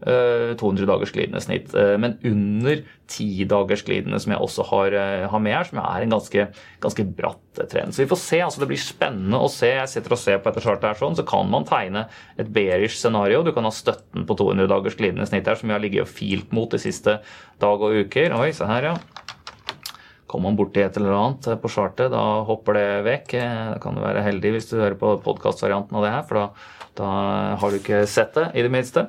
200 0.01 0.83
eh, 0.83 0.89
dagers 0.89 1.13
glidende 1.13 1.41
snitt, 1.45 1.75
eh, 1.77 1.97
men 2.01 2.17
under 2.25 2.81
10 3.11 3.45
dagers 3.51 3.83
glidende, 3.85 4.21
som 4.21 4.33
jeg 4.33 4.41
også 4.41 4.65
har, 4.71 4.95
eh, 4.97 5.29
har 5.29 5.41
med 5.41 5.53
her, 5.53 5.65
som 5.65 5.79
er 5.79 6.03
en 6.03 6.15
ganske, 6.15 6.47
ganske 6.81 7.05
bratt 7.17 7.61
trend. 7.69 7.93
Så 7.93 8.05
vi 8.05 8.09
får 8.09 8.19
se. 8.19 8.41
altså 8.41 8.61
Det 8.61 8.69
blir 8.69 8.81
spennende 8.81 9.37
å 9.37 9.51
se. 9.51 9.67
Jeg 9.67 9.89
sitter 9.89 10.13
og 10.13 10.19
ser 10.19 10.39
på 10.39 10.49
etter 10.49 10.61
chartet 10.61 10.89
her 10.89 10.95
sånn, 10.95 11.17
så 11.17 11.27
kan 11.27 11.51
man 11.51 11.65
tegne 11.65 12.09
et 12.39 12.51
bearish 12.51 12.97
scenario. 12.97 13.43
Du 13.43 13.53
kan 13.53 13.65
ha 13.65 13.71
støtten 13.71 14.25
på 14.25 14.37
200 14.37 14.67
dagers 14.67 14.97
glidende 14.97 15.27
snitt 15.27 15.47
her, 15.47 15.57
som 15.57 15.69
vi 15.69 15.75
har 15.75 15.81
ligget 15.81 16.03
og 16.03 16.09
filt 16.09 16.53
mot 16.53 16.71
de 16.71 16.79
siste 16.79 17.21
dag 17.61 17.81
og 17.81 18.07
uker. 18.07 18.33
Oi, 18.33 18.53
se 18.53 18.65
her, 18.65 18.83
ja. 18.83 18.97
Kommer 20.27 20.49
man 20.49 20.57
borti 20.57 20.81
et 20.81 20.97
eller 20.97 21.13
annet 21.13 21.61
på 21.61 21.69
chartet, 21.69 22.13
da 22.13 22.45
hopper 22.47 22.75
det 22.75 23.05
vekk. 23.05 23.33
Da 23.75 23.79
kan 23.83 23.95
du 23.97 24.01
være 24.01 24.23
heldig 24.23 24.53
hvis 24.55 24.71
du 24.71 24.79
hører 24.79 24.95
på 24.95 25.19
podkastvarianten 25.25 25.97
av 25.99 26.05
det 26.07 26.13
her, 26.15 26.23
for 26.23 26.39
da, 26.39 26.49
da 26.95 27.09
har 27.59 27.71
du 27.71 27.81
ikke 27.81 28.07
sett 28.07 28.33
det, 28.39 28.53
i 28.55 28.63
det 28.63 28.71
minste. 28.71 29.09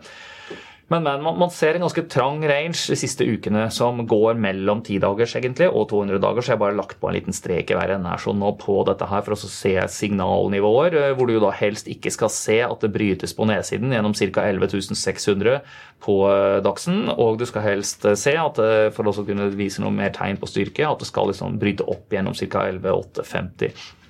Men, 0.92 1.04
men 1.04 1.22
man, 1.24 1.38
man, 1.40 1.52
ser 1.54 1.78
en 1.78 1.86
ganske 1.86 2.02
trang 2.12 2.42
range 2.50 2.82
de 2.92 2.98
siste 3.00 3.24
ukene 3.24 3.64
som 3.72 4.02
går 4.08 4.36
mellom 4.44 4.82
10 4.84 5.00
dagers 5.06 5.38
egentlig 5.40 5.70
og 5.70 5.86
200 5.88 6.20
dager, 6.20 6.44
så 6.44 6.52
jeg 6.52 6.58
har 6.58 6.64
bare 6.66 6.76
lagt 6.76 6.98
på 7.00 7.08
en 7.08 7.16
liten 7.16 7.36
strek 7.36 7.72
i 7.72 7.78
hver 7.80 7.94
ende 7.96 8.12
her 8.12 8.20
sånn 8.20 8.42
nå 8.42 8.50
på 8.60 8.76
dette 8.90 9.08
her 9.08 9.24
for 9.24 9.38
å 9.38 9.40
se 9.40 9.72
signalnivåer, 9.96 10.98
eh, 11.00 11.14
hvor 11.16 11.32
du 11.32 11.38
da 11.40 11.54
helst 11.56 11.88
ikke 11.92 12.12
skal 12.12 12.34
se 12.36 12.60
at 12.66 12.84
det 12.84 12.92
brytes 12.92 13.36
på 13.38 13.48
nedsiden 13.48 13.96
gjennom 13.96 14.18
ca. 14.20 14.44
11.600 14.52 15.62
på 16.04 16.18
eh, 16.28 16.58
dagsen, 16.68 17.06
og 17.16 17.40
du 17.40 17.48
skal 17.48 17.68
helst 17.70 18.04
eh, 18.04 18.20
se 18.20 18.36
at 18.36 18.60
for 18.92 19.08
å 19.08 19.16
kunne 19.24 19.48
vise 19.56 19.80
noe 19.80 19.96
mer 19.96 20.12
tegn 20.18 20.44
på 20.44 20.50
styrke, 20.52 20.84
at 20.92 21.00
det 21.00 21.08
skal 21.08 21.32
liksom 21.32 21.56
bryte 21.62 21.88
opp 21.88 22.12
gjennom 22.12 22.36
ca. 22.36 22.68
11.850 22.68 24.01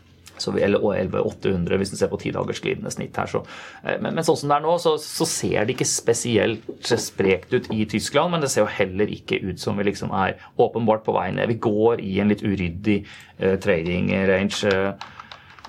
så, 0.41 0.53
eller 0.57 0.81
11-800 0.81 1.79
hvis 1.79 1.93
du 1.93 1.97
ser 1.99 2.11
på 2.11 2.19
ti 2.21 2.33
dagers 2.35 2.61
glidende 2.63 2.91
snitt 2.93 3.17
her. 3.19 3.29
Så, 3.29 3.43
eh, 3.85 3.97
men, 4.01 4.15
men, 4.15 4.25
sånn 4.27 4.39
som 4.41 4.51
det 4.51 4.57
er 4.57 4.65
nå, 4.65 4.75
så, 4.81 4.95
så, 5.01 5.27
ser 5.29 5.67
det 5.67 5.75
ikke 5.75 5.89
spesielt 5.89 6.91
sprekt 7.01 7.53
ut 7.55 7.69
i 7.73 7.85
Tyskland, 7.89 8.33
men 8.33 8.43
det 8.43 8.51
ser 8.53 8.65
jo 8.65 8.73
heller 8.73 9.11
ikke 9.13 9.41
ut 9.45 9.61
som 9.61 9.79
vi 9.79 9.87
liksom 9.87 10.13
er 10.17 10.37
åpenbart 10.61 11.05
på 11.05 11.15
vei 11.15 11.29
ned. 11.35 11.51
Vi 11.53 11.61
går 11.63 12.03
i 12.03 12.17
en 12.23 12.33
litt 12.33 12.43
uryddig 12.45 13.01
uh, 13.05 13.55
trading 13.61 14.11
range. 14.29 14.67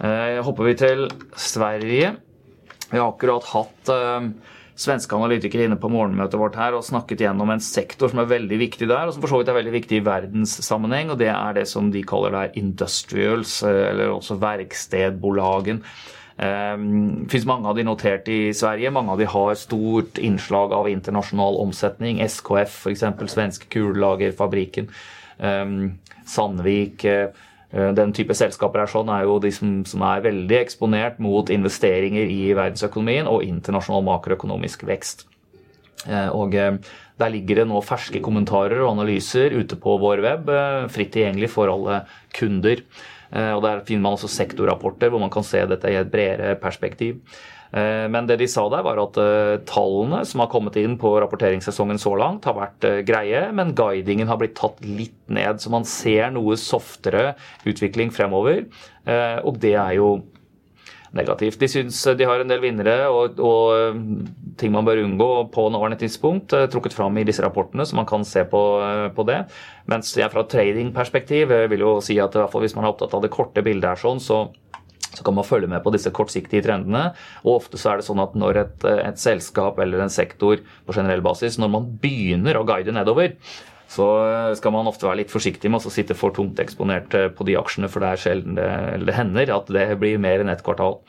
Uh, 0.03 0.41
hopper 0.43 0.71
vi 0.71 0.75
til 0.81 1.07
Sverige. 1.39 2.15
Vi 2.89 2.99
har 2.99 3.07
akkurat 3.07 3.47
hatt 3.53 3.93
uh, 3.93 4.27
svenske 4.83 5.17
analytikere 5.17 5.69
inne 5.69 5.79
på 5.81 5.91
morgenmøtet 5.93 6.41
vårt 6.41 6.57
her 6.59 6.77
og 6.77 6.85
snakket 6.87 7.23
gjennom 7.25 7.53
en 7.55 7.63
sektor 7.63 8.11
som 8.11 8.23
er 8.23 8.31
veldig 8.31 8.59
viktig 8.61 8.89
der, 8.91 9.07
og 9.07 9.15
som 9.15 9.25
for 9.25 9.33
så 9.33 9.41
vidt 9.41 9.53
er 9.53 9.59
veldig 9.61 9.75
viktig 9.77 10.01
i 10.01 10.07
verdenssammenheng, 10.07 11.13
og 11.15 11.21
det 11.23 11.31
er 11.33 11.61
det 11.61 11.69
som 11.71 11.93
de 11.95 12.03
kaller 12.07 12.35
der 12.35 12.59
industrials, 12.59 13.61
eh, 13.67 13.85
eller 13.93 14.17
også 14.17 14.41
verkstedbolagen. 14.43 15.83
Det 16.43 16.49
um, 16.75 17.27
finnes 17.31 17.47
mange 17.47 17.69
av 17.69 17.77
de 17.77 17.85
notert 17.87 18.29
i 18.33 18.55
Sverige. 18.57 18.91
Mange 18.91 19.13
av 19.13 19.21
de 19.21 19.29
har 19.31 19.59
stort 19.61 20.19
innslag 20.19 20.73
av 20.75 20.89
internasjonal 20.91 21.59
omsetning. 21.61 22.23
SKF, 22.25 22.73
f.eks. 22.89 23.05
Svenske 23.31 23.69
Kulelagerfabrikken. 23.71 24.89
Um, 25.39 25.77
Sandvik. 26.27 27.05
Eh, 27.73 27.91
den 27.97 28.13
type 28.17 28.37
selskaper 28.37 28.85
er 28.85 28.91
sånn, 28.91 29.11
er 29.13 29.25
jo 29.27 29.39
de 29.43 29.53
som, 29.55 29.81
som, 29.89 30.05
er 30.05 30.25
veldig 30.27 30.59
eksponert 30.61 31.21
mot 31.23 31.49
investeringer 31.53 32.29
i 32.29 32.53
verdensøkonomien 32.57 33.31
og 33.31 33.47
internasjonal 33.47 34.05
makroøkonomisk 34.11 34.85
vekst. 34.89 35.27
Eh, 36.07 36.29
og 36.29 36.57
eh, 36.59 36.77
Der 37.21 37.31
ligger 37.31 37.61
det 37.61 37.69
nå 37.71 37.79
ferske 37.85 38.21
kommentarer 38.25 38.81
og 38.83 38.97
analyser 38.97 39.53
ute 39.55 39.77
på 39.79 39.99
vår 40.01 40.23
web, 40.25 40.49
fritt 40.91 41.13
tilgjengelig 41.15 41.53
for 41.53 41.71
alle 41.71 42.01
kunder. 42.35 42.81
Og 43.33 43.61
Der 43.63 43.85
finner 43.87 44.03
man 44.03 44.17
også 44.17 44.29
sektorrapporter 44.33 45.13
hvor 45.13 45.21
man 45.21 45.31
kan 45.31 45.45
se 45.47 45.61
dette 45.69 45.93
i 45.93 45.99
et 46.01 46.11
bredere 46.11 46.57
perspektiv. 46.59 47.21
Eh, 47.73 48.07
men 48.13 48.27
det 48.29 48.37
de 48.43 48.49
sa 48.51 48.67
der, 48.73 48.85
var 48.85 49.01
at 49.01 49.19
eh, 49.21 49.55
tallene 49.69 50.21
som 50.29 50.43
har 50.45 50.51
kommet 50.53 50.77
inn 50.81 50.99
på 51.01 51.15
rapporteringssesongen 51.23 52.01
så 52.01 52.13
langt, 52.21 52.45
har 52.49 52.59
vært 52.59 52.89
eh, 52.89 53.01
greie, 53.09 53.47
men 53.57 53.73
guidingen 53.77 54.29
har 54.29 54.41
blitt 54.43 54.59
tatt 54.59 54.83
litt 54.85 55.17
ned. 55.33 55.63
Så 55.63 55.73
man 55.73 55.89
ser 55.89 56.29
noe 56.35 56.59
softere 56.61 57.33
utvikling 57.69 58.13
fremover. 58.13 58.67
Og 59.43 59.57
det 59.59 59.73
er 59.75 59.97
jo 59.97 60.09
negativt. 61.17 61.59
De 61.59 61.69
syns 61.69 61.97
de 62.17 62.27
har 62.29 62.41
en 62.41 62.51
del 62.51 62.61
vinnere 62.63 63.09
og, 63.11 63.41
og 63.43 64.55
ting 64.61 64.71
man 64.73 64.87
bør 64.87 65.03
unngå 65.03 65.29
på 65.53 65.65
nåværende 65.75 65.99
tidspunkt, 65.99 66.55
trukket 66.71 66.95
fram 66.95 67.19
i 67.19 67.25
disse 67.27 67.43
rapportene, 67.43 67.85
så 67.89 67.99
man 67.99 68.07
kan 68.09 68.23
se 68.29 68.45
på, 68.49 68.63
på 69.17 69.27
det. 69.29 69.41
Mens 69.91 70.15
jeg 70.17 70.31
fra 70.33 70.47
tradingperspektiv 70.49 71.53
vil 71.73 71.85
jo 71.85 71.97
si 72.05 72.21
at 72.23 72.39
hvis 72.39 72.77
man 72.79 72.87
er 72.87 72.93
opptatt 72.95 73.19
av 73.19 73.25
det 73.25 73.33
korte 73.35 73.65
bildet 73.67 73.91
her 73.91 74.05
sånn, 74.05 74.23
så 74.23 74.45
så 75.13 75.25
kan 75.25 75.37
man 75.37 75.47
følge 75.47 75.69
med 75.71 75.83
på 75.85 75.93
disse 75.95 76.13
kortsiktige 76.15 76.65
trendene. 76.65 77.11
Og 77.45 77.59
ofte 77.61 77.81
så 77.81 77.93
er 77.93 78.01
det 78.01 78.07
sånn 78.09 78.23
at 78.23 78.37
når 78.39 78.63
et, 78.63 78.87
et 78.93 79.21
selskap 79.21 79.81
eller 79.83 80.05
en 80.05 80.13
sektor 80.13 80.63
på 80.87 80.97
generell 80.97 81.25
basis, 81.25 81.59
når 81.61 81.75
man 81.75 81.91
begynner 82.03 82.59
å 82.59 82.65
guide 82.69 82.95
nedover, 82.97 83.37
så 83.93 84.07
skal 84.57 84.73
man 84.73 84.89
ofte 84.89 85.05
være 85.05 85.23
litt 85.23 85.33
forsiktig 85.33 85.69
med 85.71 85.85
å 85.85 85.93
sitte 85.93 86.17
for 86.17 86.33
tungt 86.33 86.61
eksponert 86.63 87.13
eh, 87.19 87.29
på 87.29 87.45
de 87.49 87.59
aksjene, 87.61 87.91
for 87.93 88.01
det 88.01 88.09
er 88.09 88.23
sjelden 88.25 88.57
det, 88.57 88.71
det 89.05 89.17
hender 89.19 89.53
at 89.53 89.69
det 89.73 89.87
blir 90.01 90.23
mer 90.23 90.41
enn 90.41 90.53
ett 90.53 90.65
kvartal. 90.65 91.03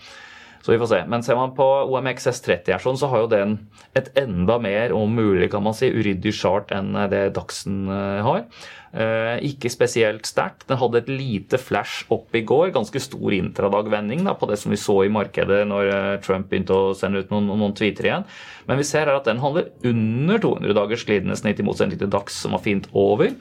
Så 0.64 0.72
vi 0.72 0.80
får 0.80 0.90
se. 0.94 1.00
Men 1.12 1.24
ser 1.24 1.36
man 1.36 1.52
på 1.56 1.66
OMX 1.92 2.30
S30 2.32 2.72
her, 2.72 2.84
sånn, 2.84 3.00
så 3.00 3.10
har 3.12 3.26
jo 3.26 3.32
den 3.32 3.58
et 4.00 4.08
enda 4.20 4.56
mer, 4.64 4.94
om 4.96 5.12
mulig 5.12 5.50
kan 5.52 5.64
man 5.64 5.76
si, 5.76 5.90
uryddig 5.92 6.32
chart 6.36 6.72
enn 6.76 6.96
det 7.12 7.26
Dachsen 7.36 7.84
eh, 7.92 8.22
har. 8.24 8.46
Eh, 8.94 9.40
ikke 9.50 9.72
spesielt 9.74 10.28
sterkt. 10.30 10.68
Den 10.70 10.78
hadde 10.78 11.00
et 11.02 11.08
lite 11.10 11.58
flash 11.58 12.06
opp 12.14 12.36
i 12.38 12.44
går. 12.46 12.70
Ganske 12.76 13.02
stor 13.02 13.34
intradagvending 13.34 14.28
på 14.38 14.50
det 14.52 14.60
som 14.62 14.70
vi 14.70 14.78
så 14.78 15.00
i 15.02 15.10
markedet 15.14 15.64
når 15.66 15.90
eh, 15.90 16.20
Trump 16.22 16.52
begynte 16.52 16.78
å 16.78 16.94
sende 16.98 17.24
ut 17.24 17.34
noen, 17.34 17.50
noen 17.50 17.74
tweeter 17.74 18.06
igjen. 18.06 18.28
Men 18.70 18.78
vi 18.78 18.86
ser 18.86 19.10
her 19.10 19.18
at 19.18 19.26
den 19.26 19.42
handler 19.42 19.72
under 19.90 20.44
200 20.46 20.78
dagers 20.78 21.08
glidende 21.10 21.40
snitt, 21.40 21.58
i 21.58 21.66
motsetning 21.66 21.98
til 21.98 22.12
Dax, 22.14 22.38
som 22.46 22.54
var 22.54 22.62
fint 22.66 22.86
over 22.94 23.34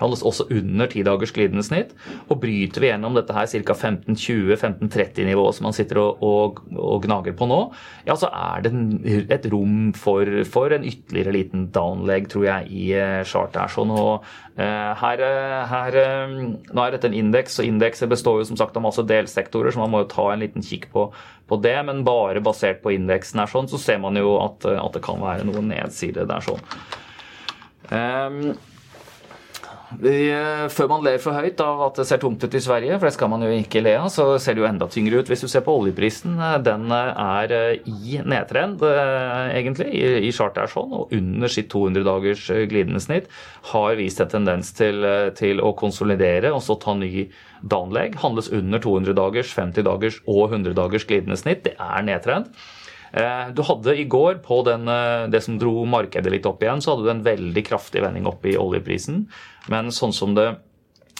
handles 0.00 0.24
også 0.26 0.48
under 0.50 0.88
10 0.90 1.04
dagers 1.08 1.32
glidende 1.36 1.64
snitt. 1.66 1.94
Og 2.28 2.40
bryter 2.42 2.82
vi 2.82 2.90
gjennom 2.90 3.16
dette 3.16 3.36
her 3.36 3.48
ca. 3.50 3.76
15-20-15-30-nivået 3.76 5.56
som 5.56 5.68
man 5.68 5.76
sitter 5.76 6.00
og, 6.02 6.22
og, 6.24 6.60
og, 6.74 7.00
gnager 7.04 7.34
på 7.36 7.48
nå, 7.48 7.60
ja, 8.06 8.16
så 8.18 8.28
er 8.28 8.64
det 8.64 8.72
et 9.32 9.48
rom 9.52 9.90
for, 9.96 10.28
for 10.48 10.74
en 10.74 10.86
ytterligere 10.86 11.34
liten 11.34 11.68
downleg, 11.74 12.28
tror 12.30 12.46
jeg, 12.46 12.70
i 12.70 12.86
chart 13.28 13.56
her. 13.58 13.70
Så 13.72 13.84
nå, 13.88 14.04
uh, 14.20 14.90
her, 15.02 15.24
uh, 15.24 15.58
her 15.70 15.98
nå 16.36 16.84
er 16.84 16.96
dette 16.96 17.10
en 17.10 17.18
indeks, 17.20 17.60
og 17.60 17.68
indekser 17.68 18.10
består 18.10 18.40
jo 18.40 18.48
som 18.50 18.60
sagt 18.60 18.76
av 18.78 18.84
masse 18.86 19.04
delsektorer, 19.06 19.72
så 19.74 19.82
man 19.82 19.94
må 19.94 20.04
jo 20.04 20.10
ta 20.12 20.30
en 20.32 20.42
liten 20.42 20.64
kikk 20.64 20.90
på, 20.94 21.08
på 21.50 21.60
det. 21.64 21.76
Men 21.88 22.04
bare 22.06 22.42
basert 22.44 22.82
på 22.84 22.94
indeksen 22.96 23.42
her 23.42 23.50
sånn, 23.50 23.70
så 23.70 23.80
ser 23.80 24.00
man 24.02 24.18
jo 24.18 24.36
at, 24.42 24.66
at 24.70 24.96
det 24.96 25.04
kan 25.04 25.22
være 25.22 25.46
noen 25.48 25.70
nedsider 25.72 26.28
der 26.30 26.44
sånn. 26.44 26.64
Um, 27.90 27.96
eh, 27.96 28.66
før 29.98 30.88
man 30.90 31.02
ler 31.02 31.18
for 31.22 31.34
høyt 31.34 31.60
av 31.64 31.82
at 31.88 31.98
det 31.98 32.06
ser 32.06 32.20
tomt 32.22 32.42
ut 32.44 32.54
i 32.54 32.62
Sverige, 32.62 32.98
for 32.98 33.08
det 33.08 33.14
skal 33.16 33.30
man 33.32 33.42
jo 33.42 33.50
ikke 33.54 33.82
le 33.82 33.96
av, 33.98 34.08
så 34.12 34.26
ser 34.38 34.54
det 34.54 34.62
jo 34.62 34.68
enda 34.68 34.86
tyngre 34.90 35.20
ut 35.20 35.30
hvis 35.30 35.42
du 35.42 35.48
ser 35.50 35.64
på 35.66 35.74
oljeprisen. 35.80 36.36
Eh, 36.38 36.56
den 36.66 36.86
eh, 36.94 37.22
er 37.24 37.54
i 37.90 38.20
nedtrend, 38.22 38.84
egentlig, 38.84 39.90
i 39.90 40.32
chartet 40.34 40.64
er 40.64 40.72
sånn, 40.72 40.94
og 40.94 41.14
under 41.16 41.50
sitt 41.52 41.70
200 41.72 42.06
dagers 42.06 42.46
glidende 42.70 43.02
snitt. 43.02 43.30
Har 43.72 43.98
vist 43.98 44.22
en 44.22 44.30
tendens 44.32 44.72
til, 44.76 45.04
til 45.38 45.62
å 45.64 45.74
konsolidere 45.78 46.54
og 46.54 46.62
så 46.64 46.78
ta 46.80 46.94
ny 46.98 47.28
downleg. 47.60 48.18
Handles 48.22 48.50
under 48.54 48.82
200 48.82 49.16
dagers, 49.18 49.54
50 49.56 49.86
dagers 49.86 50.20
og 50.26 50.50
100 50.50 50.76
dagers 50.78 51.06
glidende 51.08 51.38
snitt. 51.40 51.64
Det 51.66 51.76
er 51.76 52.06
nedtrend. 52.06 52.52
Du 53.10 53.62
hadde 53.66 53.96
i 53.98 54.04
går, 54.06 54.36
på 54.44 54.60
den, 54.62 54.86
det 55.32 55.40
som 55.42 55.56
dro 55.58 55.82
markedet 55.88 56.30
litt 56.30 56.44
opp 56.46 56.60
igjen, 56.62 56.78
så 56.78 56.92
hadde 56.92 57.08
du 57.08 57.10
en 57.10 57.24
veldig 57.26 57.64
kraftig 57.66 58.04
vending 58.04 58.28
opp 58.30 58.46
i 58.46 58.54
oljeprisen. 58.54 59.24
Men 59.72 59.90
sånn 59.90 60.14
som 60.14 60.36
det 60.36 60.52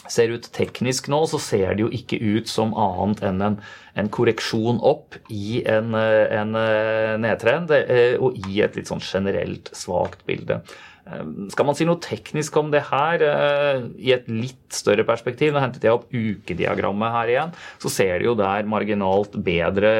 ser 0.09 0.33
ut 0.33 0.47
teknisk 0.55 1.09
nå, 1.11 1.23
så 1.29 1.39
ser 1.41 1.75
det 1.75 1.85
jo 1.85 1.89
ikke 1.93 2.19
ut 2.19 2.49
som 2.49 2.73
annet 2.79 3.21
enn 3.27 3.43
en, 3.45 3.57
en 3.99 4.09
korreksjon 4.13 4.81
opp 4.81 5.17
i 5.29 5.61
en, 5.69 5.93
en 5.95 6.55
nedtrend 7.21 7.73
eh, 7.75 8.15
og 8.17 8.39
i 8.47 8.63
et 8.65 8.77
litt 8.77 8.89
sånn 8.89 9.03
generelt 9.03 9.71
svakt 9.77 10.25
bilde. 10.29 10.61
Eh, 11.07 11.23
skal 11.53 11.67
man 11.67 11.77
si 11.77 11.87
noe 11.87 12.01
teknisk 12.03 12.57
om 12.61 12.71
det 12.73 12.83
her 12.89 13.23
eh, 13.25 13.85
i 14.01 14.13
et 14.15 14.29
litt 14.31 14.75
større 14.75 15.05
perspektiv? 15.07 15.53
Nå 15.53 15.63
hentet 15.63 15.87
jeg 15.87 15.95
opp 15.95 16.07
ukediagrammet 16.11 17.15
her 17.15 17.33
igjen. 17.33 17.55
Så 17.81 17.93
ser 17.93 18.19
det 18.19 18.29
jo 18.29 18.37
der 18.39 18.69
marginalt 18.69 19.35
bedre 19.45 19.91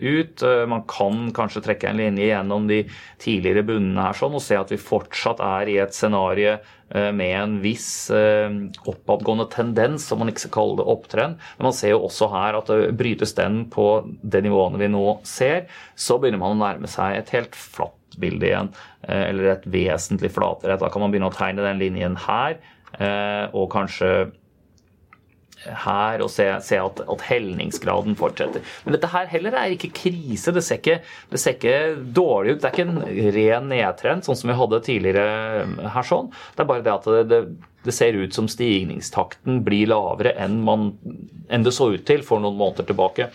ut. 0.00 0.44
Man 0.70 0.86
kan 0.90 1.28
kanskje 1.36 1.64
trekke 1.68 1.90
en 1.90 2.00
linje 2.00 2.30
gjennom 2.30 2.70
de 2.70 2.84
tidligere 3.22 3.66
bunnene 3.66 4.08
her 4.08 4.18
sånn 4.18 4.38
og 4.38 4.44
se 4.44 4.58
at 4.58 4.72
vi 4.72 4.80
fortsatt 4.80 5.42
er 5.44 5.72
i 5.72 5.78
et 5.82 5.96
scenario 5.96 6.58
Eh, 6.83 6.83
med 6.94 7.32
en 7.38 7.56
viss 7.62 8.10
eh, 8.14 8.52
oppadgående 8.86 9.48
tendens, 9.52 10.06
som 10.08 10.20
man 10.22 10.30
ikke 10.30 10.44
skal 10.44 10.54
kalle 10.58 10.78
det 10.80 10.86
opptrend. 10.94 11.40
Men 11.58 11.68
man 11.68 11.76
ser 11.76 11.94
jo 11.94 12.04
også 12.06 12.30
her 12.32 12.58
at 12.60 12.70
det 12.70 12.94
brytes 12.98 13.34
den 13.38 13.64
på 13.72 13.88
det 14.22 14.44
nivåene 14.46 14.80
vi 14.80 14.90
nå 14.92 15.18
ser, 15.26 15.66
så 15.98 16.20
begynner 16.20 16.42
man 16.42 16.56
å 16.56 16.62
nærme 16.62 16.90
seg 16.90 17.18
et 17.18 17.34
helt 17.34 17.58
flatt 17.58 18.18
bilde 18.20 18.46
igjen, 18.46 18.70
eh, 19.08 19.26
eller 19.32 19.56
et 19.56 19.66
vesentlig 19.66 20.30
flatere. 20.36 20.78
Da 20.78 20.92
kan 20.92 21.02
man 21.02 21.14
begynne 21.14 21.32
å 21.32 21.34
tegne 21.34 21.66
den 21.66 21.82
linjen 21.82 22.18
her, 22.28 22.60
og 22.94 23.72
kanskje 23.72 24.08
her 25.84 26.22
og 26.24 26.30
se, 26.32 26.46
se 26.64 26.78
at, 26.80 27.02
at, 27.04 27.26
helningsgraden 27.28 28.16
fortsetter. 28.18 28.64
Men 28.84 28.96
dette 28.96 29.10
her 29.12 29.28
heller 29.30 29.56
er 29.58 29.74
ikke 29.74 29.92
krise. 29.96 30.54
Det 30.54 30.64
ser 30.64 30.80
ikke, 30.82 30.98
det 31.32 31.40
ser 31.40 31.56
ikke 31.56 31.76
dårlig 32.16 32.54
ut. 32.56 32.62
Det 32.62 32.70
er 32.70 32.74
ikke 32.74 32.88
en 32.88 33.30
ren 33.36 33.70
nedtrend, 33.72 34.26
sånn 34.26 34.38
som 34.38 34.50
vi 34.50 34.58
hadde 34.58 34.82
tidligere 34.86 35.88
her. 35.94 36.08
sånn. 36.08 36.32
Det 36.54 36.64
er 36.64 36.70
bare 36.70 36.84
det 36.84 36.94
at 36.94 37.08
det, 37.08 37.22
det, 37.30 37.40
det 37.84 37.94
ser 37.96 38.16
ut 38.16 38.36
som 38.36 38.48
stigningstakten 38.50 39.62
blir 39.64 39.90
lavere 39.92 40.34
enn, 40.40 40.60
man, 40.64 40.92
enn, 41.48 41.64
det 41.64 41.74
så 41.76 41.90
ut 41.94 42.04
til 42.08 42.24
for 42.26 42.42
noen 42.42 42.58
måneder 42.60 42.88
tilbake. 42.88 43.28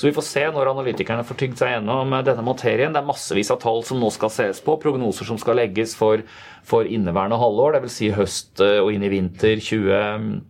Så 0.00 0.08
vi 0.08 0.14
får 0.16 0.24
se 0.24 0.44
når 0.52 0.72
analytikerne 0.72 1.24
får 1.28 1.40
tygd 1.42 1.60
seg 1.60 1.74
gjennom 1.74 2.14
denne 2.24 2.44
materien. 2.44 2.94
Det 2.94 3.02
er 3.02 3.08
massevis 3.08 3.52
av 3.52 3.60
tall 3.60 3.84
som 3.84 4.00
nå 4.00 4.08
skal 4.14 4.32
ses 4.32 4.62
på, 4.64 4.78
prognoser 4.80 5.28
som 5.28 5.40
skal 5.40 5.60
legges 5.60 5.92
for, 5.98 6.24
for 6.64 6.88
inneværende 6.88 7.40
halvår, 7.40 7.76
dvs. 7.76 7.98
Si 8.00 8.08
høst 8.16 8.64
og 8.64 8.88
inn 8.94 9.04
i 9.04 9.12
vinter 9.12 9.60
2020. 9.60 10.40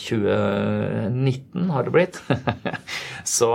2019 0.00 1.70
har 1.70 1.86
det 1.86 1.92
blitt. 1.94 2.18
så, 3.24 3.50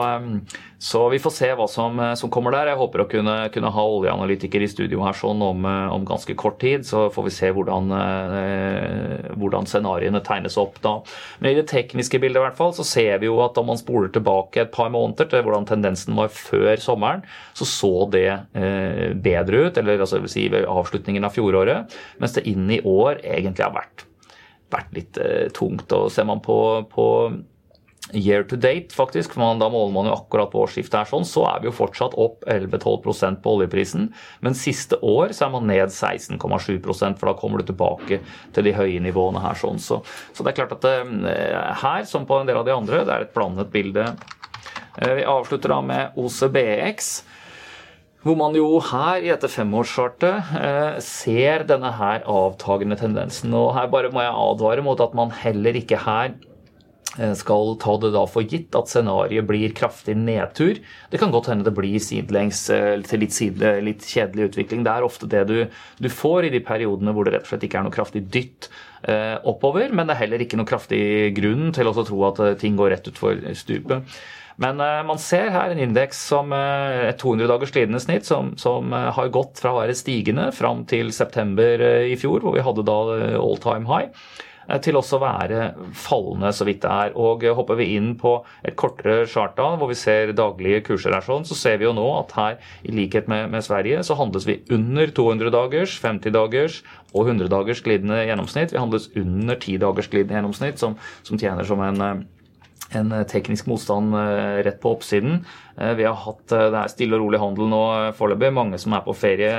så, 0.78 1.02
vi 1.10 1.20
får 1.22 1.34
se 1.34 1.50
hva 1.58 1.68
som, 1.72 2.00
uh, 2.00 2.14
som, 2.20 2.32
kommer 2.34 2.54
der. 2.56 2.72
Jeg 2.72 2.80
håper 2.80 3.04
å 3.04 3.08
kunne, 3.10 3.36
kunne 3.54 3.72
ha 3.74 3.86
oljeanalytiker 3.89 4.64
i 4.64 4.70
studio 4.70 5.04
her 5.06 5.18
sånn 5.18 5.41
om, 5.46 5.66
uh, 5.68 5.93
om, 5.96 6.06
ganske 6.08 6.38
kort 6.39 6.60
tid. 6.62 6.86
Så 6.88 7.08
får 7.16 7.28
vi 7.28 7.34
se 7.34 7.52
hvordan, 7.56 7.91
eh, 7.98 9.30
hvordan 9.36 9.68
scenarioene 9.70 10.22
tegnes 10.26 10.58
opp 10.62 10.80
da. 10.86 10.96
Men 11.39 11.52
i 11.52 11.60
det 11.60 11.68
tekniske 11.72 12.22
bildet 12.22 12.41
i 12.41 12.46
hvert 12.46 12.60
fall, 12.60 12.74
så 12.78 12.86
ser 12.88 13.20
vi 13.22 13.30
jo 13.30 13.39
at 13.46 13.58
om 13.62 13.72
man 13.72 13.82
spoler 13.82 14.14
tilbake 14.14 14.66
et 14.66 14.74
par 14.76 14.91
måneder 14.93 15.30
til 15.32 15.46
hvordan 15.46 15.68
tendensen 15.70 16.18
var 16.18 16.34
før 16.34 16.76
sommeren, 16.82 17.26
så 17.58 17.68
så 17.70 17.93
det 18.14 18.28
eh, 18.32 19.14
bedre 19.14 19.68
ut, 19.68 19.80
eller 19.82 20.06
altså, 20.06 20.22
si 20.32 20.48
ved 20.54 20.68
avslutningen 20.70 21.26
av 21.26 21.36
fjoråret, 21.36 21.96
mens 22.22 22.36
det 22.38 22.46
inn 22.50 22.70
i 22.72 22.84
år 22.86 23.24
egentlig 23.24 23.66
har 23.66 23.76
vært 23.76 24.06
vært 24.76 24.95
litt 24.95 25.19
eh, 25.21 25.49
tungt. 25.55 25.91
og 25.95 26.11
Ser 26.13 26.28
man 26.30 26.43
på, 26.45 26.57
på 26.91 27.05
year 28.13 28.43
to 28.43 28.55
date, 28.55 28.93
faktisk, 28.93 29.34
for 29.34 29.57
da 29.59 29.67
måler 29.71 29.93
man 29.93 30.07
jo 30.09 30.13
akkurat 30.15 30.51
på 30.51 30.61
årsskiftet, 30.65 30.97
her 30.99 31.09
sånn, 31.09 31.26
så 31.28 31.45
er 31.49 31.63
vi 31.63 31.69
jo 31.69 31.76
fortsatt 31.76 32.15
opp 32.21 32.45
11-12% 32.51 33.41
på 33.41 33.55
oljeprisen. 33.57 34.07
Men 34.45 34.57
siste 34.57 34.99
år 35.01 35.34
så 35.36 35.47
er 35.47 35.53
man 35.55 35.67
ned 35.69 35.89
16,7% 35.89 37.19
for 37.19 37.32
da 37.32 37.36
kommer 37.39 37.61
du 37.61 37.71
tilbake 37.71 38.21
til 38.55 38.67
de 38.67 38.76
høye 38.78 39.01
nivåene 39.03 39.41
her. 39.43 39.57
sånn. 39.59 39.82
Så, 39.82 40.01
så 40.34 40.45
det 40.45 40.53
er 40.53 40.59
klart 40.61 40.76
at 40.78 40.86
det, 40.86 40.95
eh, 41.34 41.71
her, 41.82 42.05
som 42.09 42.28
på 42.30 42.39
en 42.39 42.49
del 42.49 42.61
av 42.61 42.67
de 42.67 42.76
andre, 42.76 43.03
det 43.07 43.15
er 43.15 43.26
et 43.26 43.34
blandet 43.36 43.73
bilde. 43.73 44.11
Eh, 45.01 45.15
vi 45.21 45.26
avslutter 45.30 45.73
da 45.73 45.82
med 45.82 46.19
OCBX. 46.19 47.15
Hvor 48.26 48.34
man 48.39 48.55
jo 48.57 48.80
her 48.82 49.21
i 49.21 49.30
dette 49.30 49.51
femårschartet 49.53 50.55
eh, 50.57 50.95
ser 51.05 51.61
denne 51.69 51.91
her 51.93 52.23
avtagende 52.26 52.97
tendensen. 52.97 53.53
Og 53.53 53.76
her 53.78 53.86
bare 53.93 54.09
må 54.09 54.23
jeg 54.23 54.34
advare 54.34 54.86
mot 54.86 55.01
at 55.03 55.13
man 55.13 55.30
heller 55.43 55.78
ikke 55.78 55.99
her 56.01 56.32
eh, 57.19 57.36
skal 57.38 57.76
ta 57.84 57.93
det 58.01 58.09
da 58.15 58.23
for 58.26 58.49
gitt 58.49 58.73
at 58.73 58.89
scenarioet 58.89 59.45
blir 59.45 59.76
kraftig 59.78 60.15
nedtur. 60.17 60.80
Det 61.13 61.21
kan 61.21 61.30
godt 61.36 61.51
hende 61.51 61.67
det 61.67 61.76
blir 61.78 62.01
sidelengs 62.01 62.63
eh, 62.73 62.95
til 63.05 63.21
litt, 63.21 63.36
side, 63.38 63.76
litt 63.86 64.07
kjedelig 64.09 64.49
utvikling. 64.49 64.82
Det 64.88 64.95
er 64.95 65.05
ofte 65.05 65.30
det 65.30 65.43
du, 65.51 65.59
du, 66.01 66.09
får 66.09 66.47
i 66.49 66.51
de 66.55 66.63
periodene 66.65 67.13
hvor 67.13 67.30
det 67.30 67.36
rett 67.36 67.45
og 67.45 67.53
slett 67.53 67.67
ikke 67.69 67.84
er 67.84 67.86
noe 67.86 67.93
kraftig 67.93 68.23
dytt 68.34 68.71
eh, 69.05 69.36
oppover, 69.45 69.93
men 69.93 70.09
det 70.09 70.15
er 70.17 70.23
heller 70.23 70.47
ikke 70.47 70.57
noe 70.57 70.71
kraftig 70.73 71.03
grunn 71.38 71.69
til 71.78 71.93
å 71.93 71.93
tro 72.01 72.26
at 72.32 72.41
ting 72.65 72.82
går 72.82 72.95
rett 72.95 73.13
utfor 73.13 73.38
stupet. 73.53 74.17
Men 74.62 74.80
uh, 74.80 75.03
man 75.08 75.20
ser 75.20 75.51
her 75.51 75.74
en 75.74 75.84
indeks 75.84 76.22
som 76.30 76.53
uh, 76.56 77.10
et 77.10 77.20
200 77.20 77.49
dagers 77.51 77.76
glidende 77.76 78.01
snitt 78.03 78.28
som, 78.28 78.53
som 78.60 78.93
uh, 78.95 79.12
har 79.16 79.34
gått 79.34 79.60
fra 79.62 79.74
å 79.74 79.82
være 79.82 79.97
stigende 79.97 80.49
fram 80.56 80.86
til 80.88 81.12
september 81.16 81.82
i 82.08 82.16
fjor, 82.20 82.43
hvor 82.43 82.56
vi 82.56 82.64
hadde 82.64 82.86
da 82.88 82.99
all 83.36 83.58
time 83.62 83.89
high, 83.89 84.12
til 84.82 84.97
også 84.97 85.20
å 85.20 85.22
være 85.22 85.66
fallende, 85.93 86.49
så 86.56 86.66
vidt 86.66 86.80
det 86.82 86.89
er. 86.89 87.12
Og 87.22 87.43
hopper 87.58 87.78
vi 87.78 87.91
inn 87.99 88.16
på 88.18 88.32
et 88.66 88.74
kortere 88.80 89.28
charta, 89.30 89.68
hvor 89.78 89.91
vi 89.91 89.97
ser 89.99 90.34
daglige 90.34 90.82
kurser 90.88 91.14
her, 91.14 91.26
sånn, 91.26 91.45
så 91.45 91.58
ser 91.60 91.78
vi 91.78 91.86
jo 91.86 91.93
nå 91.93 92.06
at 92.16 92.34
her, 92.34 92.56
i 92.88 92.95
likhet 92.95 93.30
med, 93.30 93.51
med 93.53 93.66
Sverige, 93.66 94.01
så 94.08 94.18
handles 94.18 94.47
vi 94.49 94.58
under 94.74 95.14
200 95.14 95.53
dagers, 95.53 95.99
50 96.01 96.34
dagers 96.34 96.80
og 97.14 97.28
100 97.28 97.51
dagers 97.53 97.84
glidende 97.86 98.24
gjennomsnitt. 98.26 98.74
Vi 98.74 98.82
handles 98.82 99.12
under 99.14 99.60
10 99.60 99.84
dagers 99.86 100.10
glidende 100.10 100.39
gjennomsnitt, 100.39 100.82
som, 100.82 100.97
som 101.28 101.41
tjener 101.41 101.68
som 101.70 101.86
en 101.86 102.26
en 102.94 103.26
teknisk 103.28 103.68
motstand 103.68 104.14
rett 104.66 104.80
på 104.84 104.92
oppsiden. 104.94 105.40
Vi 105.76 106.04
har 106.06 106.16
hatt 106.22 106.48
det 106.52 106.80
er 106.80 106.88
stille 106.94 107.16
og 107.18 107.22
rolig 107.26 107.40
handel 107.42 107.66
nå 107.72 107.84
foreløpig. 108.16 108.54
Mange 108.56 108.78
som 108.80 108.94
er 108.96 109.04
på 109.06 109.14
ferie, 109.18 109.52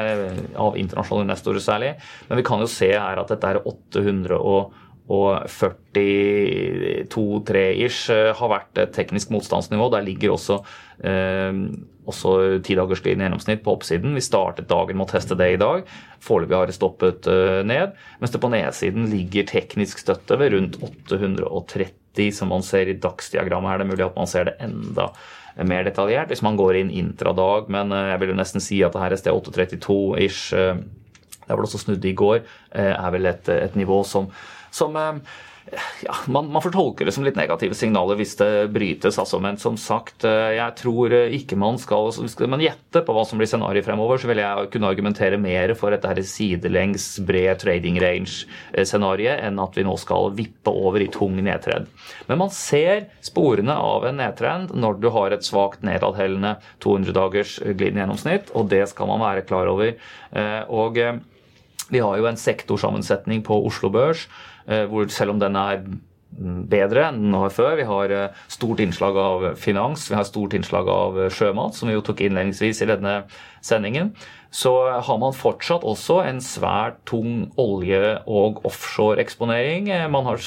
av 0.54 0.78
internasjonale 0.78 1.26
investorer 1.26 1.62
særlig. 1.64 1.90
Men 2.30 2.40
vi 2.40 2.46
kan 2.46 2.62
jo 2.62 2.68
se 2.70 2.90
her 2.94 3.16
at 3.20 3.30
dette 3.34 3.46
er 3.50 3.66
800 3.66 4.38
og 4.38 4.60
og 5.06 5.46
42-3-ish 5.46 8.10
har 8.10 8.48
vært 8.50 8.74
et 8.82 8.90
teknisk 8.96 9.30
motstandsnivå. 9.30 9.86
Der 9.94 10.02
ligger 10.02 10.34
også 10.34 10.66
eh, 11.04 11.52
også 12.06 12.32
tidagerslinjen 12.66 13.26
gjennomsnitt 13.26 13.62
på 13.64 13.74
oppsiden. 13.76 14.14
Vi 14.16 14.24
startet 14.24 14.68
dagen 14.70 14.98
med 14.98 15.06
å 15.08 15.10
teste 15.10 15.36
det 15.38 15.48
i 15.54 15.60
dag. 15.60 15.86
Foreløpig 16.22 16.56
har 16.56 16.70
det 16.70 16.76
stoppet 16.76 17.26
uh, 17.30 17.62
ned. 17.66 17.96
Mens 18.20 18.34
det 18.34 18.42
på 18.42 18.50
nedsiden 18.52 19.08
ligger 19.10 19.48
teknisk 19.50 20.02
støtte 20.02 20.38
ved 20.40 20.54
rundt 20.54 20.78
830, 20.78 22.30
som 22.36 22.52
man 22.54 22.64
ser 22.66 22.90
i 22.90 22.98
dagsdiagrammet 23.02 23.72
her. 23.72 23.80
Det 23.82 23.86
er 23.86 23.90
mulig 23.90 24.06
at 24.06 24.20
man 24.20 24.30
ser 24.30 24.48
det 24.50 24.56
enda 24.62 25.10
mer 25.66 25.86
detaljert 25.88 26.28
hvis 26.28 26.44
man 26.44 26.58
går 26.58 26.82
inn 26.82 26.92
intradag, 26.92 27.70
men 27.72 27.94
uh, 27.94 28.12
jeg 28.12 28.22
vil 28.22 28.34
jo 28.34 28.38
nesten 28.38 28.64
si 28.64 28.80
at 28.86 28.94
det 28.94 29.02
her 29.02 29.16
er 29.16 29.22
sted 29.22 29.34
832-ish. 29.34 30.54
Det 30.54 30.70
der 31.46 31.54
var 31.54 31.62
det 31.62 31.68
også 31.68 31.84
snudd 31.84 32.02
i 32.02 32.16
går, 32.18 32.40
er 32.74 33.10
vel 33.14 33.28
et, 33.30 33.46
et 33.54 33.76
nivå 33.78 34.00
som, 34.02 34.24
som 34.74 34.96
ja, 36.02 36.14
man, 36.26 36.52
man, 36.52 36.62
får 36.62 36.70
tolke 36.70 37.04
det 37.04 37.12
som 37.14 37.24
litt 37.26 37.38
negative 37.38 37.74
signaler 37.74 38.18
hvis 38.18 38.36
det 38.38 38.50
brytes. 38.74 39.18
Altså. 39.18 39.40
Men 39.42 39.58
som 39.58 39.74
sagt, 39.80 40.24
eh, 40.28 40.54
jeg 40.56 40.76
tror 40.78 41.14
eh, 41.14 41.34
ikke 41.40 41.58
man 41.58 41.80
skal 41.82 42.12
Skal 42.14 42.50
man 42.50 42.62
gjette 42.62 43.02
på 43.04 43.14
hva 43.14 43.24
som 43.26 43.40
blir 43.40 43.50
scenarioet 43.50 43.86
fremover, 43.86 44.20
så 44.20 44.30
vil 44.30 44.42
jeg 44.42 44.70
kunne 44.72 44.90
argumentere 44.90 45.40
mer 45.40 45.74
for 45.78 45.92
dette 45.92 46.08
her 46.10 46.22
sidelengs 46.26 47.08
bred 47.26 47.58
trading 47.62 47.98
range-scenarioet 48.02 49.42
enn 49.46 49.60
at 49.62 49.76
vi 49.76 49.86
nå 49.86 49.96
skal 50.00 50.30
vippe 50.36 50.70
over 50.70 51.02
i 51.02 51.10
tung 51.12 51.38
nedtrend. 51.42 51.90
Men 52.30 52.42
man 52.44 52.52
ser 52.54 53.08
sporene 53.26 53.74
av 53.74 54.06
en 54.06 54.20
nedtrend 54.22 54.74
når 54.76 55.00
du 55.02 55.10
har 55.14 55.34
et 55.34 55.46
svakt 55.46 55.84
nedadhellende 55.86 56.56
200 56.84 57.16
dagers 57.16 57.56
glidende 57.66 58.04
gjennomsnitt, 58.04 58.52
og 58.54 58.70
det 58.70 58.84
skal 58.92 59.10
man 59.10 59.24
være 59.24 59.46
klar 59.48 59.70
over. 59.72 59.96
Eh, 59.96 60.60
og 60.70 61.00
vi 61.86 62.02
har 62.02 62.18
jo 62.18 62.26
en 62.28 62.38
sektorsammensetning 62.38 63.42
på 63.46 63.58
Oslo 63.66 63.90
Børs 63.94 64.26
Eh, 64.26 64.55
hvor 64.66 65.08
selv 65.14 65.30
om 65.34 65.38
den 65.38 65.54
er 65.56 65.84
bedre 66.36 67.06
enn 67.08 67.20
den 67.24 67.36
har 67.36 67.52
før. 67.54 67.76
Vi 67.78 67.86
har 67.88 68.12
eh, 68.12 68.40
stort 68.52 68.80
innslag 68.84 69.16
av 69.20 69.46
finans, 69.60 70.08
vi 70.10 70.18
har 70.18 70.26
stort 70.28 70.56
innslag 70.56 70.88
av 70.92 71.20
eh, 71.20 71.30
sjømat, 71.32 71.76
som 71.76 71.88
vi 71.88 71.96
jo 71.96 72.04
tok 72.04 72.22
innledningsvis 72.26 72.82
i 72.84 72.90
denne 72.90 73.14
sendingen. 73.64 74.12
Så 74.54 74.72
har 75.04 75.18
man 75.20 75.36
fortsatt 75.36 75.84
også 75.84 76.20
en 76.24 76.40
svært 76.44 77.00
tung 77.08 77.50
olje- 77.60 78.20
og 78.26 78.62
offshore-eksponering. 78.68 79.90
Man 80.12 80.28
har 80.30 80.40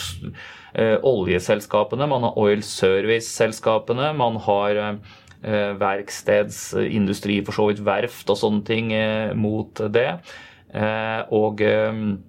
oljeselskapene, 1.05 2.07
man 2.09 2.25
har 2.25 2.39
oil 2.39 2.63
service-selskapene, 2.65 4.13
man 4.17 4.39
har 4.47 4.79
verkstedsindustri, 5.83 7.41
for 7.45 7.57
så 7.59 7.67
vidt 7.69 7.83
verft 7.85 8.31
og 8.33 8.39
sånne 8.39 8.65
ting 8.65 8.89
mot 9.37 9.83
det. 9.93 10.09
Og 11.35 11.61
Eh, 11.65 12.28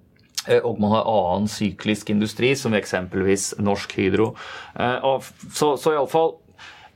og 0.65 0.79
man 0.81 0.95
har 0.95 1.09
annen 1.09 1.49
syklisk 1.51 2.09
industri, 2.13 2.53
som 2.57 2.73
eksempelvis 2.77 3.53
Norsk 3.61 3.93
Hydro. 3.97 4.31
Eh, 4.79 5.27
så, 5.53 5.75
så 5.77 5.93
iallfall 5.95 6.37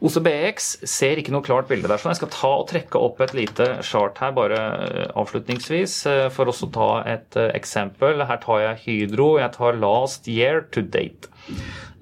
OCBX 0.06 0.66
ser 0.92 1.22
ikke 1.22 1.32
noe 1.34 1.46
klart 1.46 1.70
bilde 1.70 1.88
der. 1.88 2.02
så 2.02 2.12
Jeg 2.12 2.20
skal 2.20 2.34
ta 2.34 2.52
og 2.60 2.68
trekke 2.70 3.00
opp 3.00 3.22
et 3.24 3.36
lite 3.38 3.70
chart 3.86 4.20
her 4.22 4.34
bare 4.36 4.60
eh, 4.88 5.06
avslutningsvis, 5.18 6.02
for 6.36 6.52
også 6.52 6.70
å 6.70 6.76
ta 6.76 6.90
et 7.16 7.40
eksempel. 7.48 8.26
Her 8.28 8.42
tar 8.44 8.64
jeg 8.66 8.84
Hydro. 8.86 9.36
Jeg 9.42 9.56
tar 9.56 9.80
last 9.80 10.28
year 10.32 10.66
to 10.76 10.84
date. 10.84 11.32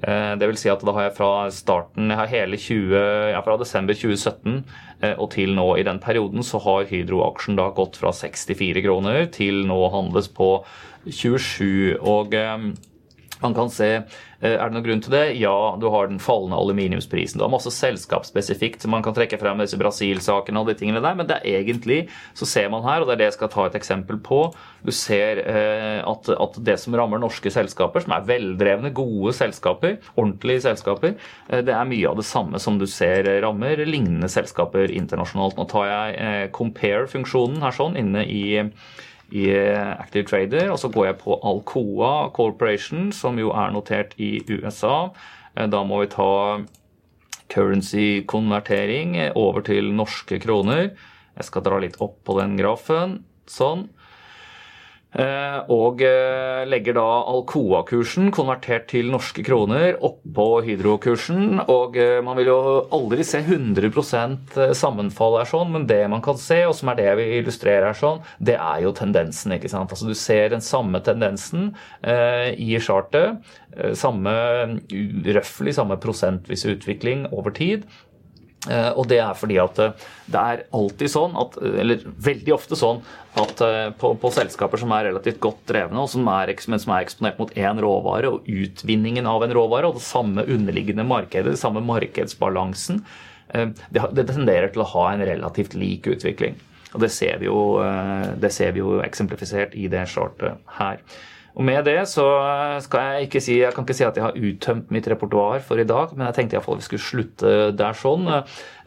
Det 0.03 0.47
vil 0.49 0.57
si 0.59 0.67
at 0.67 0.81
da 0.83 0.91
har 0.97 1.05
jeg 1.05 1.15
fra 1.15 1.29
starten, 1.55 2.09
jeg 2.11 2.19
har 2.19 2.31
hele 2.31 2.57
20, 2.59 2.95
ja, 3.31 3.39
fra 3.45 3.53
desember 3.61 3.95
2017 3.95 4.57
og 5.15 5.29
til 5.31 5.53
nå 5.55 5.65
i 5.79 5.85
den 5.87 6.01
perioden 6.03 6.43
så 6.43 6.59
har 6.63 6.89
Hydro-aksjen 6.89 7.55
da 7.55 7.69
gått 7.75 7.95
fra 8.01 8.11
64 8.11 8.83
kroner 8.83 9.29
til 9.31 9.61
nå 9.69 9.79
handles 9.93 10.27
på 10.35 10.49
27. 11.07 11.99
og 11.99 12.35
ehm, 12.35 12.73
man 13.43 13.55
kan 13.55 13.71
se 13.71 13.89
eh, 13.99 14.55
Er 14.55 14.69
det 14.69 14.75
noen 14.75 14.85
grunn 14.85 15.03
til 15.03 15.13
det? 15.15 15.23
Ja, 15.39 15.75
du 15.79 15.87
har 15.93 16.09
den 16.09 16.21
fallende 16.23 16.57
aluminiumsprisen. 16.59 17.39
Du 17.39 17.45
har 17.45 17.51
masse 17.53 17.71
selskapsspesifikt 17.73 18.83
som 18.83 18.93
man 18.95 19.03
kan 19.05 19.15
trekke 19.15 19.39
frem 19.41 19.61
disse 19.61 19.79
Brasil-sakene 19.79 20.61
og 20.61 20.71
de 20.71 20.77
tingene 20.79 21.03
der, 21.03 21.17
men 21.19 21.29
det 21.29 21.39
er 21.41 21.61
egentlig, 21.61 21.99
så 22.37 22.47
ser 22.49 22.71
man 22.73 22.85
her, 22.87 23.01
og 23.03 23.09
det 23.09 23.15
er 23.15 23.21
det 23.23 23.29
jeg 23.31 23.37
skal 23.37 23.51
ta 23.53 23.67
et 23.67 23.77
eksempel 23.79 24.19
på, 24.23 24.41
du 24.83 24.91
ser 24.95 25.43
eh, 25.43 26.01
at, 26.03 26.31
at 26.33 26.59
det 26.65 26.77
som 26.81 26.97
rammer 26.99 27.21
norske 27.21 27.51
selskaper, 27.53 28.03
som 28.03 28.15
er 28.17 28.27
veldrevne, 28.27 28.93
gode 28.95 29.35
selskaper, 29.37 29.99
ordentlige 30.15 30.65
selskaper, 30.67 31.15
eh, 31.49 31.63
det 31.63 31.75
er 31.75 31.89
mye 31.89 32.11
av 32.11 32.19
det 32.19 32.27
samme 32.27 32.61
som 32.63 32.79
du 32.81 32.87
ser 32.89 33.29
rammer 33.43 33.85
lignende 33.87 34.31
selskaper 34.31 34.91
internasjonalt. 34.91 35.57
Nå 35.59 35.67
tar 35.71 35.89
jeg 35.89 36.51
compare-funksjonen 36.55 37.63
her 37.63 37.75
sånn 37.75 37.97
inne 37.99 38.27
i 38.27 38.43
i 39.33 39.47
Active 39.57 40.27
Trader. 40.29 40.69
Og 40.73 40.79
så 40.81 40.91
går 40.93 41.09
jeg 41.09 41.19
på 41.23 41.39
Alcoa 41.41 42.29
Corporation, 42.35 43.11
som 43.15 43.39
jo 43.41 43.51
er 43.57 43.73
notert 43.73 44.13
i 44.21 44.37
USA. 44.51 45.09
Eh, 45.57 45.67
da 45.67 45.83
må 45.87 46.03
vi 46.03 46.11
ta 46.13 46.31
currency-konvertering 47.53 49.17
over 49.37 49.65
til 49.65 49.91
norske 49.93 50.39
kroner. 50.41 50.93
Jeg 51.33 51.49
skal 51.49 51.65
dra 51.65 51.81
litt 51.81 51.99
opp 52.01 52.19
på 52.25 52.37
den 52.39 52.55
grafen. 52.59 53.21
Sånn. 53.49 53.87
Eh, 55.13 55.57
og 55.73 56.01
eh, 56.01 56.63
legger 56.65 56.95
da 56.97 57.05
Alcoa-kursen 57.29 58.31
konvertert 58.33 58.87
til 58.89 59.11
norske 59.13 59.43
kroner 59.45 59.99
oppå 60.01 60.47
Hydro-kursen. 60.65 61.59
Og 61.69 61.97
eh, 62.01 62.17
man 62.25 62.39
vil 62.39 62.49
jo 62.49 62.59
aldri 62.95 63.25
se 63.27 63.43
100% 63.43 64.57
sammenfall 64.77 65.37
her 65.39 65.49
sånn, 65.49 65.73
men 65.75 65.87
det 65.89 66.01
man 66.11 66.23
kan 66.25 66.39
se, 66.41 66.63
og 66.65 66.73
som 66.77 66.91
er 66.91 67.01
det 67.01 67.11
vi 67.19 67.27
illustrerer 67.39 67.91
her 67.91 67.99
sånn, 67.99 68.23
det 68.41 68.57
er 68.57 68.85
jo 68.85 68.95
tendensen. 68.97 69.53
ikke 69.57 69.71
sant? 69.71 69.93
Altså 69.93 70.09
Du 70.09 70.17
ser 70.17 70.49
den 70.53 70.65
samme 70.65 71.03
tendensen 71.05 71.73
eh, 72.01 72.53
i 72.57 72.73
chartet. 72.81 73.43
Samme, 73.97 74.31
røftlig 75.33 75.73
samme 75.73 75.97
prosentvis 76.01 76.65
utvikling 76.69 77.25
over 77.33 77.53
tid. 77.53 77.87
Eh, 78.71 78.89
og 78.95 79.07
det 79.11 79.19
er 79.19 79.35
fordi 79.35 79.57
at 79.59 79.79
eh, 79.83 80.05
det 80.31 80.39
er 80.39 80.61
alltid 80.75 81.11
sånn, 81.11 81.33
at, 81.39 81.57
eller 81.59 82.03
veldig 82.27 82.53
ofte 82.55 82.77
sånn, 82.79 83.01
at 83.39 83.63
eh, 83.65 83.89
på, 83.99 84.13
på 84.21 84.31
selskaper 84.31 84.79
som 84.79 84.93
er 84.95 85.09
relativt 85.09 85.41
godt 85.43 85.65
drevne, 85.69 85.99
og 85.99 86.11
som 86.11 86.29
er, 86.31 86.53
men 86.71 86.81
som 86.81 86.93
er 86.95 87.03
eksponert 87.03 87.41
mot 87.41 87.51
én 87.59 87.81
råvare, 87.83 88.31
og 88.31 88.47
utvinningen 88.47 89.27
av 89.27 89.43
en 89.43 89.55
råvare, 89.57 89.89
og 89.89 89.99
det 89.99 90.05
samme 90.07 90.47
underliggende 90.47 91.05
markedet, 91.07 91.57
det 91.57 91.61
samme 91.61 91.83
markedsbalansen, 91.85 93.03
det, 93.53 94.01
det 94.17 94.23
tenderer 94.31 94.71
til 94.73 94.81
å 94.81 94.87
ha 94.95 95.01
en 95.11 95.21
relativt 95.27 95.75
lik 95.77 96.07
utvikling. 96.09 96.55
Og 96.95 97.03
det 97.03 97.11
ser 97.13 97.37
vi 97.41 97.45
jo, 97.45 97.57
det 98.41 98.49
ser 98.55 98.71
vi 98.73 98.81
jo 98.81 98.95
eksemplifisert 99.03 99.75
i 99.77 99.85
det 99.91 100.07
chartet 100.09 100.57
her. 100.79 101.03
Og 101.53 101.61
med 101.67 101.85
det 101.85 101.99
så 102.09 102.25
skal 102.81 103.03
jeg 103.05 103.27
ikke 103.27 103.41
si 103.43 103.59
Jeg 103.59 103.75
kan 103.75 103.85
ikke 103.85 103.95
si 103.97 104.05
at 104.07 104.15
jeg 104.17 104.25
har 104.25 104.37
uttømt 104.37 104.93
mitt 104.93 105.07
repertoar 105.11 105.61
for 105.65 105.77
i 105.77 105.85
dag, 105.87 106.15
men 106.15 106.25
jeg 106.25 106.37
tenkte 106.37 106.57
iallfall 106.57 106.79
vi 106.79 106.87
skulle 106.87 107.05
slutte 107.05 107.51
der 107.77 107.97
sånn. 107.97 108.25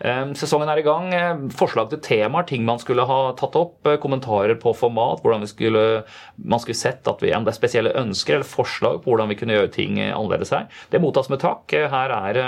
Ehm, 0.03 0.33
sesongen 0.39 0.71
er 0.73 0.81
i 0.83 0.87
gang. 0.87 1.13
Forslag 1.55 1.93
til 1.93 2.03
temaer, 2.03 2.49
ting 2.49 2.67
man 2.67 2.83
skulle 2.83 3.07
ha 3.07 3.21
tatt 3.39 3.59
opp, 3.59 3.87
kommentarer 4.03 4.59
på 4.59 4.75
format, 4.75 5.23
hvordan 5.23 5.47
vi 5.47 5.53
skulle, 5.53 5.85
man 6.43 6.63
skulle 6.63 6.79
sett 6.79 7.07
at 7.07 7.23
vi, 7.23 7.31
om 7.37 7.47
det 7.47 7.55
er 7.55 7.61
spesielle 7.61 7.95
ønsker 8.03 8.41
eller 8.41 8.51
forslag 8.51 8.99
på 9.05 9.13
hvordan 9.13 9.31
vi 9.31 9.39
kunne 9.39 9.61
gjøre 9.61 9.75
ting 9.77 10.03
annerledes 10.03 10.51
her. 10.57 10.67
Det 10.91 11.03
mottas 11.03 11.31
med 11.31 11.45
takk. 11.45 11.71
Her 11.71 12.19
er 12.19 12.43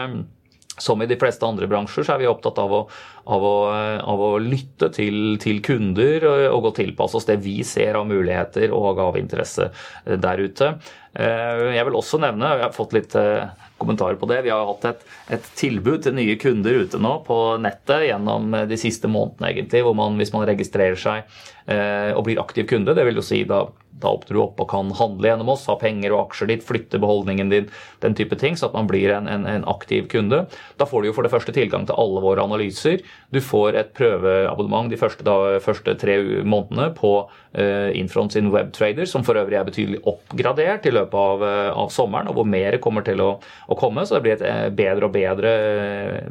som 0.79 1.03
i 1.03 1.07
de 1.11 1.19
fleste 1.19 1.47
andre 1.47 1.69
bransjer 1.71 2.07
så 2.07 2.15
er 2.15 2.23
vi 2.23 2.31
opptatt 2.31 2.59
av 2.63 2.75
å, 2.75 2.83
av 3.29 3.45
å, 3.45 3.57
av 4.01 4.23
å 4.25 4.31
lytte 4.41 4.89
til, 4.95 5.37
til, 5.43 5.61
kunder 5.65 6.25
og, 6.29 6.69
og 6.69 6.71
tilpasse 6.79 7.19
oss 7.19 7.29
det 7.29 7.39
vi 7.45 7.61
ser 7.67 7.99
av 8.01 8.09
muligheter 8.09 8.73
og 8.75 9.03
av 9.05 9.19
interesse 9.21 9.71
der 10.05 10.45
ute. 10.45 10.73
Eh, 11.19 11.65
jeg 11.75 11.87
vil 11.89 11.99
også 11.99 12.21
nevne, 12.23 12.53
jeg 12.57 12.67
har 12.67 12.77
fått 12.77 12.95
litt 12.97 13.17
eh, 13.19 13.49
kommentarer 13.81 14.19
på 14.21 14.29
det, 14.31 14.43
vi 14.47 14.53
har 14.53 14.69
hatt 14.69 14.87
et, 14.91 15.05
et 15.39 15.51
tilbud 15.59 16.05
til 16.05 16.17
nye 16.17 16.37
kunder 16.41 16.83
ute 16.85 17.01
nå 17.01 17.15
på 17.27 17.39
nettet 17.63 18.09
gjennom 18.11 18.55
de 18.69 18.81
siste 18.81 19.11
månedene, 19.11 19.53
egentlig, 19.53 19.85
hvor 19.87 19.97
man 19.99 20.19
hvis 20.21 20.35
man 20.35 20.47
registrerer 20.49 20.99
seg 21.01 21.25
eh, 21.67 22.15
og 22.15 22.25
blir 22.29 22.41
aktiv 22.43 22.69
kunde, 22.71 22.97
det 22.97 23.07
vil 23.09 23.21
jo 23.21 23.29
si 23.29 23.45
da 23.49 23.67
da 23.99 24.13
åpner 24.15 24.37
du 24.37 24.43
opp 24.43 24.61
og 24.63 24.69
kan 24.71 24.91
handle 24.95 25.31
gjennom 25.31 25.53
oss, 25.53 25.67
ha 25.71 25.77
penger 25.79 26.15
og 26.15 26.29
aksjer 26.29 26.53
ditt, 26.53 26.65
flytte 26.67 27.01
beholdningen 27.03 27.51
din, 27.53 27.69
den 28.05 28.15
type 28.19 28.39
ting, 28.39 28.57
så 28.57 28.69
at 28.69 28.77
man 28.77 28.87
blir 28.91 29.11
en, 29.15 29.29
en, 29.31 29.47
en, 29.49 29.67
aktiv 29.69 30.07
kunde. 30.13 30.45
Da 30.79 30.87
får 30.89 31.03
du 31.03 31.11
jo 31.11 31.17
for 31.17 31.27
det 31.27 31.33
første 31.33 31.55
tilgang 31.57 31.87
til 31.89 31.99
alle 31.99 32.23
våre 32.23 32.45
analyser. 32.47 33.03
Du 33.35 33.41
får 33.45 33.77
et 33.77 33.91
prøveabonnement 33.97 34.89
de 34.89 34.97
første, 35.01 35.25
da, 35.27 35.59
første 35.61 35.95
tre 36.01 36.17
månedene 36.49 36.91
på 36.97 37.13
uh, 37.29 37.91
Infront 37.99 38.33
sin 38.33 38.49
webtrader, 38.55 39.09
som 39.11 39.27
for 39.27 39.37
øvrig 39.37 39.59
er 39.59 39.67
betydelig 39.69 40.01
oppgradert 40.09 40.89
i 40.89 40.95
løpet 40.95 41.19
av, 41.21 41.45
uh, 41.45 41.73
av 41.85 41.93
sommeren, 41.93 42.31
og 42.33 42.39
hvor 42.39 42.49
mer 42.49 42.79
kommer 42.81 43.05
til 43.05 43.21
å, 43.21 43.35
å, 43.69 43.79
komme. 43.79 44.07
Så 44.09 44.17
det 44.17 44.25
blir 44.25 44.39
et 44.39 44.47
uh, 44.47 44.69
bedre 44.73 45.11
og 45.11 45.17
bedre 45.19 45.53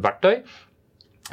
verktøy. 0.02 0.42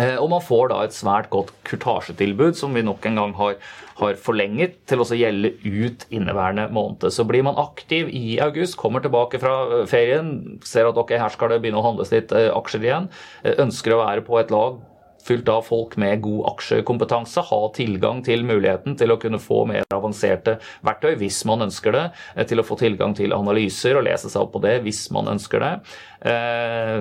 Eh, 0.02 0.16
og 0.18 0.26
man 0.32 0.42
får 0.42 0.72
da 0.72 0.80
et 0.82 0.94
svært 0.94 1.28
godt 1.30 1.52
kurtasjetilbud, 1.68 2.56
som 2.58 2.74
vi 2.74 2.82
nok 2.82 3.04
en 3.06 3.20
gang 3.20 3.34
har, 3.38 3.58
har 4.00 4.16
forlenget 4.18 4.80
til 4.90 5.04
å 5.04 5.06
gjelde 5.06 5.52
ut 5.62 6.06
inneværende 6.10 6.66
måned. 6.74 7.06
Så 7.14 7.26
blir 7.28 7.44
man 7.46 7.60
aktiv 7.62 8.10
i 8.10 8.40
august, 8.42 8.74
kommer 8.80 9.04
tilbake 9.04 9.38
fra 9.42 9.54
eh, 9.68 9.84
ferien, 9.90 10.32
ser 10.66 10.90
at 10.90 10.98
ok, 10.98 11.14
her 11.20 11.34
skal 11.34 11.54
det 11.54 11.60
begynne 11.62 11.78
å 11.78 11.86
handles 11.86 12.10
litt 12.14 12.34
eh, 12.34 12.50
aksjer 12.50 12.88
igjen, 12.88 13.08
ønsker 13.54 13.94
å 13.94 14.02
være 14.02 14.26
på 14.26 14.40
et 14.42 14.50
lag 14.54 14.82
fylt 15.24 15.48
av 15.48 15.64
folk 15.66 15.96
med 16.00 16.22
god 16.24 16.48
aksjekompetanse, 16.52 17.44
ha 17.48 17.60
tilgang 17.76 18.22
til 18.26 18.44
muligheten 18.46 18.98
til 19.00 19.14
å 19.14 19.18
kunne 19.20 19.40
få 19.42 19.64
mer 19.70 19.86
avanserte 19.94 20.58
verktøy 20.86 21.14
hvis 21.20 21.42
man 21.48 21.66
ønsker 21.66 21.96
det, 21.96 22.04
til 22.50 22.60
å 22.60 22.66
få 22.66 22.78
tilgang 22.80 23.16
til 23.16 23.36
analyser 23.36 23.98
og 23.98 24.06
lese 24.08 24.30
seg 24.32 24.44
opp 24.44 24.54
på 24.56 24.64
det 24.64 24.78
hvis 24.84 25.06
man 25.14 25.32
ønsker 25.34 25.64
det. 25.64 25.74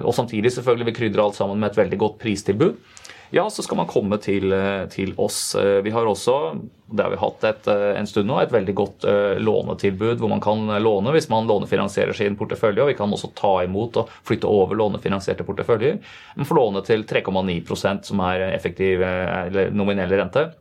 Og 0.03 0.13
samtidig 0.15 0.53
selvfølgelig 0.55 0.89
vi 0.91 0.97
krydre 1.01 1.28
alt 1.28 1.39
sammen 1.39 1.59
med 1.59 1.71
et 1.71 1.82
veldig 1.84 1.99
godt 2.05 2.19
pristilbud 2.24 2.80
ja, 3.34 3.49
så 3.49 3.63
skal 3.65 3.79
man 3.79 3.89
komme 3.89 4.19
til, 4.21 4.53
eh, 4.53 4.86
til, 4.93 5.13
oss. 5.17 5.55
Eh, 5.55 5.81
vi 5.81 5.89
har 5.89 6.05
også, 6.05 6.36
det 6.86 7.01
har 7.01 7.09
vi 7.09 7.17
hatt 7.17 7.43
et, 7.49 7.67
eh, 7.67 7.97
en 7.97 8.07
stund 8.07 8.29
nå, 8.29 8.38
et 8.39 8.53
veldig 8.53 8.75
godt 8.77 9.07
lånetilbud 9.41 10.21
hvor 10.21 10.29
man 10.29 10.41
kan 10.43 10.67
låne 10.84 11.11
hvis 11.15 11.29
man 11.34 11.49
lånefinansierer 11.49 12.13
sin 12.13 12.38
portefølje. 12.38 12.84
og 12.84 12.91
Vi 12.93 12.97
kan 12.99 13.09
også 13.09 13.34
ta 13.34 13.63
imot 13.63 13.97
og 13.97 14.09
flytte 14.23 14.45
over 14.45 14.77
lånefinansierte 14.77 15.43
porteføljer. 15.43 15.97
Man 16.38 16.45
får 16.45 16.61
låne 16.61 16.86
til 16.86 17.03
3,9% 17.03 18.05
som 18.05 18.19
er 18.19 18.53
effektiv 18.53 19.01
eller 19.01 19.71
nominell 19.73 20.13
rente 20.13 20.51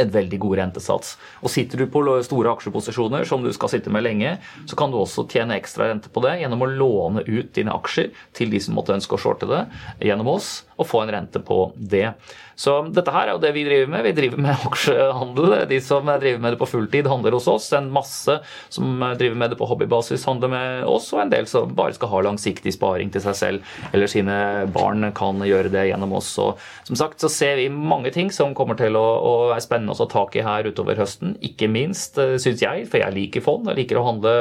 en 0.00 0.10
veldig 0.12 0.38
god 0.38 0.56
rentesats. 0.60 1.14
Og 1.42 1.50
Sitter 1.52 1.80
du 1.80 1.86
på 1.90 2.02
store 2.26 2.52
aksjeposisjoner 2.52 3.26
som 3.28 3.44
du 3.44 3.52
skal 3.54 3.72
sitte 3.72 3.92
med 3.92 4.04
lenge, 4.06 4.36
så 4.68 4.78
kan 4.78 4.92
du 4.92 4.98
også 5.00 5.26
tjene 5.30 5.56
ekstra 5.56 5.90
rente 5.90 6.12
på 6.12 6.22
det 6.24 6.36
gjennom 6.42 6.64
å 6.64 6.70
låne 6.70 7.24
ut 7.26 7.52
dine 7.56 7.74
aksjer 7.74 8.12
til 8.36 8.52
de 8.52 8.60
som 8.62 8.76
måtte 8.76 8.94
ønske 8.96 9.16
å 9.16 9.20
shorte 9.20 9.48
det 9.50 9.64
gjennom 10.04 10.34
oss, 10.36 10.66
og 10.76 10.88
få 10.88 11.02
en 11.02 11.12
rente 11.14 11.40
på 11.40 11.70
det. 11.76 12.10
Så 12.56 12.72
dette 12.88 13.12
her 13.12 13.28
er 13.28 13.34
jo 13.34 13.40
det 13.42 13.52
vi 13.52 13.64
driver 13.66 13.90
med. 13.92 14.04
Vi 14.06 14.14
driver 14.16 14.40
med 14.46 14.62
aksjehandel. 14.68 15.54
De 15.68 15.80
som 15.84 16.08
driver 16.08 16.40
med 16.42 16.54
det 16.54 16.60
på 16.60 16.68
fulltid, 16.70 17.08
handler 17.10 17.36
hos 17.36 17.48
oss. 17.52 17.68
En 17.76 17.90
masse 17.92 18.38
som 18.72 19.04
driver 19.18 19.36
med 19.36 19.52
det 19.52 19.58
på 19.60 19.68
hobbybasis, 19.68 20.24
handler 20.28 20.52
med 20.52 20.86
oss. 20.88 21.10
Og 21.12 21.22
en 21.24 21.32
del 21.32 21.48
som 21.50 21.74
bare 21.76 21.96
skal 21.96 22.12
ha 22.12 22.22
langsiktig 22.28 22.74
sparing 22.76 23.12
til 23.12 23.24
seg 23.24 23.38
selv 23.40 23.74
eller 23.92 24.10
sine 24.10 24.38
barn, 24.72 25.04
kan 25.16 25.40
gjøre 25.44 25.72
det 25.72 25.88
gjennom 25.90 26.16
oss. 26.16 26.32
Og 26.42 26.62
som 26.88 26.98
sagt 26.98 27.22
så 27.22 27.30
ser 27.32 27.60
vi 27.60 27.68
mange 27.72 28.12
ting 28.14 28.32
som 28.32 28.56
kommer 28.56 28.78
til 28.78 28.96
å, 28.98 29.04
å 29.04 29.34
være 29.52 29.64
spennende 29.64 29.96
å 29.96 30.00
ta 30.00 30.08
tak 30.12 30.36
i 30.36 30.44
her 30.46 30.68
utover 30.68 30.98
høsten. 31.00 31.36
Ikke 31.44 31.68
minst, 31.72 32.16
eh, 32.20 32.36
syns 32.42 32.64
jeg, 32.64 32.88
for 32.90 33.02
jeg 33.02 33.16
liker 33.16 33.44
fond. 33.44 33.68
Jeg 33.68 33.82
liker 33.82 34.00
å 34.00 34.06
handle 34.08 34.34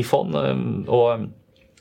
i 0.00 0.04
fond. 0.06 0.36
Eh, 0.36 0.64
og 0.88 1.28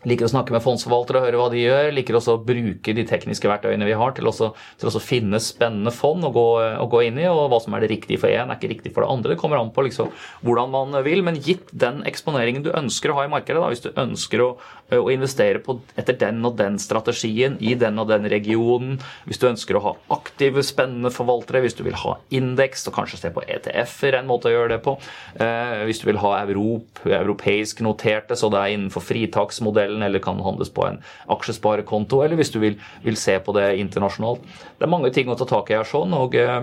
Liker 0.08 0.30
å 0.30 0.32
snakke 0.32 0.54
med 0.56 0.64
fondsforvaltere 0.64 1.20
og 1.20 1.26
høre 1.26 1.40
hva 1.42 1.46
de 1.52 1.60
gjør. 1.60 1.90
Liker 1.92 2.16
også 2.16 2.38
å 2.38 2.40
bruke 2.40 2.94
de 2.96 3.04
tekniske 3.04 3.50
verktøyene 3.52 3.84
vi 3.84 3.98
har 4.00 4.14
til, 4.16 4.30
også, 4.32 4.54
til 4.80 4.88
å 4.88 5.02
finne 5.04 5.42
spennende 5.44 5.92
fond 5.92 6.24
å 6.24 6.30
gå, 6.32 6.46
å 6.80 6.86
gå, 6.88 7.02
inn 7.10 7.20
i. 7.20 7.26
Og 7.28 7.50
hva 7.52 7.60
som 7.60 7.76
er 7.76 7.84
det 7.84 7.90
riktige 7.92 8.22
for 8.22 8.32
én, 8.32 8.48
er 8.48 8.56
ikke 8.56 8.72
riktig 8.72 8.94
for 8.96 9.04
det 9.04 9.10
andre. 9.12 9.34
Det 9.34 9.42
kommer 9.42 9.60
an 9.60 9.74
på 9.76 9.84
liksom, 9.90 10.14
hvordan 10.48 10.72
man 10.72 10.96
vil. 11.04 11.24
Men 11.28 11.42
gitt 11.44 11.68
den 11.76 12.00
eksponeringen 12.08 12.64
du 12.64 12.72
ønsker 12.72 13.12
å 13.12 13.18
ha 13.18 13.26
i 13.28 13.32
markedet, 13.34 13.60
da, 13.60 13.72
hvis 13.74 13.84
du 13.84 13.90
ønsker 13.92 14.46
å, 14.46 14.48
å, 14.96 15.02
investere 15.12 15.60
på, 15.66 15.76
etter 16.00 16.16
den 16.24 16.40
og 16.48 16.56
den 16.62 16.80
strategien 16.80 17.60
i 17.60 17.76
den 17.76 18.00
og 18.00 18.08
den 18.14 18.30
regionen, 18.32 19.02
hvis 19.28 19.44
du 19.44 19.50
ønsker 19.52 19.82
å 19.82 19.84
ha 19.84 19.96
aktive, 20.16 20.64
spennende 20.64 21.12
forvaltere, 21.12 21.66
hvis 21.66 21.76
du 21.76 21.84
vil 21.84 22.00
ha 22.06 22.16
indeks 22.40 22.88
og 22.88 22.96
kanskje 23.02 23.20
se 23.26 23.34
på 23.36 23.44
ETF-er, 23.52 24.22
en 24.22 24.32
måte 24.32 24.48
å 24.48 24.56
gjøre 24.56 24.78
det 24.78 24.80
på, 24.88 24.96
eh, 25.36 25.84
hvis 25.92 26.00
du 26.00 26.08
vil 26.08 26.24
ha 26.24 26.38
Europ, 26.46 27.04
europeisk 27.04 27.84
noterte, 27.84 28.40
så 28.40 28.48
det 28.54 28.64
er 28.64 28.78
innenfor 28.78 29.04
fritaksmodell 29.04 29.89
modellen, 29.90 30.04
eller 30.04 30.20
kan 30.20 30.40
handles 30.40 30.70
på 30.70 30.86
en 30.88 31.02
aksjesparekonto, 31.28 32.24
eller 32.24 32.36
hvis 32.36 32.52
du 32.52 32.60
vil, 32.60 32.80
vil 33.04 33.18
se 33.18 33.40
på 33.40 33.54
det 33.54 33.78
internasjonalt. 33.80 34.42
Det 34.78 34.86
er 34.86 34.92
mange 34.92 35.12
ting 35.12 35.30
å 35.30 35.36
ta 35.36 35.46
tak 35.46 35.70
i 35.70 35.78
her 35.78 35.88
sånn. 35.88 36.14
og 36.14 36.36
eh, 36.36 36.62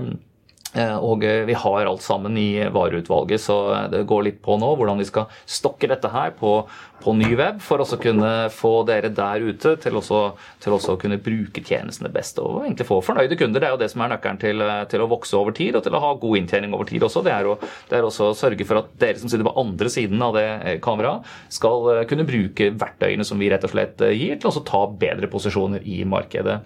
og 0.77 1.23
vi 1.49 1.55
har 1.57 1.89
alt 1.89 2.05
sammen 2.05 2.37
i 2.37 2.61
vareutvalget, 2.73 3.41
så 3.41 3.57
det 3.93 4.03
går 4.09 4.27
litt 4.27 4.43
på 4.45 4.59
nå 4.61 4.75
hvordan 4.77 5.01
vi 5.01 5.07
skal 5.09 5.31
stokke 5.49 5.89
dette 5.89 6.11
her 6.13 6.35
på, 6.37 6.59
på 7.03 7.15
ny 7.17 7.29
web 7.39 7.61
for 7.65 7.83
å 7.83 7.99
kunne 8.01 8.31
få 8.53 8.73
dere 8.89 9.11
der 9.15 9.45
ute 9.45 9.75
til, 9.83 9.99
også, 10.01 10.21
til 10.63 10.77
også 10.77 10.95
å 10.95 11.01
kunne 11.01 11.19
bruke 11.23 11.63
tjenestene 11.65 12.11
best 12.13 12.41
og 12.43 12.65
egentlig 12.65 12.89
få 12.89 13.01
fornøyde 13.05 13.39
kunder. 13.39 13.63
Det 13.63 13.69
er 13.69 13.75
jo 13.75 13.81
det 13.83 13.91
som 13.93 14.05
er 14.05 14.13
nøkkelen 14.15 14.41
til, 14.43 14.65
til, 14.91 15.05
å 15.05 15.11
vokse 15.11 15.37
over 15.39 15.57
tid 15.57 15.79
og 15.79 15.85
til 15.87 15.97
å 15.97 16.03
ha 16.03 16.13
god 16.21 16.41
inntjening 16.41 16.75
over 16.77 16.89
tid 16.89 17.07
også. 17.07 17.23
Det 17.27 17.35
er, 17.35 17.49
å, 17.49 17.57
det 17.91 17.99
er 17.99 18.09
også 18.09 18.31
å 18.31 18.37
sørge 18.39 18.67
for 18.69 18.83
at 18.83 18.93
dere 19.01 19.21
som 19.21 19.33
sitter 19.33 19.47
på 19.47 19.57
andre 19.61 19.93
siden 19.93 20.23
av 20.25 20.37
det 20.37 20.47
eh, 20.57 20.79
kameraet, 20.83 21.27
skal 21.53 21.91
eh, 21.95 22.05
kunne 22.11 22.29
bruke 22.29 22.73
verktøyene 22.81 23.27
som 23.27 23.41
vi 23.41 23.51
rett 23.53 23.67
og 23.67 23.75
slett 23.75 24.03
eh, 24.05 24.17
gir, 24.17 24.41
til 24.41 24.51
å 24.51 24.67
ta 24.67 24.85
bedre 24.91 25.31
posisjoner 25.33 25.85
i 25.87 26.03
markedet. 26.09 26.61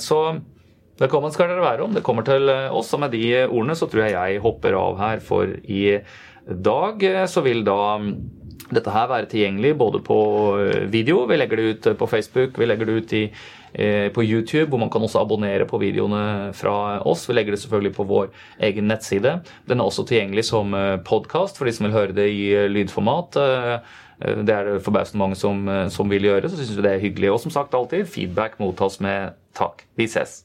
Så 0.00 0.18
velkommen 1.02 1.32
skal 1.34 1.50
dere 1.50 1.64
være 1.64 1.86
om 1.86 1.96
det 1.96 2.04
kommer 2.06 2.26
til 2.26 2.50
oss. 2.50 2.92
Og 2.94 3.02
med 3.02 3.14
de 3.14 3.24
ordene 3.46 3.78
så 3.78 3.88
tror 3.90 4.06
jeg 4.06 4.14
jeg 4.14 4.44
hopper 4.44 4.76
av 4.78 5.00
her 5.00 5.24
for 5.24 5.50
i 5.64 5.98
dag. 6.46 7.02
Så 7.30 7.42
vil 7.44 7.64
da 7.66 7.80
dette 8.72 8.92
her 8.92 9.08
være 9.10 9.28
tilgjengelig 9.30 9.74
både 9.78 10.00
på 10.04 10.18
eh, 10.62 10.84
video, 10.92 11.24
vi 11.28 11.36
legger 11.36 11.60
det 11.60 11.64
ut 11.64 11.88
eh, 11.90 11.96
på 11.98 12.08
Facebook, 12.08 12.58
vi 12.58 12.68
legger 12.68 12.88
det 12.88 12.94
ut 12.96 13.14
i, 13.18 13.22
eh, 13.74 14.06
på 14.14 14.24
YouTube, 14.24 14.70
hvor 14.72 14.80
man 14.80 14.90
kan 14.92 15.04
også 15.04 15.20
abonnere 15.20 15.66
på 15.68 15.80
videoene 15.82 16.52
fra 16.56 17.00
oss. 17.08 17.26
Vi 17.28 17.36
legger 17.36 17.56
det 17.56 17.60
selvfølgelig 17.64 17.96
på 17.98 18.06
vår 18.08 18.30
egen 18.68 18.88
nettside. 18.88 19.34
Den 19.68 19.80
er 19.82 19.90
også 19.90 20.06
tilgjengelig 20.08 20.46
som 20.48 20.76
podkast 21.04 21.58
for 21.58 21.68
de 21.68 21.74
som 21.76 21.88
vil 21.88 21.96
høre 21.96 22.16
det 22.16 22.30
i 22.32 22.46
lydformat. 22.72 23.36
Det 24.22 24.54
er 24.54 24.70
det 24.70 24.84
forbausende 24.86 25.20
mange 25.20 25.36
som, 25.36 25.66
som, 25.90 26.08
vil 26.12 26.30
gjøre, 26.30 26.48
så 26.48 26.60
syns 26.60 26.76
vi 26.78 26.86
det 26.86 26.94
er 26.94 27.04
hyggelig. 27.04 27.32
Og 27.34 27.42
som 27.42 27.54
sagt 27.54 27.74
alltid, 27.74 28.06
feedback 28.08 28.56
mottas 28.62 29.00
med 29.02 29.36
takk. 29.58 29.84
Vi 29.98 30.08
ses. 30.08 30.42